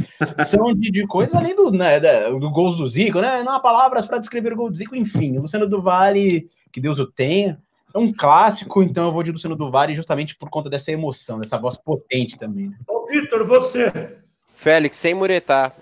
são 0.47 0.73
de, 0.73 0.91
de 0.91 1.07
coisa 1.07 1.37
além 1.37 1.55
do, 1.55 1.71
né, 1.71 2.01
do 2.01 2.51
gols 2.51 2.77
do 2.77 2.89
Zico, 2.89 3.21
né? 3.21 3.43
Não 3.43 3.55
há 3.55 3.61
palavras 3.61 4.07
para 4.07 4.17
descrever 4.17 4.55
o 4.55 4.57
gol 4.57 4.71
do 4.71 4.77
Zico, 4.77 4.97
enfim. 4.97 5.37
O 5.37 5.43
Luciano 5.43 5.67
do 5.67 5.83
Vale, 5.83 6.49
que 6.73 6.81
Deus 6.81 6.99
o 6.99 7.07
tenha, 7.07 7.61
é 7.93 7.99
um 7.99 8.11
clássico, 8.13 8.83
então 8.83 9.07
eu 9.07 9.13
vou 9.13 9.23
de 9.23 9.33
Luciano 9.33 9.57
do 9.57 9.71
Vale 9.71 9.95
justamente 9.95 10.35
por 10.37 10.49
conta 10.49 10.71
dessa 10.71 10.91
emoção, 10.91 11.39
dessa 11.39 11.59
voz 11.59 11.77
potente 11.77 12.39
também. 12.39 12.69
Né? 12.69 12.77
Ô, 12.89 13.07
Vitor, 13.07 13.45
você. 13.45 14.17
Félix, 14.55 14.97
sem 14.97 15.13
muretar. 15.13 15.75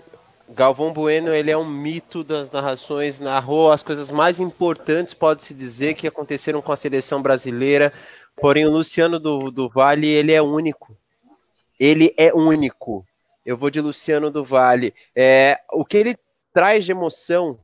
Galvão 0.51 0.91
Bueno, 0.91 1.33
ele 1.33 1.51
é 1.51 1.57
um 1.57 1.65
mito 1.65 2.23
das 2.23 2.51
narrações, 2.51 3.19
narrou 3.19 3.71
as 3.71 3.83
coisas 3.83 4.09
mais 4.09 4.39
importantes, 4.39 5.13
pode-se 5.13 5.53
dizer, 5.53 5.93
que 5.93 6.07
aconteceram 6.07 6.59
com 6.59 6.71
a 6.71 6.75
seleção 6.75 7.21
brasileira, 7.21 7.93
porém 8.35 8.65
o 8.65 8.71
Luciano 8.71 9.19
do, 9.19 9.51
do 9.51 9.69
Vale, 9.69 10.07
ele 10.07 10.33
é 10.33 10.41
único. 10.41 10.97
Ele 11.79 12.13
é 12.17 12.33
único. 12.33 13.05
Eu 13.45 13.55
vou 13.55 13.69
de 13.69 13.79
Luciano 13.79 14.31
do 14.31 14.43
Vale. 14.43 14.93
É, 15.15 15.59
o 15.71 15.85
que 15.85 15.97
ele 15.97 16.17
traz 16.51 16.83
de 16.83 16.91
emoção, 16.91 17.59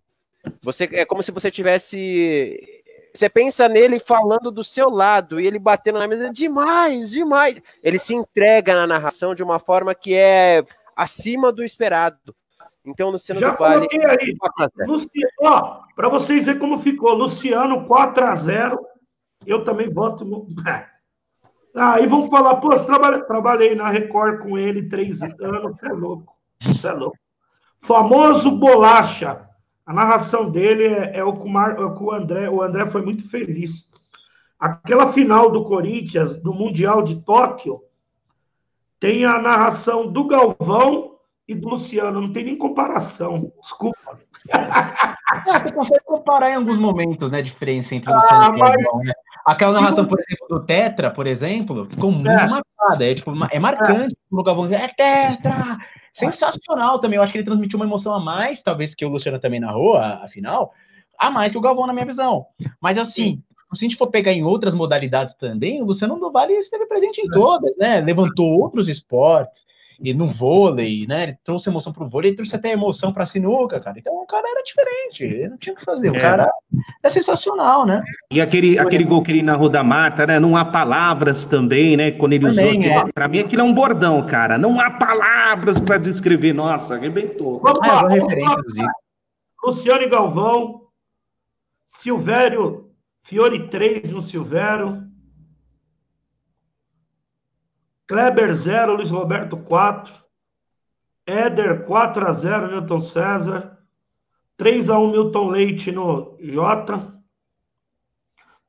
você 0.62 0.88
é 0.94 1.06
como 1.06 1.24
se 1.24 1.32
você 1.32 1.50
tivesse 1.50 2.84
você 3.12 3.30
pensa 3.30 3.68
nele 3.68 3.98
falando 3.98 4.52
do 4.52 4.64
seu 4.64 4.90
lado 4.90 5.40
e 5.40 5.48
ele 5.48 5.58
batendo 5.58 5.98
na 5.98 6.08
mesa 6.08 6.30
demais, 6.30 7.10
demais. 7.10 7.62
Ele 7.82 7.98
se 7.98 8.14
entrega 8.14 8.76
na 8.76 8.86
narração 8.86 9.34
de 9.34 9.42
uma 9.42 9.58
forma 9.58 9.96
que 9.96 10.14
é 10.14 10.64
acima 10.96 11.52
do 11.52 11.64
esperado. 11.64 12.36
Então, 12.86 13.10
Luciano 13.10 13.42
Já 13.42 13.52
do 13.52 13.58
Vale. 13.58 13.88
aí. 13.92 14.38
Luciano, 14.88 15.32
ó, 15.42 15.82
para 15.96 16.08
vocês 16.08 16.46
verem 16.46 16.60
como 16.60 16.78
ficou. 16.78 17.14
Luciano 17.14 17.86
4 17.86 18.26
a 18.26 18.36
0 18.36 18.80
Eu 19.46 19.64
também 19.64 19.92
voto 19.92 20.24
no. 20.24 20.48
Ah, 21.78 22.00
e 22.00 22.08
vamos 22.08 22.30
falar, 22.30 22.56
pô, 22.56 22.70
trabalhei, 22.70 23.22
trabalhei 23.24 23.76
na 23.76 23.90
Record 23.90 24.42
com 24.42 24.58
ele 24.58 24.88
três 24.88 25.22
anos. 25.22 25.36
Você 25.38 25.88
é 25.88 25.92
louco. 25.92 26.34
Você 26.62 26.88
é 26.88 26.92
louco. 26.94 27.18
Famoso 27.82 28.50
bolacha. 28.50 29.46
A 29.86 29.94
narração 29.94 30.50
dele 30.50 30.86
é, 30.86 31.18
é, 31.18 31.24
o, 31.26 31.34
com 31.34 31.50
Mar, 31.50 31.74
é 31.74 31.76
com 31.76 32.06
o 32.06 32.12
André. 32.14 32.50
O 32.50 32.62
André 32.62 32.90
foi 32.90 33.02
muito 33.02 33.30
feliz. 33.30 33.92
Aquela 34.58 35.12
final 35.12 35.52
do 35.52 35.66
Corinthians, 35.66 36.38
do 36.38 36.54
Mundial 36.54 37.02
de 37.02 37.22
Tóquio, 37.24 37.82
tem 38.98 39.26
a 39.26 39.38
narração 39.38 40.10
do 40.10 40.26
Galvão 40.26 41.15
e 41.48 41.56
do 41.56 41.70
Luciano. 41.70 42.22
Não 42.22 42.32
tem 42.32 42.46
nem 42.46 42.58
comparação. 42.58 43.52
Desculpa. 43.62 44.20
É, 45.48 45.60
você 45.60 45.72
consegue 45.72 46.04
comparar 46.06 46.52
em 46.52 46.56
alguns 46.56 46.78
momentos, 46.78 47.32
né? 47.32 47.40
A 47.40 47.42
diferença 47.42 47.96
entre 47.96 48.12
o 48.12 48.16
Luciano 48.16 48.44
ah, 48.44 48.48
e 48.48 48.50
o 48.50 48.60
Galvão, 48.60 49.00
né? 49.04 49.14
Aquela 49.44 49.74
narração, 49.74 50.06
por 50.06 50.20
exemplo, 50.20 50.48
do 50.48 50.66
Tetra, 50.66 51.12
por 51.12 51.28
exemplo, 51.28 51.86
ficou 51.90 52.12
muito 52.12 52.30
é. 52.30 52.48
marcada. 52.48 53.06
É, 53.06 53.16
tipo, 53.16 53.32
é 53.52 53.60
marcante. 53.60 54.16
É. 54.16 54.36
O 54.36 54.44
Galvão 54.44 54.72
é 54.72 54.88
Tetra! 54.88 55.78
Sensacional 56.14 57.00
também. 57.00 57.18
Eu 57.18 57.24
acho 57.24 57.32
que 57.32 57.40
ele 57.40 57.46
transmitiu 57.46 57.78
uma 57.78 57.86
emoção 57.86 58.14
a 58.14 58.20
mais, 58.20 58.62
talvez 58.62 58.94
que 58.94 59.04
o 59.04 59.10
Luciano 59.10 59.40
também 59.40 59.60
narrou, 59.60 59.98
a, 59.98 60.24
a 60.24 60.28
final, 60.28 60.72
a 61.18 61.32
mais 61.32 61.52
que 61.52 61.58
o 61.58 61.62
Galvão, 61.62 61.88
na 61.88 61.94
minha 61.94 62.06
visão. 62.06 62.46
Mas 62.80 62.98
assim, 62.98 63.42
se 63.74 63.86
a 63.86 63.88
gente 63.88 63.98
for 63.98 64.08
pegar 64.08 64.32
em 64.32 64.44
outras 64.44 64.74
modalidades 64.74 65.36
também, 65.36 65.82
o 65.82 65.86
Luciano 65.86 66.20
do 66.20 66.32
Vale 66.32 66.54
esteve 66.54 66.86
presente 66.86 67.20
em 67.20 67.28
é. 67.28 67.32
todas, 67.32 67.76
né? 67.78 68.00
Levantou 68.00 68.60
outros 68.60 68.88
esportes 68.88 69.66
e 70.00 70.14
no 70.14 70.30
vôlei, 70.30 71.06
né? 71.08 71.24
Ele 71.24 71.38
trouxe 71.44 71.70
emoção 71.70 71.94
pro 71.94 72.08
vôlei, 72.08 72.30
ele 72.30 72.38
trouxe 72.38 72.56
até 72.56 72.72
emoção 72.72 73.14
pra 73.14 73.26
sinuca, 73.26 73.80
cara. 73.80 73.98
Então 73.98 74.14
o 74.14 74.26
cara 74.26 74.48
era 74.50 74.64
diferente, 74.64 75.24
ele 75.24 75.48
não 75.50 75.58
tinha 75.58 75.74
o 75.74 75.76
que 75.78 75.84
fazer. 75.84 76.12
O 76.12 76.16
é. 76.16 76.20
cara 76.20 76.50
é 77.04 77.10
sensacional, 77.10 77.86
né? 77.86 78.04
E 78.32 78.42
aquele, 78.42 78.78
aquele 78.78 79.04
gol 79.04 79.22
que 79.22 79.32
ele 79.32 79.42
narrou 79.42 79.70
da 79.70 79.84
Marta, 79.84 80.26
né? 80.26 80.40
Não 80.40 80.56
há 80.56 80.66
palavras 80.66 81.46
também, 81.46 81.96
né? 81.96 82.12
Quando 82.12 82.34
ele 82.34 82.48
também, 82.48 82.80
usou 82.80 82.80
aquilo. 82.80 83.10
É. 83.10 83.12
Pra 83.14 83.28
mim 83.28 83.40
aquilo 83.40 83.62
é 83.62 83.66
um 83.66 83.74
bordão, 83.74 84.26
cara. 84.26 84.58
Não 84.58 84.80
há 84.80 84.92
palavras 84.92 85.80
para 85.80 85.98
descrever. 85.98 86.54
Nossa, 86.54 86.96
arrebentou. 86.96 87.60
Vamos 87.60 87.80
ah, 87.84 88.04
lá, 88.04 88.10
referência, 88.10 88.56
Luciano 89.64 90.04
e 90.04 90.10
Galvão, 90.10 90.82
Silvério, 91.88 92.92
Fiore 93.24 93.68
3 93.68 94.12
no 94.12 94.22
Silvério. 94.22 95.04
Kleber 98.08 98.54
0, 98.56 98.96
Luiz 98.96 99.12
Roberto 99.12 99.58
4. 99.58 100.14
Éder 101.26 101.86
4 101.86 102.28
a 102.28 102.34
0, 102.34 102.68
Milton 102.68 103.02
César. 103.02 103.78
3 104.58 104.90
a 104.90 105.00
1 105.00 105.12
Milton 105.12 105.50
Leite 105.50 105.92
no 105.92 106.38
J. 106.40 107.14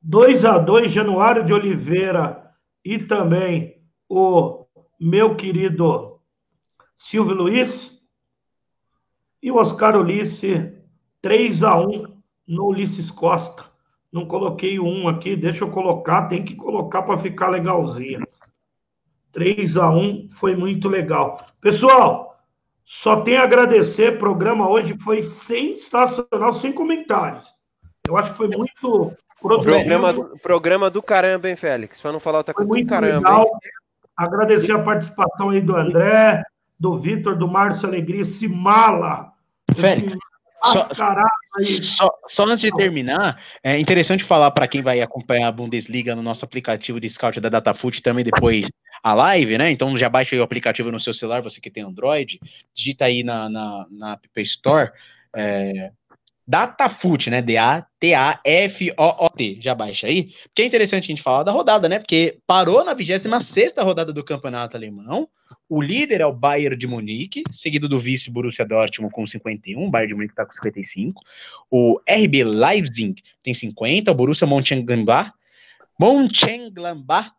2 0.01 0.45
a 0.45 0.57
2 0.57 0.91
Januário 0.91 1.45
de 1.45 1.53
Oliveira 1.53 2.51
e 2.83 2.99
também 2.99 3.81
o 4.09 4.65
meu 4.99 5.35
querido 5.35 6.19
Silvio 6.95 7.35
Luiz. 7.35 7.95
E 9.41 9.51
o 9.51 9.57
Oscar 9.57 9.95
Ulisses 9.95 10.73
3 11.21 11.63
a 11.63 11.79
1 11.79 12.21
no 12.47 12.65
Ulisses 12.65 13.11
Costa. 13.11 13.65
Não 14.11 14.25
coloquei 14.25 14.79
o 14.79 14.85
1 14.85 15.07
aqui, 15.09 15.35
deixa 15.35 15.63
eu 15.63 15.71
colocar, 15.71 16.27
tem 16.27 16.43
que 16.43 16.55
colocar 16.55 17.03
para 17.03 17.17
ficar 17.17 17.49
legalzinho. 17.49 18.25
3 19.37 19.77
a 19.77 19.91
1 19.91 20.29
foi 20.31 20.55
muito 20.55 20.89
legal. 20.89 21.45
Pessoal, 21.61 22.39
só 22.83 23.21
tenho 23.21 23.39
a 23.39 23.43
agradecer. 23.43 24.15
O 24.15 24.17
programa 24.17 24.67
hoje 24.67 24.97
foi 24.97 25.21
sensacional, 25.21 26.53
sem 26.53 26.73
comentários. 26.73 27.45
Eu 28.07 28.17
acho 28.17 28.31
que 28.31 28.37
foi 28.37 28.47
muito 28.47 29.13
Programa, 29.39 30.11
programa 30.41 30.89
do 30.89 31.03
caramba, 31.03 31.47
hein, 31.47 31.55
Félix? 31.55 32.01
Para 32.01 32.11
não 32.11 32.19
falar 32.19 32.39
outra 32.39 32.55
coisa, 32.55 32.67
muito 32.67 32.89
caramba. 32.89 33.29
Legal. 33.29 33.59
Agradecer 34.17 34.71
a 34.71 34.81
participação 34.81 35.51
aí 35.51 35.61
do 35.61 35.75
André, 35.75 36.43
do 36.79 36.97
Vitor, 36.97 37.37
do 37.37 37.47
Márcio 37.47 37.87
Alegria, 37.87 38.21
esse 38.21 38.47
mala. 38.47 39.31
Félix, 39.75 40.13
esse 40.13 40.26
só, 40.63 40.87
só, 41.81 42.11
só, 42.27 42.45
antes 42.45 42.61
de 42.61 42.71
terminar, 42.71 43.41
é 43.63 43.77
interessante 43.77 44.23
falar 44.23 44.51
para 44.51 44.67
quem 44.67 44.81
vai 44.81 45.01
acompanhar 45.01 45.47
a 45.47 45.51
Bundesliga 45.51 46.15
no 46.15 46.23
nosso 46.23 46.43
aplicativo 46.43 46.99
de 46.99 47.09
scout 47.09 47.39
da 47.39 47.49
Datafoot 47.49 48.01
também 48.01 48.23
depois 48.23 48.67
a 49.03 49.13
live, 49.13 49.57
né? 49.57 49.71
Então 49.71 49.97
já 49.97 50.09
baixa 50.09 50.35
o 50.35 50.41
aplicativo 50.41 50.91
no 50.91 50.99
seu 50.99 51.13
celular, 51.13 51.41
você 51.41 51.61
que 51.61 51.69
tem 51.69 51.83
Android, 51.83 52.39
digita 52.73 53.05
aí 53.05 53.23
na, 53.23 53.49
na, 53.49 53.85
na 53.89 54.13
App 54.13 54.41
Store 54.41 54.91
é, 55.35 55.91
Datafoot, 56.47 57.29
né? 57.29 57.41
D-A-T-A-F-O-O-T. 57.41 57.89
Já 59.61 59.75
baixa 59.75 60.07
aí. 60.07 60.31
Porque 60.45 60.61
é 60.61 60.65
interessante 60.65 61.03
a 61.03 61.07
gente 61.07 61.21
falar 61.21 61.43
da 61.43 61.51
rodada, 61.51 61.89
né? 61.89 61.99
Porque 61.99 62.39
parou 62.47 62.85
na 62.85 62.93
26 62.93 63.73
rodada 63.79 64.13
do 64.13 64.23
campeonato 64.23 64.77
alemão. 64.77 65.27
O 65.67 65.81
líder 65.81 66.21
é 66.21 66.25
o 66.25 66.31
Bayern 66.31 66.77
de 66.77 66.87
Munique, 66.87 67.43
seguido 67.51 67.89
do 67.89 67.99
vice 67.99 68.31
Borussia 68.31 68.65
Dortmund 68.65 69.13
com 69.13 69.27
51. 69.27 69.85
O 69.85 69.89
Bayern 69.89 70.07
de 70.07 70.15
Munique 70.15 70.31
está 70.31 70.45
com 70.45 70.53
55. 70.53 71.21
O 71.69 71.99
RB 72.09 72.45
Leipzig 72.45 73.21
tem 73.43 73.53
50. 73.53 74.09
O 74.09 74.15
Borussia 74.15 74.47
Mönchengladbach. 74.47 75.33
Mönchengladbach 75.99 77.31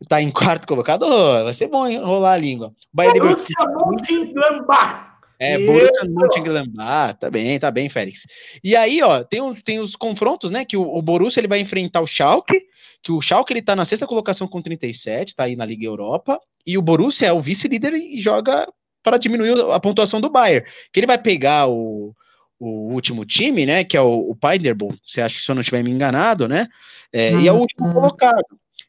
está 0.00 0.22
em 0.22 0.30
quarto 0.30 0.66
colocado. 0.66 1.02
Oh, 1.02 1.44
vai 1.44 1.52
ser 1.52 1.68
bom 1.68 1.86
enrolar 1.86 2.32
a 2.32 2.38
língua. 2.38 2.72
Bayern 2.90 3.20
Borussia 3.20 3.56
Mönchengladbach. 3.66 5.07
É, 5.38 5.56
Borussia 5.58 6.04
Mönchengladbach, 6.04 7.18
tá 7.20 7.30
bem, 7.30 7.58
tá 7.58 7.70
bem, 7.70 7.88
Félix. 7.88 8.26
E 8.62 8.74
aí, 8.74 9.00
ó, 9.02 9.22
tem 9.22 9.40
os, 9.40 9.62
tem 9.62 9.78
os 9.78 9.94
confrontos, 9.94 10.50
né, 10.50 10.64
que 10.64 10.76
o, 10.76 10.82
o 10.82 11.00
Borussia 11.00 11.40
ele 11.40 11.48
vai 11.48 11.60
enfrentar 11.60 12.00
o 12.00 12.06
Schalke, 12.06 12.60
que 13.02 13.12
o 13.12 13.20
Schalke 13.20 13.52
ele 13.52 13.62
tá 13.62 13.76
na 13.76 13.84
sexta 13.84 14.06
colocação 14.06 14.48
com 14.48 14.60
37, 14.60 15.36
tá 15.36 15.44
aí 15.44 15.54
na 15.54 15.64
Liga 15.64 15.86
Europa, 15.86 16.40
e 16.66 16.76
o 16.76 16.82
Borussia 16.82 17.28
é 17.28 17.32
o 17.32 17.40
vice-líder 17.40 17.94
e 17.94 18.20
joga 18.20 18.66
para 19.02 19.16
diminuir 19.16 19.60
a 19.72 19.78
pontuação 19.78 20.20
do 20.20 20.28
Bayern, 20.28 20.68
que 20.92 20.98
ele 20.98 21.06
vai 21.06 21.18
pegar 21.18 21.68
o, 21.68 22.12
o 22.58 22.92
último 22.92 23.24
time, 23.24 23.64
né, 23.64 23.84
que 23.84 23.96
é 23.96 24.00
o, 24.00 24.30
o 24.30 24.34
Paderborn, 24.34 24.98
se 25.04 25.20
acha 25.20 25.36
que 25.38 25.44
se 25.44 25.50
eu 25.50 25.54
não 25.54 25.60
estiver 25.60 25.84
me 25.84 25.90
enganado, 25.92 26.48
né, 26.48 26.66
é, 27.12 27.32
e 27.34 27.46
é 27.46 27.52
o 27.52 27.56
último 27.56 27.92
colocado. 27.92 28.44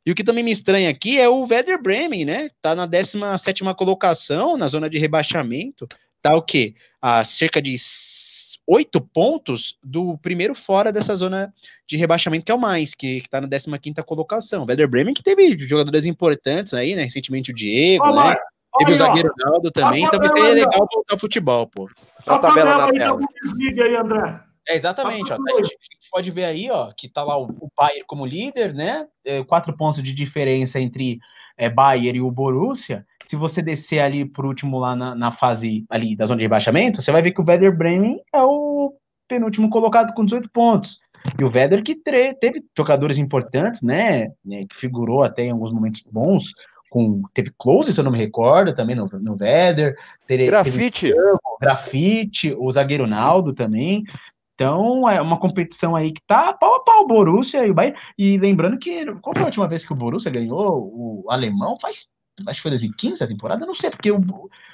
E 0.06 0.12
o 0.12 0.16
que 0.16 0.24
também 0.24 0.44
me 0.44 0.52
estranha 0.52 0.90
aqui 0.90 1.20
é 1.20 1.30
o 1.30 1.46
Werder 1.46 1.82
Bremen, 1.82 2.26
né? 2.26 2.50
Tá 2.62 2.74
na 2.74 2.86
17 2.86 3.62
colocação, 3.76 4.58
na 4.58 4.68
zona 4.68 4.90
de 4.90 4.98
rebaixamento 4.98 5.88
tá 6.22 6.36
o 6.36 6.42
quê? 6.42 6.76
A 7.02 7.24
cerca 7.24 7.62
de 7.62 7.76
oito 8.68 9.02
pontos 9.02 9.76
do 9.84 10.18
primeiro 10.20 10.54
fora 10.54 10.92
dessa 10.92 11.16
zona 11.16 11.52
de 11.88 11.98
rebaixamento, 11.98 12.46
que 12.46 12.52
é 12.52 12.56
o 12.56 12.60
mais, 12.60 12.94
que, 12.94 13.18
está 13.18 13.42
na 13.42 13.48
15 13.48 14.04
colocação. 14.04 14.64
O 14.64 14.68
Werder 14.68 14.88
Bremen, 14.88 15.14
que 15.14 15.24
teve 15.24 15.58
jogadores 15.68 16.06
importantes 16.06 16.74
aí, 16.74 16.96
né? 16.96 17.04
Recentemente 17.04 17.52
o 17.52 17.56
Diego, 17.56 18.06
oh, 18.08 18.16
né? 18.16 18.36
Teve 18.78 18.92
o 18.94 18.98
zagueiro 18.98 19.32
Naldo 19.40 19.72
também, 19.72 20.06
então 20.06 20.20
vai 20.20 20.30
ser 20.30 20.54
legal 20.54 20.88
voltar 20.92 21.16
ao 21.16 21.20
futebol, 21.20 21.68
pô. 21.68 21.90
A, 22.28 22.36
a 22.36 22.40
tabela, 22.40 22.78
tabela 22.78 22.86
na 22.86 22.92
tela. 22.92 23.20
Aí, 23.84 23.96
André. 23.96 24.40
É, 24.68 24.76
exatamente. 24.76 25.34
Ó, 25.34 25.36
a, 25.36 25.64
gente, 25.64 25.78
pode 26.12 26.30
ver 26.30 26.46
aí, 26.46 26.70
ó, 26.70 26.92
que 26.96 27.10
tá 27.10 27.24
lá 27.24 27.38
o, 27.38 27.46
o 27.46 27.70
Bayern 27.76 28.06
como 28.06 28.26
líder, 28.26 28.74
né? 28.74 29.08
É, 29.26 29.44
quatro 29.44 29.76
pontos 29.76 30.04
de 30.04 30.14
diferença 30.14 30.80
entre 30.80 31.18
é, 31.58 31.68
Bayern 31.68 32.20
e 32.20 32.22
o 32.22 32.30
Borussia. 32.30 33.06
Se 33.30 33.36
você 33.36 33.62
descer 33.62 34.00
ali 34.00 34.26
por 34.26 34.44
último 34.44 34.80
lá 34.80 34.96
na, 34.96 35.14
na, 35.14 35.32
fase 35.32 35.86
ali 35.88 36.16
da 36.16 36.26
zona 36.26 36.38
de 36.38 36.46
rebaixamento, 36.46 37.00
você 37.00 37.12
vai 37.12 37.22
ver 37.22 37.32
que 37.32 37.40
o 37.40 37.46
Werder 37.48 37.78
Bremen 37.78 38.20
é 38.34 38.42
o 38.42 38.92
penúltimo 39.28 39.70
colocado 39.70 40.16
com 40.16 40.26
18 40.26 40.50
pontos. 40.50 40.98
E 41.40 41.44
o 41.44 41.52
Werder 41.54 41.84
que 41.84 41.94
teve 41.94 42.64
jogadores 42.76 43.20
importantes, 43.20 43.84
né, 43.84 44.32
né? 44.44 44.66
Que 44.68 44.76
figurou 44.80 45.24
até 45.24 45.44
em 45.44 45.52
alguns 45.52 45.72
momentos 45.72 46.02
bons, 46.12 46.52
com 46.90 47.22
teve 47.32 47.54
close, 47.56 47.94
se 47.94 48.00
eu 48.00 48.04
não 48.04 48.12
me 48.12 48.18
recordo, 48.18 48.74
também 48.74 48.96
no, 48.96 49.06
no 49.06 49.36
Vedder. 49.36 49.96
Teve, 50.26 50.48
grafite. 50.48 51.14
Teve, 51.14 51.38
grafite, 51.62 52.56
o 52.58 52.72
zagueiro 52.72 53.06
Naldo 53.06 53.54
também. 53.54 54.06
Então, 54.56 55.08
é 55.08 55.22
uma 55.22 55.38
competição 55.38 55.96
aí 55.96 56.12
que 56.12 56.22
tá 56.26 56.52
pau 56.52 56.78
a 56.78 56.84
pau, 56.84 57.04
o 57.04 57.08
Borussia 57.08 57.64
e 57.64 57.70
o 57.70 57.76
Bayern. 57.76 57.96
E 58.18 58.40
lembrando 58.40 58.80
que, 58.80 59.06
qual 59.22 59.36
foi 59.36 59.44
a 59.44 59.46
última 59.46 59.68
vez 59.68 59.86
que 59.86 59.94
o 59.94 59.96
Borussia 59.96 60.32
ganhou 60.32 60.92
o 60.92 61.26
alemão? 61.30 61.78
Faz 61.80 62.10
acho 62.48 62.60
que 62.60 62.62
foi 62.62 62.72
2015 62.72 63.24
a 63.24 63.28
temporada, 63.28 63.66
não 63.66 63.76
sei, 63.76 63.90
porque 63.90 64.12
o. 64.12 64.22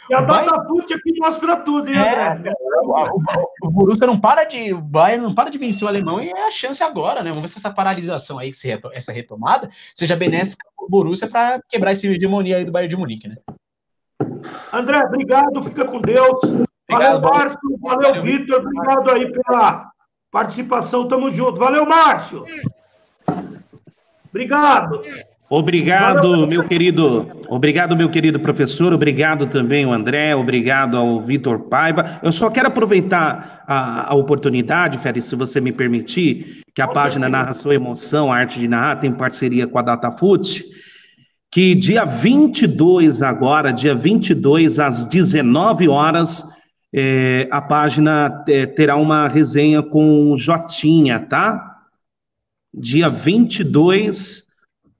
E 0.09 0.13
a 0.13 0.21
Datafute 0.21 0.93
aqui 0.93 1.13
mostra 1.19 1.57
tudo, 1.57 1.89
hein, 1.89 1.97
é, 1.97 2.33
André? 2.33 2.53
O, 2.83 2.91
o, 2.91 3.67
o, 3.67 3.71
Borussia 3.71 4.05
não 4.05 4.19
para 4.19 4.43
de. 4.43 4.73
O 4.73 4.81
Bayern 4.81 5.23
não 5.23 5.33
para 5.33 5.49
de 5.49 5.57
vencer 5.57 5.85
o 5.85 5.87
alemão 5.87 6.21
e 6.21 6.29
é 6.29 6.47
a 6.47 6.51
chance 6.51 6.83
agora, 6.83 7.23
né? 7.23 7.29
Vamos 7.29 7.43
ver 7.43 7.47
se 7.49 7.57
essa 7.57 7.73
paralisação 7.73 8.37
aí, 8.37 8.51
essa 8.93 9.11
retomada, 9.11 9.69
seja 9.93 10.15
benéfica 10.15 10.65
para 10.75 10.85
o 10.85 10.89
Borussia 10.89 11.27
para 11.27 11.59
quebrar 11.67 11.91
essa 11.91 12.07
hegemonia 12.07 12.57
aí 12.57 12.65
do 12.65 12.71
Bayern 12.71 12.89
de 12.89 12.97
Munique, 12.97 13.27
né? 13.27 13.37
André, 14.71 14.99
obrigado, 15.03 15.63
fica 15.63 15.85
com 15.85 15.99
Deus. 15.99 16.39
Obrigado, 16.87 17.21
valeu, 17.21 17.21
Márcio. 17.21 17.79
Valeu, 17.81 18.01
valeu 18.01 18.21
Vitor. 18.21 18.59
Obrigado 18.59 19.11
aí 19.11 19.31
pela 19.31 19.91
participação. 20.31 21.07
Tamo 21.07 21.31
junto. 21.31 21.59
Valeu, 21.59 21.85
Márcio. 21.85 22.45
Obrigado. 24.29 25.01
Obrigado, 25.57 26.45
meu 26.47 26.65
querido. 26.65 27.31
Obrigado, 27.47 27.95
meu 27.95 28.09
querido 28.09 28.37
professor. 28.37 28.91
Obrigado 28.91 29.47
também, 29.47 29.85
o 29.85 29.93
André. 29.93 30.35
Obrigado 30.35 30.97
ao 30.97 31.21
Vitor 31.21 31.69
Paiva. 31.69 32.19
Eu 32.21 32.33
só 32.33 32.49
quero 32.49 32.67
aproveitar 32.67 33.63
a, 33.65 34.11
a 34.11 34.15
oportunidade, 34.15 34.99
Félix, 34.99 35.27
se 35.27 35.35
você 35.37 35.61
me 35.61 35.71
permitir, 35.71 36.61
que 36.75 36.81
a 36.81 36.87
página 36.89 37.29
Narração 37.29 37.71
Emoção, 37.71 38.33
a 38.33 38.35
Arte 38.35 38.59
de 38.59 38.67
Narrar, 38.67 38.99
tem 38.99 39.13
parceria 39.13 39.65
com 39.65 39.79
a 39.79 39.81
Datafute, 39.81 40.65
que 41.49 41.73
dia 41.73 42.03
22 42.03 43.21
agora, 43.21 43.71
dia 43.71 43.95
22 43.95 44.77
às 44.77 45.05
19 45.05 45.87
horas, 45.87 46.43
é, 46.93 47.47
a 47.49 47.61
página 47.61 48.43
é, 48.49 48.65
terá 48.65 48.97
uma 48.97 49.29
resenha 49.29 49.81
com 49.81 50.33
o 50.33 50.37
Jotinha, 50.37 51.17
tá? 51.17 51.77
Dia 52.73 53.07
22 53.07 54.44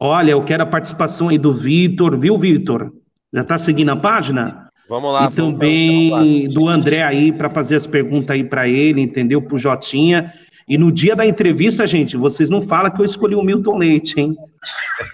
Olha, 0.06 0.32
eu 0.32 0.44
quero 0.44 0.62
a 0.62 0.68
participação 0.68 1.30
aí 1.30 1.38
do 1.40 1.52
Vitor, 1.52 2.16
viu, 2.20 2.38
Vitor? 2.38 2.94
Já 3.34 3.42
está 3.42 3.58
seguindo 3.58 3.90
a 3.90 3.96
página? 3.96 4.70
Vamos 4.88 5.12
lá. 5.12 5.26
E 5.26 5.32
também 5.32 6.48
do 6.48 6.68
André 6.68 7.02
aí 7.02 7.32
para 7.32 7.50
fazer 7.50 7.76
as 7.76 7.88
perguntas 7.88 8.30
aí 8.30 8.44
para 8.44 8.68
ele, 8.68 9.02
entendeu? 9.02 9.42
Para 9.42 9.56
o 9.56 9.58
Jotinha. 9.58 10.32
E 10.68 10.78
no 10.78 10.92
dia 10.92 11.16
da 11.16 11.26
entrevista, 11.26 11.88
gente, 11.88 12.16
vocês 12.16 12.52
não 12.52 12.62
falam 12.62 12.92
que 12.92 13.02
eu 13.02 13.06
escolhi 13.06 13.34
o 13.36 13.42
Milton 13.42 13.78
Leite, 13.78 14.20
hein? 14.22 14.36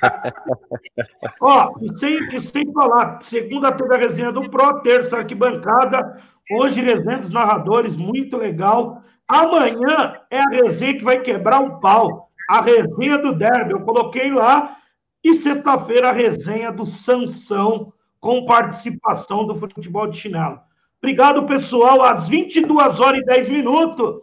Ó, 1.42 1.72
oh, 1.74 1.86
e, 1.86 1.98
sem, 1.98 2.36
e 2.36 2.42
sem 2.42 2.72
falar, 2.74 3.22
segunda 3.22 3.72
teve 3.72 3.94
a 3.96 3.98
resenha 3.98 4.32
do 4.32 4.50
Pro, 4.50 4.82
terça 4.82 5.18
arquibancada, 5.18 6.18
hoje 6.52 6.82
resenha 6.82 7.20
dos 7.20 7.32
narradores, 7.32 7.96
muito 7.96 8.36
legal. 8.36 9.02
Amanhã 9.26 10.16
é 10.30 10.40
a 10.40 10.50
resenha 10.50 10.98
que 10.98 11.04
vai 11.04 11.22
quebrar 11.22 11.62
o 11.62 11.80
pau 11.80 12.32
a 12.52 12.60
resenha 12.60 13.18
do 13.18 13.34
Derby, 13.34 13.72
eu 13.72 13.80
coloquei 13.80 14.30
lá, 14.30 14.76
e 15.23 15.34
sexta-feira 15.34 16.10
a 16.10 16.14
resenha 16.14 16.72
do 16.72 16.85
Sansão, 16.85 17.93
com 18.19 18.45
participação 18.45 19.45
do 19.45 19.56
futebol 19.56 20.07
de 20.07 20.18
chinelo. 20.18 20.60
Obrigado, 21.02 21.45
pessoal. 21.45 22.03
Às 22.03 22.30
22 22.30 22.99
horas 22.99 23.22
e 23.22 23.26
10 23.26 23.49
minutos, 23.49 24.22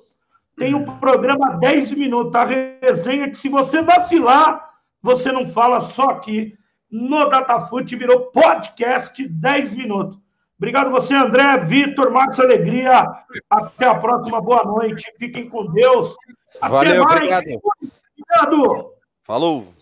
tem 0.56 0.74
o 0.74 0.78
um 0.78 0.98
programa 0.98 1.56
10 1.56 1.92
minutos, 1.92 2.34
a 2.34 2.44
resenha 2.44 3.28
que 3.28 3.36
se 3.36 3.48
você 3.48 3.82
vacilar, 3.82 4.68
você 5.02 5.32
não 5.32 5.46
fala 5.46 5.80
só 5.80 6.10
aqui 6.10 6.56
no 6.90 7.28
Datafute, 7.28 7.96
virou 7.96 8.30
podcast 8.30 9.26
10 9.26 9.72
minutos. 9.72 10.18
Obrigado 10.58 10.90
você, 10.90 11.14
André, 11.14 11.56
Vitor, 11.58 12.10
Marcos 12.10 12.40
Alegria. 12.40 13.06
Até 13.48 13.86
a 13.86 13.94
próxima. 13.94 14.40
Boa 14.40 14.64
noite. 14.64 15.04
Fiquem 15.16 15.48
com 15.48 15.70
Deus. 15.72 16.16
Até 16.60 16.68
Valeu, 16.68 17.04
mais. 17.04 17.16
obrigado. 17.16 17.60
Obrigado. 18.16 18.92
Falou. 19.22 19.77